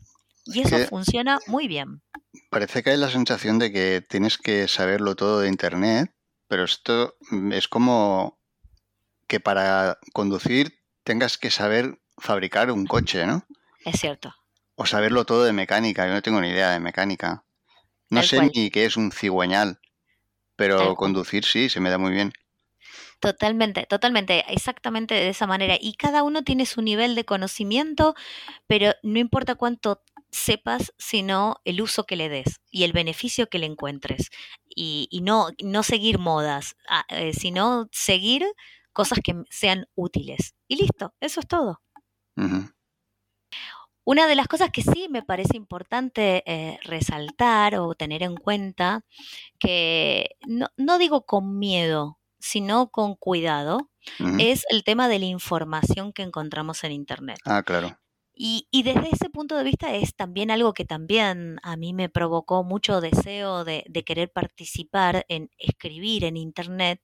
Y 0.45 0.61
eso 0.61 0.77
que- 0.77 0.87
funciona 0.87 1.39
muy 1.47 1.69
bien. 1.69 2.03
Parece 2.51 2.83
que 2.83 2.91
hay 2.91 2.97
la 2.99 3.11
sensación 3.11 3.59
de 3.59 3.73
que 3.73 4.05
tienes 4.07 4.37
que 4.37 4.69
saberlo 4.69 5.15
todo 5.17 5.41
de 5.41 5.49
Internet, 5.49 6.13
pero 6.49 6.65
esto 6.65 7.15
mm, 7.31 7.53
es 7.53 7.69
como 7.69 8.39
que 9.33 9.41
para 9.41 9.99
conducir 10.13 10.79
tengas 11.05 11.39
que 11.39 11.51
saber 11.51 11.99
fabricar 12.19 12.71
un 12.71 12.85
coche, 12.85 13.25
¿no? 13.25 13.47
Es 13.83 13.99
cierto. 13.99 14.35
O 14.75 14.85
saberlo 14.85 15.25
todo 15.25 15.45
de 15.45 15.55
mecánica. 15.55 16.07
Yo 16.07 16.13
no 16.13 16.21
tengo 16.21 16.39
ni 16.43 16.51
idea 16.51 16.71
de 16.73 16.81
mecánica. 16.81 17.47
No 18.11 18.21
Tal 18.21 18.29
sé 18.29 18.37
cual. 18.37 18.53
ni 18.55 18.71
qué 18.71 18.85
es 18.85 18.99
un 18.99 19.11
cigüeñal, 19.11 19.81
pero 20.55 20.97
conducir 20.97 21.47
sí, 21.47 21.71
se 21.71 21.81
me 21.81 21.89
da 21.89 21.97
muy 21.97 22.13
bien. 22.13 22.35
Totalmente, 23.21 23.87
totalmente, 23.87 24.45
exactamente 24.53 25.15
de 25.15 25.31
esa 25.31 25.47
manera. 25.47 25.79
Y 25.81 25.95
cada 25.95 26.25
uno 26.25 26.45
tiene 26.45 26.67
su 26.67 26.83
nivel 26.83 27.15
de 27.15 27.25
conocimiento, 27.25 28.15
pero 28.67 28.93
no 29.03 29.19
importa 29.19 29.55
cuánto 29.55 30.03
sepas, 30.31 30.93
sino 30.99 31.57
el 31.65 31.81
uso 31.81 32.05
que 32.05 32.17
le 32.17 32.29
des 32.29 32.61
y 32.71 32.85
el 32.85 32.93
beneficio 32.93 33.49
que 33.49 33.59
le 33.59 33.65
encuentres. 33.65 34.31
Y, 34.69 35.09
y 35.11 35.23
no, 35.23 35.49
no 35.63 35.83
seguir 35.85 36.19
modas, 36.19 36.77
ah, 36.87 37.07
eh, 37.09 37.33
sino 37.33 37.89
seguir 37.93 38.45
cosas 38.93 39.21
que 39.23 39.35
sean 39.51 39.87
útiles. 39.95 40.55
Y 40.69 40.77
listo, 40.77 41.15
eso 41.21 41.41
es 41.41 41.47
todo. 41.47 41.81
Una 44.05 44.27
de 44.27 44.35
las 44.35 44.49
cosas 44.49 44.71
que 44.71 44.83
sí 44.83 45.07
me 45.09 45.23
parece 45.23 45.57
importante 45.57 46.43
eh, 46.47 46.79
resaltar 46.83 47.77
o 47.77 47.95
tener 47.95 48.23
en 48.23 48.37
cuenta, 48.37 49.05
que 49.59 50.31
no, 50.47 50.69
no 50.77 50.99
digo 50.99 51.25
con 51.25 51.59
miedo, 51.59 52.19
sino 52.41 52.91
con 52.91 53.15
cuidado, 53.15 53.91
es 54.41 54.65
el 54.69 54.83
tema 54.83 55.09
de 55.09 55.21
la 55.21 55.27
información 55.27 56.13
que 56.13 56.23
encontramos 56.23 56.83
en 56.83 56.91
Internet. 56.91 57.39
Ah, 57.45 57.63
claro. 57.63 57.97
Y, 58.45 58.67
y 58.73 58.83
desde 58.83 59.11
ese 59.13 59.31
punto 59.31 59.57
de 59.57 59.63
vista 59.65 59.95
es 59.95 60.17
también 60.17 60.51
algo 60.51 60.73
que 60.75 60.85
también 60.85 61.59
a 61.63 61.77
mí 61.77 61.93
me 61.93 62.09
provocó 62.09 62.65
mucho 62.65 63.01
deseo 63.01 63.65
de, 63.65 63.85
de 63.89 64.03
querer 64.05 64.33
participar 64.33 65.25
en 65.29 65.49
escribir 65.59 66.25
en 66.25 66.37
Internet, 66.37 67.01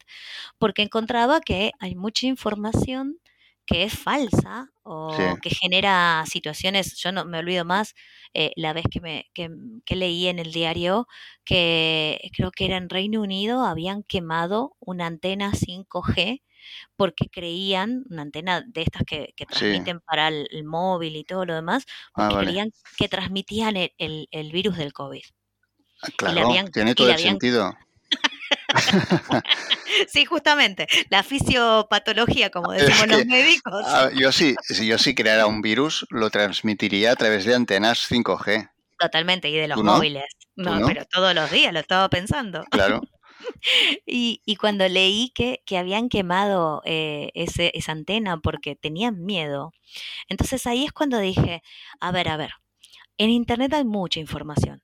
porque 0.59 0.83
encontraba 0.83 1.41
que 1.41 1.73
hay 1.81 1.95
mucha 1.95 2.27
información 2.27 3.19
que 3.67 3.85
es 3.85 3.99
falsa 3.99 4.71
o 4.83 5.37
Sí. 5.37 5.41
que 5.43 5.51
genera 5.51 6.25
situaciones, 6.27 6.97
yo 6.97 7.13
no 7.13 7.25
me 7.27 7.39
olvido 7.39 7.65
más, 7.65 7.95
eh, 8.35 8.53
la 8.57 8.73
vez 8.73 8.87
que, 8.91 9.01
me, 9.01 9.27
que, 9.35 9.51
que 9.85 9.97
leí 9.97 10.27
en 10.29 10.39
el 10.39 10.53
diario 10.53 11.07
que 11.45 12.31
creo 12.35 12.51
que 12.51 12.65
era 12.67 12.79
en 12.79 12.89
Reino 12.89 13.21
Unido, 13.23 13.65
habían 13.65 14.03
quemado 14.03 14.77
una 14.81 15.07
antena 15.07 15.53
5G 15.55 16.43
porque 16.97 17.29
creían, 17.31 18.05
una 18.11 18.23
antena 18.23 18.63
de 18.67 18.83
estas 18.83 19.03
que, 19.07 19.33
que 19.37 19.45
Sí. 19.51 19.59
transmiten 19.59 20.01
para 20.01 20.29
el, 20.29 20.49
el 20.51 20.65
móvil 20.65 21.17
y 21.17 21.25
todo 21.25 21.45
lo 21.45 21.55
demás, 21.55 21.85
Ah, 22.09 22.13
porque 22.15 22.35
vale. 22.35 22.47
creían 22.49 22.71
que 22.97 23.09
transmitían 23.09 23.77
el, 23.77 23.93
el- 23.99 24.29
el 24.31 24.53
virus 24.53 24.77
del 24.77 24.93
COVID. 24.93 25.23
Ah, 26.03 26.09
Claro, 26.17 26.49
habían- 26.49 26.71
tiene 26.71 26.95
todo 26.95 27.09
el 27.09 27.15
habían- 27.15 27.31
sentido. 27.31 27.77
Sí, 30.09 30.25
justamente, 30.25 30.87
la 31.11 31.23
fisiopatología, 31.23 32.51
como 32.51 32.73
Es 32.73 32.83
decimos 32.87 33.09
los 33.09 33.27
médicos. 33.27 33.83
Ah, 33.87 34.11
yo 34.15 34.31
sí, 34.33 34.55
si 34.63 34.87
yo 34.87 34.99
sí 34.99 35.15
creara 35.15 35.47
un 35.47 35.61
virus, 35.63 36.07
lo 36.11 36.31
transmitiría 36.31 37.13
a 37.13 37.17
través 37.17 37.45
de 37.45 37.55
antenas 37.55 38.07
5G. 38.11 38.71
Totalmente, 38.99 39.49
y 39.49 39.57
de 39.57 39.69
los 39.69 39.83
móviles. 39.83 40.25
No, 40.57 40.79
no? 40.81 40.87
pero 40.87 41.05
todos 41.07 41.35
los 41.35 41.51
días 41.51 41.73
lo 41.73 41.81
estaba 41.81 42.09
pensando. 42.09 42.65
Claro. 42.71 43.01
Y, 44.07 44.43
y 44.45 44.57
cuando 44.57 44.89
leí 44.89 45.31
que, 45.35 45.63
que 45.67 45.79
habían 45.79 46.09
quemado 46.09 46.83
eh, 46.85 47.31
ese, 47.35 47.71
esa 47.75 47.93
antena 47.93 48.39
porque 48.41 48.77
tenían 48.77 49.25
miedo, 49.25 49.73
entonces 50.29 50.67
ahí 50.67 50.85
es 50.85 50.93
cuando 50.93 51.19
dije, 51.19 51.63
a 52.01 52.11
ver, 52.13 52.29
a 52.29 52.37
ver, 52.37 52.53
en 53.19 53.31
Internet 53.31 53.73
hay 53.75 53.85
mucha 53.85 54.21
información. 54.21 54.83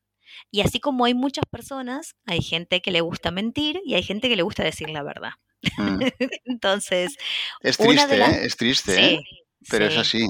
Y 0.50 0.61
así 0.62 0.80
como 0.80 1.05
hay 1.05 1.14
muchas 1.14 1.44
personas, 1.50 2.16
hay 2.26 2.42
gente 2.42 2.80
que 2.82 2.90
le 2.90 3.00
gusta 3.00 3.30
mentir 3.30 3.80
y 3.84 3.94
hay 3.94 4.02
gente 4.02 4.28
que 4.28 4.36
le 4.36 4.42
gusta 4.42 4.64
decir 4.64 4.90
la 4.90 5.02
verdad. 5.02 5.32
Mm. 5.78 6.00
Entonces, 6.44 7.16
Es 7.61 7.78
Una 7.78 8.07
triste, 8.07 8.16
las- 8.18 8.34
¿eh? 8.34 8.46
Es 8.46 8.57
triste, 8.57 8.94
¿eh? 8.94 9.18
sí, 9.18 9.24
Pero 9.70 9.86
es 9.86 9.94
sí. 9.94 10.00
así. 10.00 10.28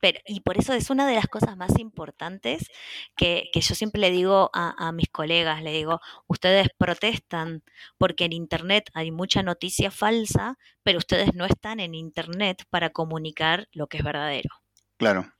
Pero, 0.00 0.18
y 0.26 0.40
por 0.40 0.58
eso 0.58 0.72
es 0.72 0.90
una 0.90 1.06
de 1.06 1.14
las 1.14 1.26
cosas 1.26 1.56
más 1.56 1.78
importantes 1.78 2.70
que, 3.16 3.50
que 3.52 3.60
yo 3.60 3.74
siempre 3.74 4.00
le 4.00 4.10
digo 4.10 4.50
a, 4.52 4.88
a 4.88 4.92
mis 4.92 5.08
colegas, 5.10 5.62
le 5.62 5.72
digo, 5.72 6.00
ustedes 6.26 6.68
protestan 6.76 7.62
porque 7.98 8.24
en 8.24 8.32
Internet 8.32 8.90
hay 8.94 9.10
mucha 9.10 9.42
noticia 9.42 9.90
falsa, 9.90 10.58
pero 10.82 10.98
ustedes 10.98 11.34
no 11.34 11.44
están 11.44 11.80
en 11.80 11.94
Internet 11.94 12.64
para 12.70 12.90
comunicar 12.90 13.68
lo 13.72 13.86
que 13.86 13.98
es 13.98 14.04
verdadero. 14.04 14.50
Claro. 14.96 15.32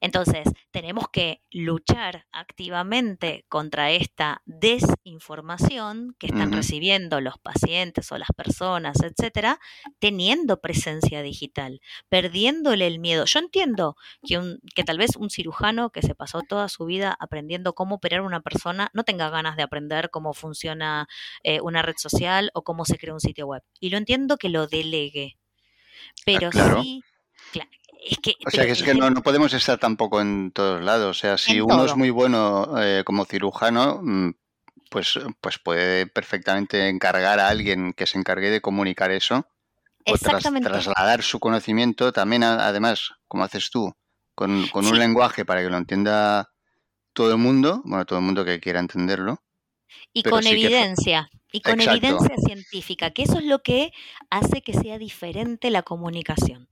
Entonces, 0.00 0.48
tenemos 0.70 1.08
que 1.10 1.42
luchar 1.50 2.26
activamente 2.32 3.44
contra 3.48 3.90
esta 3.90 4.42
desinformación 4.46 6.14
que 6.18 6.26
están 6.26 6.52
recibiendo 6.52 7.20
los 7.20 7.38
pacientes 7.38 8.10
o 8.12 8.18
las 8.18 8.28
personas, 8.36 8.98
etcétera, 9.02 9.58
teniendo 9.98 10.60
presencia 10.60 11.22
digital, 11.22 11.80
perdiéndole 12.08 12.86
el 12.86 12.98
miedo. 12.98 13.24
Yo 13.24 13.38
entiendo 13.38 13.96
que, 14.26 14.38
un, 14.38 14.58
que 14.74 14.84
tal 14.84 14.98
vez 14.98 15.16
un 15.16 15.30
cirujano 15.30 15.90
que 15.90 16.02
se 16.02 16.14
pasó 16.14 16.40
toda 16.48 16.68
su 16.68 16.84
vida 16.84 17.16
aprendiendo 17.18 17.74
cómo 17.74 17.96
operar 17.96 18.20
a 18.20 18.24
una 18.24 18.40
persona 18.40 18.90
no 18.92 19.04
tenga 19.04 19.30
ganas 19.30 19.56
de 19.56 19.62
aprender 19.62 20.10
cómo 20.10 20.32
funciona 20.34 21.06
eh, 21.42 21.60
una 21.60 21.82
red 21.82 21.94
social 21.98 22.50
o 22.54 22.62
cómo 22.62 22.84
se 22.84 22.98
crea 22.98 23.14
un 23.14 23.20
sitio 23.20 23.46
web. 23.46 23.62
Y 23.80 23.90
lo 23.90 23.98
entiendo 23.98 24.36
que 24.36 24.48
lo 24.48 24.66
delegue. 24.66 25.38
Pero 26.24 26.48
Ah, 26.48 26.50
claro. 26.50 26.82
sí, 26.82 27.02
cla- 27.52 27.68
es 28.08 28.18
que, 28.18 28.34
O 28.46 28.50
sea, 28.50 28.64
que 28.66 28.72
es 28.72 28.82
que 28.82 28.94
no, 28.94 29.10
no 29.10 29.22
podemos 29.22 29.52
estar 29.52 29.78
tampoco 29.78 30.20
en 30.20 30.52
todos 30.52 30.82
lados. 30.82 31.16
O 31.16 31.18
sea, 31.20 31.36
si 31.38 31.60
uno 31.60 31.84
es 31.84 31.96
muy 31.96 32.10
bueno 32.10 32.74
eh, 32.80 33.02
como 33.04 33.24
cirujano, 33.24 34.00
mm, 34.02 34.30
pues, 34.90 35.18
pues 35.40 35.58
puede 35.58 36.06
perfectamente 36.06 36.88
encargar 36.88 37.40
a 37.40 37.48
alguien 37.48 37.92
que 37.92 38.06
se 38.06 38.18
encargue 38.18 38.50
de 38.50 38.60
comunicar 38.60 39.10
eso 39.10 39.46
o 40.06 40.12
tras- 40.16 40.24
Exactamente. 40.36 40.68
trasladar 40.70 41.22
su 41.22 41.40
conocimiento 41.40 42.12
también, 42.12 42.44
a- 42.44 42.66
además, 42.68 43.10
como 43.26 43.42
haces 43.44 43.70
tú, 43.70 43.92
con, 44.34 44.68
con 44.68 44.86
un 44.86 44.98
lenguaje 44.98 45.44
para 45.44 45.62
que 45.62 45.70
lo 45.70 45.76
entienda 45.76 46.50
todo 47.12 47.32
el 47.32 47.38
mundo, 47.38 47.82
bueno, 47.84 48.04
todo 48.04 48.18
el 48.20 48.24
mundo 48.24 48.44
que 48.44 48.60
quiera 48.60 48.78
entenderlo. 48.80 49.42
Y 50.12 50.22
Pero 50.22 50.36
con 50.36 50.42
sí 50.44 50.50
que 50.50 50.54
fue- 50.56 50.64
evidencia, 50.66 51.30
y 51.52 51.60
con 51.60 51.80
Exacto. 51.80 51.92
evidencia 52.06 52.36
científica, 52.44 53.10
que 53.10 53.22
eso 53.22 53.38
es 53.38 53.44
lo 53.44 53.62
que 53.62 53.92
hace 54.30 54.60
que 54.62 54.74
sea 54.74 54.98
diferente 54.98 55.70
la 55.70 55.82
comunicación. 55.82 56.68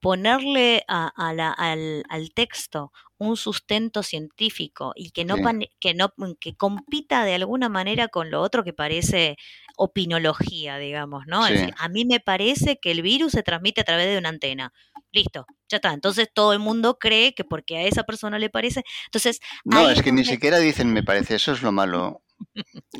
Ponerle 0.00 0.84
a- 0.88 1.08
a 1.16 1.32
la- 1.34 1.50
al, 1.52 2.04
al 2.08 2.32
texto 2.32 2.92
un 3.18 3.36
sustento 3.36 4.02
científico 4.02 4.92
y 4.94 5.10
que 5.10 5.24
no, 5.24 5.36
Sí. 5.36 5.42
que 5.80 5.94
no 5.94 6.12
que 6.40 6.54
compita 6.56 7.24
de 7.24 7.34
alguna 7.34 7.68
manera 7.68 8.08
con 8.08 8.30
lo 8.30 8.40
otro 8.42 8.62
que 8.64 8.72
parece 8.72 9.36
opinología, 9.76 10.78
digamos, 10.78 11.24
¿no? 11.26 11.46
Es 11.46 11.54
decir, 11.60 11.74
a 11.78 11.88
mí 11.88 12.04
me 12.04 12.20
parece 12.20 12.78
que 12.80 12.90
el 12.90 13.02
virus 13.02 13.32
se 13.32 13.42
transmite 13.42 13.80
a 13.80 13.84
través 13.84 14.06
de 14.06 14.18
una 14.18 14.28
antena. 14.28 14.72
Listo, 15.10 15.46
ya 15.68 15.76
está. 15.76 15.92
Entonces 15.92 16.28
todo 16.32 16.52
el 16.52 16.58
mundo 16.58 16.98
cree 16.98 17.34
que 17.34 17.42
porque 17.44 17.78
a 17.78 17.82
esa 17.82 18.04
persona 18.04 18.38
le 18.38 18.50
parece. 18.50 18.82
Entonces, 19.06 19.40
No, 19.64 19.88
es 19.90 20.02
que 20.02 20.12
ni 20.12 20.24
siquiera 20.24 20.58
dicen, 20.58 20.92
me 20.92 21.02
parece, 21.02 21.36
eso 21.36 21.52
es 21.52 21.62
lo 21.62 21.72
malo. 21.72 22.22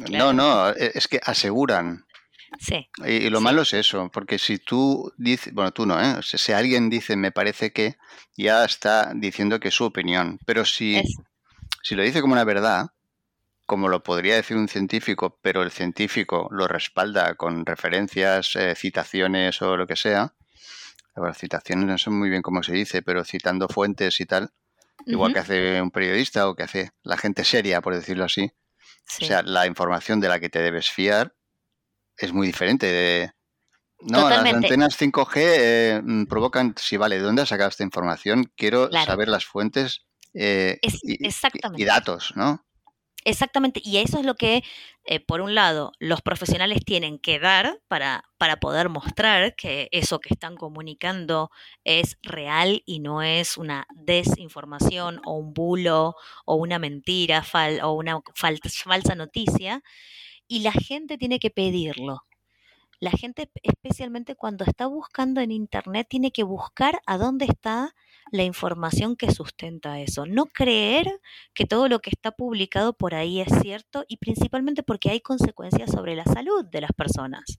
Claro. 0.05 0.33
No, 0.33 0.33
no, 0.33 0.69
e- 0.71 0.93
es 0.95 1.09
que 1.09 1.21
aseguran. 1.25 2.05
sí, 2.59 2.89
Y, 3.05 3.13
y 3.27 3.31
lo 3.31 3.39
Sí. 3.39 3.45
malo 3.45 3.63
es 3.63 3.75
eso, 3.75 4.11
porque 4.13 4.39
si 4.39 4.59
tú 4.59 5.13
dices, 5.17 5.53
bueno, 5.53 5.73
tú 5.73 5.87
no, 5.87 6.01
¿eh? 6.03 6.15
O 6.19 6.23
sea, 6.23 6.39
si 6.39 6.53
alguien 6.53 6.89
dice, 6.91 7.17
me 7.17 7.31
parece 7.33 7.73
que, 7.73 7.97
ya 8.37 8.65
está 8.65 9.13
diciendo 9.15 9.61
que 9.61 9.69
es 9.69 9.75
su 9.75 9.85
opinión. 9.85 10.39
Pero 10.47 10.65
si, 10.65 10.97
es, 10.97 11.17
si 11.83 11.95
lo 11.95 12.03
dice 12.03 12.21
como 12.21 12.33
una 12.35 12.45
verdad, 12.45 12.89
como 13.67 13.89
lo 13.89 14.03
podría 14.03 14.37
decir 14.37 14.57
un 14.57 14.69
científico, 14.69 15.39
pero 15.43 15.63
el 15.63 15.71
científico 15.71 16.49
lo 16.51 16.67
respalda 16.69 17.35
con 17.35 17.67
referencias, 17.67 18.57
eh, 18.57 18.75
citaciones 18.75 19.61
o 19.61 19.77
lo 19.77 19.87
que 19.87 19.97
sea, 19.97 20.35
bueno, 21.15 21.35
citaciones 21.35 21.87
no 21.87 21.99
sé 21.99 22.11
muy 22.11 22.31
bien 22.31 22.43
cómo 22.43 22.63
se 22.63 22.73
dice, 22.73 23.03
pero 23.03 23.25
citando 23.25 23.69
fuentes 23.69 24.21
y 24.21 24.27
tal, 24.27 24.51
igual 25.07 25.33
que 25.33 25.41
hace 25.41 25.83
un 25.83 25.91
periodista 25.91 26.49
o 26.49 26.55
que 26.55 26.63
hace 26.63 26.93
la 27.03 27.17
gente 27.17 27.45
seria, 27.45 27.81
por 27.81 27.95
decirlo 27.95 28.25
así. 28.25 28.51
Sí. 29.09 29.25
O 29.25 29.27
sea, 29.27 29.43
la 29.43 29.67
información 29.67 30.21
de 30.21 30.29
la 30.29 30.39
que 30.41 30.49
te 30.49 30.61
debes 30.61 30.91
fiar 30.91 31.35
es 32.17 32.33
muy 32.33 32.47
diferente. 32.47 32.87
De, 32.87 33.31
no, 34.01 34.23
Totalmente. 34.23 34.53
las 34.53 34.65
antenas 34.65 34.97
5G 35.01 35.33
eh, 35.37 36.01
mm, 36.05 36.25
provocan, 36.27 36.75
sí, 36.77 36.97
vale, 36.97 37.17
¿de 37.17 37.23
dónde 37.23 37.43
has 37.43 37.49
sacado 37.49 37.69
esta 37.71 37.83
información? 37.85 38.51
Quiero 38.57 38.89
Claro. 38.89 39.07
saber 39.07 39.29
las 39.29 39.45
fuentes 39.45 40.07
eh, 40.35 40.79
Es- 40.83 41.01
y 41.03 41.85
datos, 41.85 42.33
¿no? 42.37 42.65
Exactamente, 43.25 43.81
y 43.85 43.99
eso 43.99 44.19
es 44.19 44.25
lo 44.25 44.37
que, 44.37 44.63
eh, 45.05 45.21
por 45.21 45.41
un 45.41 45.55
lado, 45.55 45.93
los 45.99 46.23
profesionales 46.23 46.85
tienen 46.85 47.19
que 47.19 47.39
dar 47.41 47.81
para, 47.89 48.25
para 48.39 48.59
poder 48.61 48.89
mostrar 48.89 49.55
que 49.57 49.89
eso 49.91 50.21
que 50.21 50.33
están 50.33 50.57
comunicando 50.57 51.51
es 51.85 52.17
real 52.23 52.83
y 52.87 53.01
no 53.01 53.23
es 53.23 53.57
una 53.57 53.87
desinformación 53.95 55.21
o 55.25 55.33
un 55.37 55.53
bulo 55.53 56.15
o 56.47 56.55
una 56.55 56.79
mentira 56.79 57.43
fal 57.43 57.81
o 57.83 57.93
una 57.93 58.21
fal 58.35 58.61
falsa 58.85 59.15
noticia, 59.17 59.83
y 60.49 60.61
la 60.61 60.73
gente 60.73 61.19
tiene 61.19 61.39
que 61.41 61.51
pedirlo. 61.51 62.25
La 63.01 63.13
gente, 63.13 63.51
especialmente 63.63 64.37
cuando 64.37 64.65
está 64.65 64.87
buscando 64.87 65.41
en 65.43 65.53
Internet, 65.53 66.09
tiene 66.11 66.33
que 66.33 66.45
buscar 66.45 67.01
a 67.07 67.19
dónde 67.19 67.47
está 67.47 67.95
la 68.33 68.43
información 68.45 69.17
que 69.17 69.31
sustenta 69.33 70.01
eso. 70.01 70.27
No 70.27 70.47
creer 70.47 71.07
que 71.55 71.65
todo 71.67 71.89
lo 71.89 72.01
que 72.01 72.11
está 72.11 72.31
publicado 72.33 72.93
por 72.93 73.15
ahí 73.15 73.41
es 73.41 73.49
cierto 73.63 74.05
y 74.09 74.17
principalmente 74.19 74.83
porque 74.83 75.11
hay 75.11 75.21
consecuencias 75.21 75.91
sobre 75.91 76.15
la 76.17 76.25
salud 76.25 76.65
de 76.65 76.81
las 76.81 76.93
personas. 76.93 77.59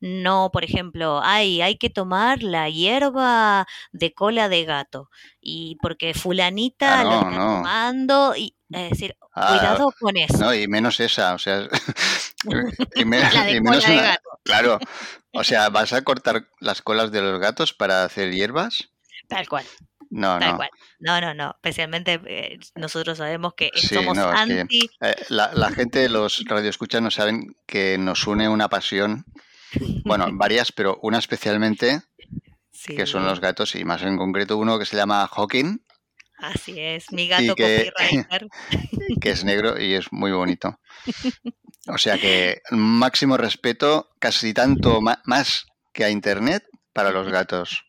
No, 0.00 0.50
por 0.52 0.62
ejemplo, 0.64 1.20
hay, 1.22 1.60
hay 1.60 1.76
que 1.76 1.90
tomar 1.90 2.42
la 2.42 2.68
hierba 2.70 3.66
de 3.92 4.14
cola 4.14 4.48
de 4.48 4.64
gato 4.64 5.10
y 5.40 5.76
porque 5.82 6.14
fulanita 6.14 7.00
Ah, 7.00 7.04
lo 7.04 7.10
no, 7.10 7.16
está 7.18 7.30
no. 7.30 7.56
tomando 7.56 8.36
y 8.36 8.54
es 8.70 8.90
decir, 8.90 9.16
Ah, 9.34 9.48
cuidado 9.58 9.92
con 10.00 10.16
eso. 10.16 10.38
No, 10.38 10.54
y 10.54 10.66
menos 10.66 10.98
esa, 11.00 11.34
o 11.34 11.38
sea, 11.38 11.68
y, 12.94 13.04
me- 13.04 13.18
La 13.20 13.44
de 13.44 13.56
y 13.56 13.60
menos 13.60 13.84
cola 13.84 13.88
de 13.94 14.00
una- 14.00 14.08
gato. 14.08 14.30
Claro, 14.44 14.78
o 15.32 15.44
sea, 15.44 15.68
¿vas 15.70 15.92
a 15.92 16.02
cortar 16.02 16.46
las 16.60 16.80
colas 16.82 17.10
de 17.12 17.22
los 17.22 17.38
gatos 17.40 17.72
para 17.72 18.04
hacer 18.04 18.32
hierbas? 18.32 18.88
Tal 19.28 19.48
cual, 19.48 19.64
No, 20.16 20.38
tal 20.38 20.50
no. 20.52 20.56
cual. 20.56 20.70
No, 20.98 21.20
no, 21.20 21.34
no. 21.34 21.50
Especialmente 21.56 22.20
eh, 22.26 22.58
nosotros 22.74 23.18
sabemos 23.18 23.54
que 23.54 23.70
Sí, 23.74 23.94
somos 23.94 24.16
no, 24.16 24.32
es 24.32 24.46
que- 24.46 24.60
anti. 24.60 24.90
Eh, 25.00 25.14
la, 25.28 25.50
la 25.52 25.70
gente, 25.70 26.08
los 26.08 26.42
radioescuchas 26.46 27.02
no 27.02 27.10
saben 27.10 27.54
que 27.66 27.98
nos 27.98 28.26
une 28.26 28.48
una 28.48 28.68
pasión, 28.68 29.24
bueno, 30.04 30.26
varias, 30.32 30.72
pero 30.72 30.98
una 31.02 31.18
especialmente, 31.18 32.00
que 32.86 33.06
son 33.06 33.24
los 33.26 33.40
gatos, 33.40 33.74
y 33.74 33.84
más 33.84 34.02
en 34.02 34.16
concreto 34.16 34.56
uno 34.56 34.78
que 34.78 34.86
se 34.86 34.96
llama 34.96 35.26
Hawking, 35.28 35.80
Así 36.38 36.78
es, 36.78 37.10
mi 37.12 37.28
gato 37.28 37.54
que- 37.54 37.90
que 39.22 39.30
es 39.30 39.42
negro 39.44 39.80
y 39.80 39.94
es 39.94 40.12
muy 40.12 40.32
bonito. 40.32 40.78
O 41.88 41.98
sea 41.98 42.18
que 42.18 42.62
máximo 42.72 43.36
respeto, 43.36 44.08
casi 44.18 44.52
tanto 44.52 45.00
más 45.00 45.66
que 45.92 46.02
a 46.04 46.10
Internet 46.10 46.64
para 46.92 47.12
los 47.12 47.28
gatos. 47.30 47.84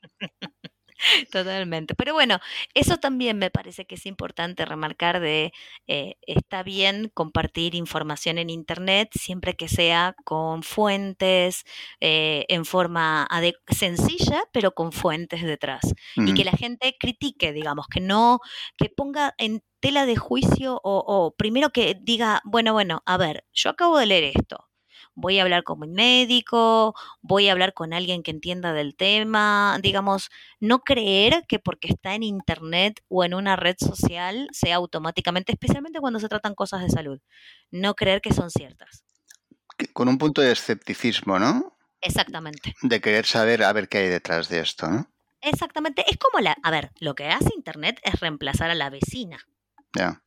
Totalmente. 1.32 1.96
Pero 1.96 2.14
bueno, 2.14 2.40
eso 2.74 2.98
también 2.98 3.38
me 3.38 3.52
parece 3.52 3.86
que 3.86 3.96
es 3.96 4.06
importante 4.06 4.66
remarcar 4.66 5.20
de, 5.20 5.54
eh, 5.88 6.16
está 6.22 6.64
bien 6.64 7.12
compartir 7.14 7.76
información 7.76 8.38
en 8.38 8.50
Internet 8.50 9.10
siempre 9.14 9.56
que 9.56 9.68
sea 9.68 10.16
con 10.26 10.64
fuentes, 10.64 11.64
eh, 12.02 12.46
en 12.50 12.66
forma 12.66 13.28
sencilla, 13.70 14.44
pero 14.52 14.72
con 14.72 14.92
fuentes 14.92 15.44
detrás. 15.44 15.82
Y 16.16 16.34
que 16.34 16.44
la 16.46 16.52
gente 16.52 16.96
critique, 17.00 17.54
digamos, 17.54 17.88
que 17.88 18.00
no, 18.02 18.40
que 18.78 18.90
ponga 18.90 19.34
en 19.38 19.64
tela 19.80 20.06
de 20.06 20.16
juicio 20.16 20.80
o, 20.84 21.04
o 21.06 21.36
primero 21.36 21.70
que 21.70 21.96
diga, 22.02 22.42
bueno, 22.46 22.74
bueno, 22.74 23.02
a 23.06 23.18
ver, 23.18 23.46
yo 23.54 23.70
acabo 23.70 23.98
de 23.98 24.08
leer 24.08 24.24
esto. 24.36 24.68
Voy 25.20 25.40
a 25.40 25.42
hablar 25.42 25.64
con 25.64 25.80
mi 25.80 25.88
médico, 25.88 26.94
voy 27.24 27.50
a 27.50 27.52
hablar 27.52 27.74
con 27.74 27.92
alguien 27.92 28.22
que 28.22 28.30
entienda 28.30 28.72
del 28.72 28.96
tema, 28.96 29.80
digamos, 29.82 30.30
no 30.60 30.82
creer 30.82 31.44
que 31.48 31.58
porque 31.58 31.88
está 31.88 32.14
en 32.14 32.22
internet 32.22 33.02
o 33.08 33.24
en 33.24 33.34
una 33.34 33.56
red 33.56 33.76
social 33.80 34.48
sea 34.52 34.76
automáticamente, 34.76 35.52
especialmente 35.52 36.00
cuando 36.00 36.20
se 36.20 36.30
tratan 36.30 36.54
cosas 36.54 36.84
de 36.84 36.90
salud, 36.90 37.20
no 37.72 37.96
creer 37.96 38.22
que 38.22 38.32
son 38.32 38.52
ciertas. 38.52 39.04
Con 39.92 40.08
un 40.08 40.20
punto 40.20 40.42
de 40.42 40.52
escepticismo, 40.52 41.40
¿no? 41.40 41.76
Exactamente. 42.02 42.76
De 42.84 43.02
querer 43.02 43.26
saber 43.26 43.64
a 43.64 43.74
ver 43.74 43.90
qué 43.90 43.98
hay 43.98 44.10
detrás 44.10 44.50
de 44.50 44.60
esto, 44.60 44.88
¿no? 44.88 45.10
Exactamente. 45.42 46.06
Es 46.08 46.18
como 46.18 46.42
la, 46.42 46.56
a 46.62 46.70
ver, 46.70 46.92
lo 47.00 47.16
que 47.16 47.30
hace 47.30 47.50
internet 47.56 48.00
es 48.04 48.20
reemplazar 48.20 48.70
a 48.70 48.76
la 48.76 48.92
vecina. 48.92 49.40
Ya. 49.96 50.22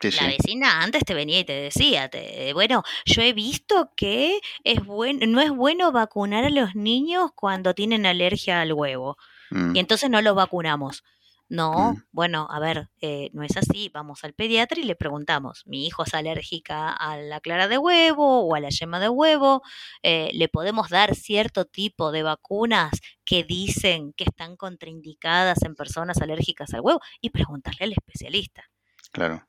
Sí, 0.00 0.10
La 0.12 0.26
vecina 0.28 0.82
antes 0.82 1.04
te 1.04 1.14
venía 1.14 1.40
y 1.40 1.44
te 1.44 1.52
decía, 1.54 2.08
te- 2.08 2.52
bueno, 2.52 2.82
yo 3.06 3.22
he 3.22 3.32
visto 3.32 3.90
que 3.96 4.40
es 4.64 4.84
buen, 4.84 5.18
no 5.32 5.40
es 5.40 5.50
bueno 5.50 5.90
vacunar 5.92 6.44
a 6.44 6.50
los 6.50 6.74
niños 6.74 7.30
cuando 7.34 7.74
tienen 7.74 8.06
alergia 8.06 8.60
al 8.60 8.72
huevo 8.72 9.16
Mm, 9.50 9.76
y 9.76 9.78
entonces 9.78 10.10
no 10.10 10.20
los 10.22 10.34
vacunamos. 10.34 11.02
No, 11.48 11.92
Mm. 11.92 12.02
bueno, 12.10 12.48
a 12.50 12.58
ver, 12.58 12.88
eh, 13.00 13.30
no 13.32 13.44
es 13.44 13.56
así. 13.56 13.88
Vamos 13.94 14.24
al 14.24 14.34
pediatra 14.34 14.80
y 14.80 14.84
le 14.84 14.96
preguntamos, 14.96 15.62
mi 15.66 15.86
hijo 15.86 16.02
es 16.02 16.12
alérgica 16.14 16.90
a 16.92 17.16
la 17.18 17.40
clara 17.40 17.68
de 17.68 17.78
huevo 17.78 18.40
o 18.40 18.54
a 18.56 18.60
la 18.60 18.68
yema 18.70 18.98
de 18.98 19.08
huevo, 19.08 19.62
eh, 20.02 20.30
¿le 20.34 20.48
podemos 20.48 20.88
dar 20.90 21.14
cierto 21.14 21.64
tipo 21.64 22.10
de 22.10 22.24
vacunas 22.24 22.90
que 23.24 23.44
dicen 23.44 24.12
que 24.14 24.24
están 24.24 24.56
contraindicadas 24.56 25.62
en 25.62 25.76
personas 25.76 26.20
alérgicas 26.20 26.74
al 26.74 26.80
huevo? 26.80 27.00
Y 27.20 27.30
preguntarle 27.30 27.84
al 27.84 27.92
especialista. 27.92 28.64
Claro. 29.12 29.46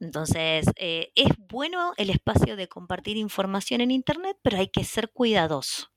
Entonces, 0.00 0.66
eh, 0.76 1.10
es 1.14 1.30
bueno 1.38 1.92
el 1.96 2.10
espacio 2.10 2.56
de 2.56 2.68
compartir 2.68 3.16
información 3.16 3.80
en 3.80 3.90
Internet, 3.90 4.36
pero 4.42 4.58
hay 4.58 4.68
que 4.68 4.84
ser 4.84 5.10
cuidadoso. 5.12 5.88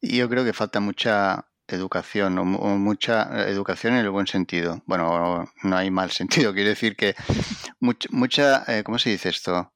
Y 0.00 0.16
yo 0.18 0.28
creo 0.28 0.44
que 0.44 0.52
falta 0.52 0.80
mucha 0.80 1.46
educación, 1.66 2.38
o, 2.38 2.42
o 2.42 2.68
mucha 2.76 3.22
eh, 3.46 3.50
educación 3.50 3.94
en 3.94 4.00
el 4.00 4.10
buen 4.10 4.26
sentido. 4.26 4.82
Bueno, 4.86 5.44
no 5.62 5.76
hay 5.76 5.90
mal 5.90 6.10
sentido, 6.10 6.52
quiero 6.52 6.68
decir 6.70 6.96
que 6.96 7.14
much- 7.80 8.10
mucha, 8.10 8.64
eh, 8.66 8.82
¿cómo 8.84 8.98
se 8.98 9.10
dice 9.10 9.28
esto? 9.30 9.72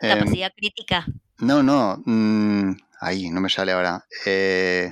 Em, 0.00 0.18
Capacidad 0.18 0.52
crítica. 0.56 1.06
no, 1.38 1.62
no, 1.62 2.02
mm, 2.04 2.76
ahí, 3.00 3.28
no 3.30 3.40
me 3.40 3.48
sale 3.50 3.72
ahora. 3.72 4.04
Eh, 4.26 4.90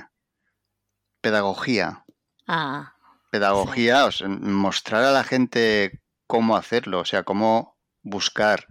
pedagogía. 1.21 2.05
Ah, 2.47 2.93
Pedagogía, 3.31 4.05
o 4.05 4.11
sea, 4.11 4.27
mostrar 4.27 5.03
a 5.03 5.11
la 5.11 5.23
gente 5.23 6.01
cómo 6.27 6.55
hacerlo, 6.57 6.99
o 7.01 7.05
sea, 7.05 7.23
cómo 7.23 7.77
buscar 8.03 8.65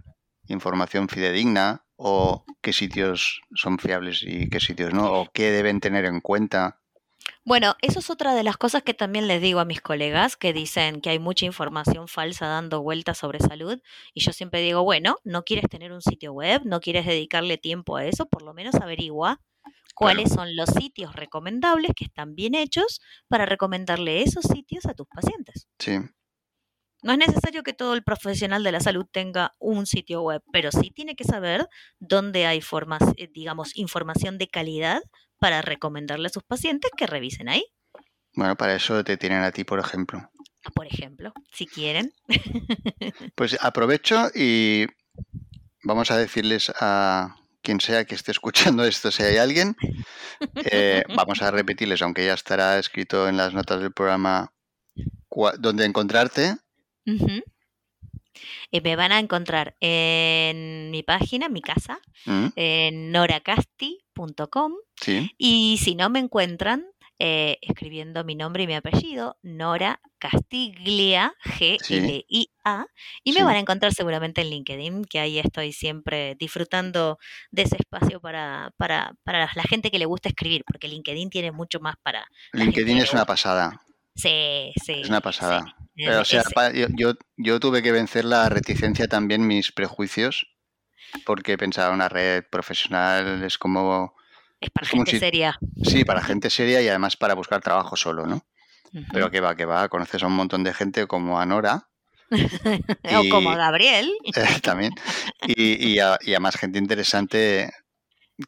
información 0.47 1.09
fidedigna 1.09 1.85
o 1.95 2.45
qué 2.61 2.73
sitios 2.73 3.41
son 3.53 3.77
fiables 3.77 4.23
y 4.23 4.49
qué 4.49 4.59
sitios 4.59 4.93
no, 4.93 5.11
o 5.11 5.29
qué 5.33 5.51
deben 5.51 5.79
tener 5.79 6.05
en 6.05 6.21
cuenta. 6.21 6.79
Bueno, 7.43 7.75
eso 7.81 7.99
es 7.99 8.09
otra 8.09 8.33
de 8.33 8.43
las 8.43 8.57
cosas 8.57 8.83
que 8.83 8.93
también 8.93 9.27
les 9.27 9.41
digo 9.41 9.59
a 9.59 9.65
mis 9.65 9.81
colegas 9.81 10.37
que 10.37 10.53
dicen 10.53 11.01
que 11.01 11.09
hay 11.09 11.19
mucha 11.19 11.45
información 11.45 12.07
falsa 12.07 12.47
dando 12.47 12.81
vueltas 12.81 13.17
sobre 13.17 13.39
salud 13.39 13.81
y 14.13 14.21
yo 14.21 14.31
siempre 14.31 14.61
digo, 14.61 14.83
bueno, 14.83 15.17
no 15.23 15.43
quieres 15.43 15.69
tener 15.69 15.91
un 15.91 16.01
sitio 16.01 16.31
web, 16.31 16.61
no 16.65 16.79
quieres 16.79 17.05
dedicarle 17.05 17.57
tiempo 17.57 17.97
a 17.97 18.05
eso, 18.05 18.27
por 18.27 18.43
lo 18.43 18.53
menos 18.53 18.75
averigua 18.75 19.41
cuáles 19.95 20.31
son 20.31 20.55
los 20.55 20.69
sitios 20.69 21.13
recomendables 21.13 21.91
que 21.95 22.05
están 22.05 22.33
bien 22.33 22.55
hechos 22.55 23.01
para 23.27 23.45
recomendarle 23.45 24.21
esos 24.21 24.45
sitios 24.45 24.85
a 24.85 24.93
tus 24.93 25.07
pacientes. 25.07 25.67
Sí, 25.77 25.99
No 27.01 27.13
es 27.13 27.17
necesario 27.17 27.63
que 27.63 27.73
todo 27.73 27.93
el 27.93 28.03
profesional 28.03 28.63
de 28.63 28.71
la 28.71 28.81
salud 28.81 29.05
tenga 29.09 29.53
un 29.59 29.85
sitio 29.85 30.21
web, 30.21 30.41
pero 30.51 30.71
sí 30.71 30.91
tiene 30.91 31.15
que 31.15 31.23
saber 31.23 31.67
dónde 31.99 32.45
hay 32.45 32.61
formas, 32.61 33.01
eh, 33.15 33.29
digamos, 33.33 33.75
información 33.77 34.37
de 34.37 34.47
calidad 34.47 35.01
para 35.39 35.61
recomendarle 35.61 36.27
a 36.27 36.31
sus 36.31 36.43
pacientes 36.43 36.91
que 36.95 37.07
revisen 37.07 37.49
ahí. 37.49 37.65
bueno, 38.33 38.55
para 38.55 38.75
eso 38.75 39.03
te 39.03 39.17
tienen 39.17 39.43
a 39.43 39.51
ti, 39.51 39.63
por 39.63 39.79
ejemplo. 39.79 40.29
Por 40.75 40.87
ejemplo, 40.87 41.33
si 41.51 41.65
quieren. 41.65 42.13
Pues 43.35 43.57
aprovecho 43.61 44.29
y 44.35 44.85
vamos 45.83 46.11
a 46.11 46.17
decirles 46.17 46.71
a 46.81 47.35
quien 47.61 47.79
sea 47.79 48.05
que 48.05 48.15
esté 48.15 48.31
escuchando 48.31 48.83
esto, 48.83 49.11
si 49.11 49.23
hay 49.23 49.37
alguien, 49.37 49.75
eh, 50.71 51.03
vamos 51.15 51.41
a 51.41 51.51
repetirles, 51.51 52.01
aunque 52.01 52.25
ya 52.25 52.33
estará 52.33 52.77
escrito 52.79 53.29
en 53.29 53.37
las 53.37 53.53
notas 53.53 53.81
del 53.81 53.93
programa, 53.93 54.51
dónde 55.59 55.85
encontrarte. 55.85 56.57
Eh, 58.71 58.81
me 58.81 58.95
van 58.95 59.11
a 59.11 59.19
encontrar 59.19 59.75
en 59.79 60.91
mi 60.91 61.03
página, 61.03 61.47
en 61.47 61.53
mi 61.53 61.61
casa, 61.61 61.99
¿Mm? 62.25 62.47
en 62.55 63.11
noracasti.com 63.11 64.73
Sí, 65.01 65.31
y 65.37 65.77
si 65.79 65.95
no 65.95 66.09
me 66.09 66.19
encuentran 66.19 66.85
eh, 67.21 67.57
escribiendo 67.61 68.23
mi 68.23 68.35
nombre 68.35 68.63
y 68.63 68.67
mi 68.67 68.75
apellido, 68.75 69.37
Nora 69.41 69.99
Castiglia, 70.19 71.33
G-L-I-A, 71.43 72.85
y 73.23 73.31
me 73.33 73.37
Sí. 73.39 73.43
van 73.43 73.55
a 73.55 73.59
encontrar 73.59 73.93
seguramente 73.93 74.39
en 74.41 74.49
LinkedIn, 74.51 75.03
que 75.03 75.19
ahí 75.19 75.37
estoy 75.39 75.73
siempre 75.73 76.35
disfrutando 76.35 77.17
de 77.51 77.63
ese 77.63 77.75
espacio 77.77 78.21
para, 78.21 78.71
para, 78.77 79.13
para 79.23 79.49
la 79.53 79.63
gente 79.63 79.91
que 79.91 79.99
le 79.99 80.05
gusta 80.05 80.29
escribir, 80.29 80.63
porque 80.65 80.87
LinkedIn 80.87 81.29
tiene 81.29 81.51
mucho 81.51 81.79
más 81.81 81.95
para... 82.01 82.25
LinkedIn 82.53 82.99
es 82.99 83.11
una 83.11 83.25
pasada, 83.25 83.81
Sí, 84.19 84.73
sí. 84.83 85.01
es 85.01 85.09
una 85.09 85.21
pasada. 85.21 85.75
Pero, 85.95 86.21
o 86.21 86.25
sea, 86.25 86.43
yo, 86.73 87.13
yo, 87.37 87.59
tuve 87.59 87.81
que 87.81 87.91
vencer 87.91 88.25
la 88.25 88.47
reticencia 88.49 89.07
también, 89.07 89.45
mis 89.47 89.71
prejuicios, 89.71 90.47
porque 91.25 91.57
pensaba 91.57 91.93
una 91.93 92.09
red 92.09 92.43
profesional 92.49 93.43
es 93.43 93.57
como, 93.57 94.13
es 94.61 94.69
para 94.69 94.85
es 94.85 94.91
gente 94.91 95.11
si- 95.11 95.19
seria. 95.19 95.59
sí, 95.83 96.05
para 96.05 96.21
gente 96.21 96.49
seria 96.49 96.81
y 96.81 96.87
además 96.87 97.17
para 97.17 97.33
buscar 97.33 97.61
trabajo 97.61 97.95
solo, 97.97 98.25
¿no? 98.25 98.45
Pero 99.11 99.29
que 99.29 99.39
va, 99.39 99.55
que 99.55 99.65
va, 99.65 99.87
conoces 99.87 100.23
a 100.23 100.27
un 100.27 100.33
montón 100.33 100.63
de 100.63 100.73
gente 100.73 101.05
como 101.05 101.39
a 101.39 101.45
Nora, 101.45 101.89
o 102.31 103.29
como 103.29 103.55
Gabriel. 103.55 104.11
Eh, 104.35 104.59
también. 104.63 104.93
Y, 105.47 105.87
y, 105.87 105.99
a, 105.99 106.17
y, 106.21 106.33
a, 106.33 106.39
más 106.39 106.55
gente 106.55 106.79
interesante 106.79 107.71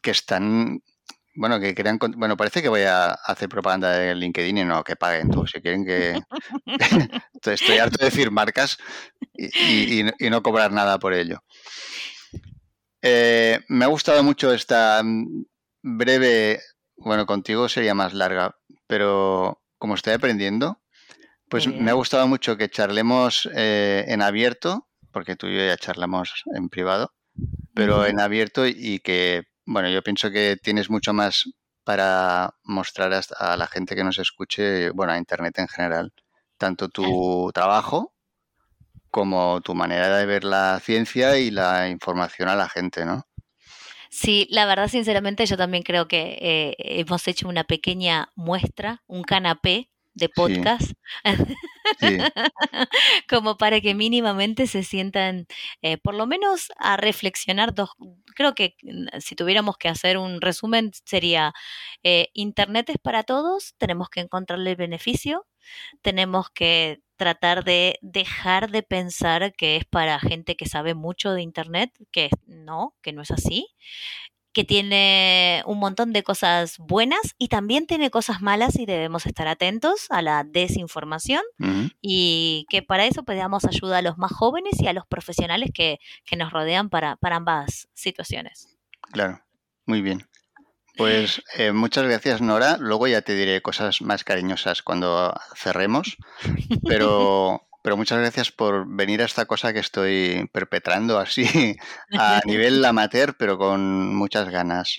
que 0.00 0.10
están 0.10 0.82
bueno, 1.34 1.58
que 1.60 1.74
crean. 1.74 1.98
Bueno, 2.16 2.36
parece 2.36 2.62
que 2.62 2.68
voy 2.68 2.82
a 2.82 3.12
hacer 3.12 3.48
propaganda 3.48 3.90
de 3.90 4.14
LinkedIn 4.14 4.58
y 4.58 4.64
no 4.64 4.84
que 4.84 4.96
paguen 4.96 5.30
tú. 5.30 5.46
Si 5.46 5.60
quieren 5.60 5.84
que. 5.84 6.20
Estoy 7.42 7.78
harto 7.78 7.98
de 7.98 8.06
decir 8.06 8.30
marcas 8.30 8.78
y, 9.34 10.04
no 10.30 10.42
cobrar 10.42 10.72
nada 10.72 10.98
por 10.98 11.14
ello. 11.14 11.42
Eh, 13.00 13.60
me 13.68 13.84
ha 13.84 13.88
gustado 13.88 14.22
mucho 14.22 14.52
esta 14.52 15.02
mm, 15.02 15.44
breve. 15.82 16.60
Bueno, 16.96 17.26
contigo 17.26 17.68
sería 17.68 17.94
más 17.94 18.12
larga, 18.12 18.56
pero 18.86 19.62
como 19.78 19.94
estoy 19.94 20.12
aprendiendo, 20.12 20.80
pues 21.48 21.66
me 21.66 21.90
ha 21.90 21.94
gustado 21.94 22.28
mucho 22.28 22.56
que 22.56 22.68
charlemos 22.68 23.48
eh, 23.54 24.04
en 24.06 24.22
abierto, 24.22 24.88
porque 25.10 25.34
tú 25.34 25.48
y 25.48 25.56
yo 25.56 25.66
ya 25.66 25.76
charlamos 25.76 26.44
en 26.54 26.68
privado, 26.68 27.12
pero 27.74 28.06
en 28.06 28.20
abierto 28.20 28.66
y 28.66 29.00
que 29.00 29.51
bueno, 29.66 29.88
yo 29.88 30.02
pienso 30.02 30.30
que 30.30 30.56
tienes 30.62 30.90
mucho 30.90 31.12
más 31.12 31.44
para 31.84 32.54
mostrar 32.62 33.12
a 33.38 33.56
la 33.56 33.66
gente 33.66 33.96
que 33.96 34.04
nos 34.04 34.18
escuche, 34.18 34.90
bueno, 34.90 35.12
a 35.12 35.18
Internet 35.18 35.58
en 35.58 35.68
general, 35.68 36.12
tanto 36.56 36.88
tu 36.88 37.50
trabajo 37.52 38.12
como 39.10 39.60
tu 39.60 39.74
manera 39.74 40.16
de 40.16 40.26
ver 40.26 40.42
la 40.42 40.80
ciencia 40.80 41.36
y 41.38 41.50
la 41.50 41.88
información 41.88 42.48
a 42.48 42.56
la 42.56 42.68
gente, 42.68 43.04
¿no? 43.04 43.26
Sí, 44.10 44.46
la 44.50 44.66
verdad, 44.66 44.88
sinceramente, 44.88 45.46
yo 45.46 45.56
también 45.56 45.82
creo 45.82 46.06
que 46.06 46.38
eh, 46.40 46.74
hemos 46.78 47.26
hecho 47.28 47.48
una 47.48 47.64
pequeña 47.64 48.30
muestra, 48.34 49.02
un 49.06 49.22
canapé 49.22 49.90
de 50.14 50.28
podcast, 50.28 50.92
como 53.28 53.56
para 53.56 53.80
que 53.80 53.94
mínimamente 53.94 54.66
se 54.66 54.82
sientan, 54.82 55.46
eh, 55.82 55.98
por 55.98 56.14
lo 56.14 56.26
menos 56.26 56.68
a 56.78 56.96
reflexionar 56.96 57.74
dos, 57.74 57.90
creo 58.34 58.54
que 58.54 58.76
si 59.20 59.34
tuviéramos 59.36 59.76
que 59.76 59.88
hacer 59.88 60.18
un 60.18 60.40
resumen 60.40 60.90
sería, 61.04 61.52
eh, 62.02 62.28
Internet 62.34 62.90
es 62.90 62.98
para 62.98 63.22
todos, 63.22 63.74
tenemos 63.78 64.08
que 64.08 64.20
encontrarle 64.20 64.70
el 64.70 64.76
beneficio, 64.76 65.46
tenemos 66.02 66.50
que 66.50 67.00
tratar 67.16 67.64
de 67.64 67.98
dejar 68.02 68.70
de 68.70 68.82
pensar 68.82 69.52
que 69.54 69.76
es 69.76 69.84
para 69.84 70.18
gente 70.18 70.56
que 70.56 70.66
sabe 70.66 70.94
mucho 70.94 71.32
de 71.32 71.42
Internet, 71.42 71.92
que 72.10 72.30
no, 72.46 72.94
que 73.02 73.12
no 73.12 73.22
es 73.22 73.30
así 73.30 73.68
que 74.52 74.64
tiene 74.64 75.62
un 75.66 75.78
montón 75.78 76.12
de 76.12 76.22
cosas 76.22 76.76
buenas 76.78 77.20
y 77.38 77.48
también 77.48 77.86
tiene 77.86 78.10
cosas 78.10 78.42
malas 78.42 78.76
y 78.76 78.86
debemos 78.86 79.26
estar 79.26 79.48
atentos 79.48 80.06
a 80.10 80.20
la 80.22 80.44
desinformación 80.44 81.42
y 82.00 82.66
que 82.68 82.82
para 82.82 83.06
eso 83.06 83.22
pedamos 83.24 83.62
pues, 83.62 83.76
ayuda 83.76 83.98
a 83.98 84.02
los 84.02 84.18
más 84.18 84.32
jóvenes 84.32 84.80
y 84.80 84.86
a 84.86 84.92
los 84.92 85.06
profesionales 85.06 85.70
que, 85.72 85.98
nos 86.36 86.52
rodean 86.52 86.88
para, 86.90 87.18
ambas 87.22 87.88
situaciones. 87.94 88.76
Claro, 89.12 89.40
muy 89.86 90.02
bien. 90.02 90.26
Pues 90.94 91.42
eh, 91.56 91.72
muchas 91.72 92.04
gracias 92.04 92.42
Nora. 92.42 92.76
Luego 92.78 93.06
ya 93.06 93.22
te 93.22 93.34
diré 93.34 93.62
cosas 93.62 94.02
más 94.02 94.24
cariñosas 94.24 94.82
cuando 94.82 95.34
cerremos, 95.56 96.18
pero 96.86 97.66
pero 97.82 97.96
muchas 97.96 98.18
gracias 98.18 98.50
por 98.52 98.86
venir 98.86 99.20
a 99.20 99.24
esta 99.24 99.44
cosa 99.46 99.72
que 99.72 99.80
estoy 99.80 100.48
perpetrando 100.52 101.18
así 101.18 101.76
a 102.18 102.40
nivel 102.44 102.84
amateur, 102.84 103.34
pero 103.36 103.58
con 103.58 104.14
muchas 104.14 104.48
ganas. 104.48 104.98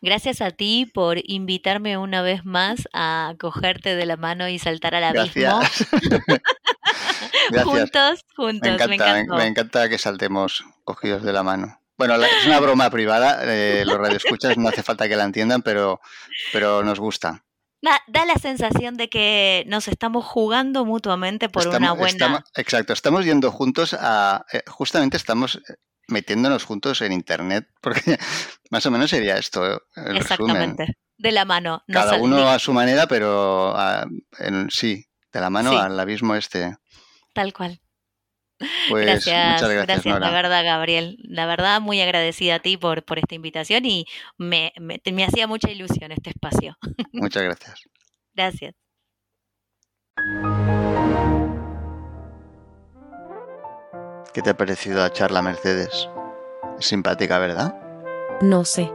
Gracias 0.00 0.40
a 0.40 0.50
ti 0.50 0.90
por 0.92 1.18
invitarme 1.22 1.96
una 1.96 2.22
vez 2.22 2.44
más 2.44 2.88
a 2.92 3.34
cogerte 3.38 3.94
de 3.94 4.04
la 4.04 4.16
mano 4.16 4.48
y 4.48 4.58
saltar 4.58 4.96
al 4.96 5.04
abismo. 5.04 5.60
Gracias. 5.60 5.88
juntos, 7.64 8.24
juntos. 8.34 8.88
Me 8.88 8.96
encanta, 8.96 9.36
me, 9.36 9.46
encanta 9.46 9.88
que 9.88 9.98
saltemos 9.98 10.64
cogidos 10.82 11.22
de 11.22 11.32
la 11.32 11.44
mano. 11.44 11.78
Bueno, 11.96 12.16
es 12.16 12.46
una 12.46 12.58
broma 12.58 12.90
privada, 12.90 13.42
eh, 13.44 13.84
los 13.86 13.96
radioescuchas 13.96 14.56
no 14.56 14.70
hace 14.70 14.82
falta 14.82 15.08
que 15.08 15.14
la 15.14 15.22
entiendan, 15.22 15.62
pero, 15.62 16.00
pero 16.52 16.82
nos 16.82 16.98
gusta 16.98 17.44
da, 17.82 18.24
la 18.24 18.36
sensación 18.36 18.96
de 18.96 19.08
que 19.08 19.64
nos 19.66 19.88
estamos 19.88 20.24
jugando 20.24 20.84
mutuamente 20.84 21.48
por 21.48 21.66
una 21.68 21.92
buena. 21.92 22.44
exacto, 22.54 22.92
estamos 22.92 23.24
yendo 23.24 23.50
juntos 23.50 23.94
a. 23.98 24.46
Eh, 24.52 24.62
justamente 24.68 25.16
estamos 25.16 25.56
eh, 25.56 25.74
metiéndonos 26.08 26.64
juntos 26.64 27.02
en 27.02 27.12
internet, 27.12 27.68
porque 27.80 28.18
más 28.70 28.86
o 28.86 28.90
menos 28.90 29.10
sería 29.10 29.36
esto. 29.36 29.82
El 29.96 30.16
Exactamente. 30.16 30.96
De 31.18 31.32
la 31.32 31.44
mano. 31.44 31.82
Cada 31.86 32.16
uno 32.16 32.48
a 32.48 32.58
su 32.58 32.72
manera, 32.72 33.06
pero 33.06 33.76
sí, 34.70 35.04
de 35.32 35.40
la 35.40 35.50
mano 35.50 35.78
al 35.78 35.98
abismo 35.98 36.34
este. 36.34 36.76
Tal 37.34 37.52
cual. 37.52 37.81
Pues 38.88 39.06
gracias, 39.06 39.62
muchas 39.62 39.86
gracias, 39.86 40.20
la 40.20 40.30
verdad, 40.30 40.64
Gabriel. 40.64 41.18
La 41.22 41.46
verdad, 41.46 41.80
muy 41.80 42.00
agradecida 42.00 42.56
a 42.56 42.58
ti 42.60 42.76
por, 42.76 43.04
por 43.04 43.18
esta 43.18 43.34
invitación 43.34 43.84
y 43.84 44.06
me, 44.38 44.72
me, 44.78 45.00
me 45.12 45.24
hacía 45.24 45.46
mucha 45.46 45.70
ilusión 45.70 46.12
este 46.12 46.30
espacio. 46.30 46.76
Muchas 47.12 47.42
gracias. 47.42 47.80
gracias. 48.34 48.74
¿Qué 54.34 54.40
te 54.40 54.50
ha 54.50 54.56
parecido 54.56 54.98
la 54.98 55.12
charla, 55.12 55.42
Mercedes? 55.42 56.08
Es 56.78 56.86
simpática, 56.86 57.38
¿verdad? 57.38 57.74
No 58.40 58.64
sé. 58.64 58.90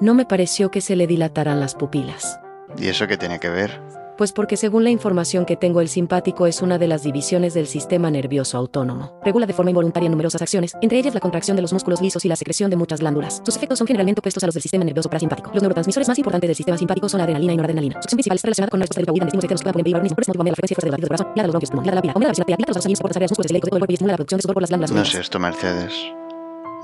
No 0.00 0.14
me 0.14 0.26
pareció 0.26 0.70
que 0.70 0.80
se 0.80 0.96
le 0.96 1.06
dilataran 1.06 1.60
las 1.60 1.74
pupilas. 1.74 2.38
¿Y 2.76 2.88
eso 2.88 3.06
qué 3.06 3.16
tiene 3.16 3.40
que 3.40 3.48
ver? 3.48 3.80
Pues 4.16 4.30
porque 4.30 4.56
según 4.56 4.84
la 4.84 4.90
información 4.90 5.44
que 5.44 5.56
tengo 5.56 5.80
el 5.80 5.88
simpático 5.88 6.46
es 6.46 6.62
una 6.62 6.78
de 6.78 6.86
las 6.86 7.02
divisiones 7.02 7.52
del 7.52 7.66
sistema 7.66 8.12
nervioso 8.12 8.56
autónomo. 8.56 9.18
Regula 9.24 9.44
de 9.44 9.52
forma 9.52 9.72
involuntaria 9.72 10.08
numerosas 10.08 10.40
acciones, 10.40 10.76
entre 10.80 10.98
ellas 10.98 11.14
la 11.14 11.20
contracción 11.20 11.56
de 11.56 11.62
los 11.62 11.72
músculos 11.72 12.00
lisos 12.00 12.24
y 12.24 12.28
la 12.28 12.36
secreción 12.36 12.70
de 12.70 12.76
muchas 12.76 13.00
glándulas. 13.00 13.42
Sus 13.44 13.56
efectos 13.56 13.76
son 13.78 13.88
generalmente 13.88 14.20
opuestos 14.20 14.40
a 14.44 14.46
los 14.46 14.54
del 14.54 14.62
sistema 14.62 14.84
nervioso 14.84 15.08
parasimpático. 15.08 15.50
Los 15.52 15.62
neurotransmisores 15.62 16.06
más 16.06 16.16
importantes 16.16 16.46
del 16.46 16.54
sistema 16.54 16.78
simpático 16.78 17.08
son 17.08 17.18
la 17.18 17.24
adrenalina 17.24 17.54
y 17.54 17.56
noradrenalina. 17.56 18.00
Su 18.02 18.14
principal 18.14 18.36
está 18.36 18.46
relacionada 18.46 18.70
con 18.70 18.78
la 18.78 18.84
respuesta 18.84 19.00
del 19.00 19.18
de 19.18 19.26
estímulos 19.26 19.44
externos 19.44 19.62
que 19.62 19.82
pueden 19.82 19.92
prohibir 19.92 20.14
por 20.14 20.22
ese 20.22 20.30
motivo 20.30 20.44
la 20.44 20.54
frecuencia 20.54 20.76
de 20.76 20.90
latidos 20.90 21.00
del 21.00 21.08
corazón, 21.08 21.32
la 21.34 21.42
de 21.42 21.46
los 21.48 21.52
bronquios, 21.52 21.74
la 21.74 21.90
de 21.90 21.96
la 21.96 22.02
pila, 22.02 22.12
aumenta 22.14 22.28
la 22.28 22.34
velocidad 22.38 22.58
la 22.60 22.66
de 22.66 22.74
los 22.74 23.00
por 23.00 23.10
las 23.10 23.16
áreas 23.16 23.30
musculares 23.32 23.50
eléctricos 23.50 23.66
de 23.66 23.70
todo 23.70 23.76
el 23.76 23.80
cuerpo 23.80 23.92
y 23.92 23.94
estimula 23.94 24.12
la 24.12 24.16
producción 24.16 24.38
de 24.38 24.42
sudor 24.42 24.54
por 24.54 24.62
las 24.62 24.70
glándulas. 24.70 24.92
No 24.92 25.04
sé 25.04 25.20
esto, 25.20 25.40
Mercedes. 25.40 25.92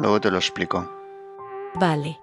Luego 0.01 0.21
te 0.21 0.33
lo 0.33 0.39
explico. 0.39 0.91
Vale. 1.79 2.19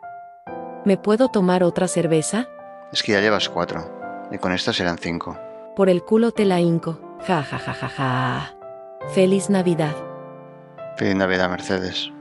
¿Me 0.84 0.98
puedo 0.98 1.30
tomar 1.30 1.64
otra 1.64 1.88
cerveza? 1.88 2.50
Es 2.92 3.04
que 3.04 3.14
ya 3.14 3.22
llevas 3.22 3.48
cuatro. 3.48 3.97
Y 4.32 4.38
con 4.38 4.52
esta 4.52 4.74
serán 4.74 4.98
cinco. 4.98 5.38
Por 5.76 5.90
el 5.90 6.04
culo 6.04 6.32
te 6.32 6.46
la 6.46 6.60
hinco. 6.60 7.00
Ja, 7.28 7.44
ja, 7.44 7.58
ja, 7.58 7.74
ja, 7.74 7.88
ja. 7.88 8.56
Feliz 9.10 9.50
Navidad. 9.50 9.96
Feliz 10.98 11.16
Navidad, 11.16 11.50
Mercedes. 11.50 12.12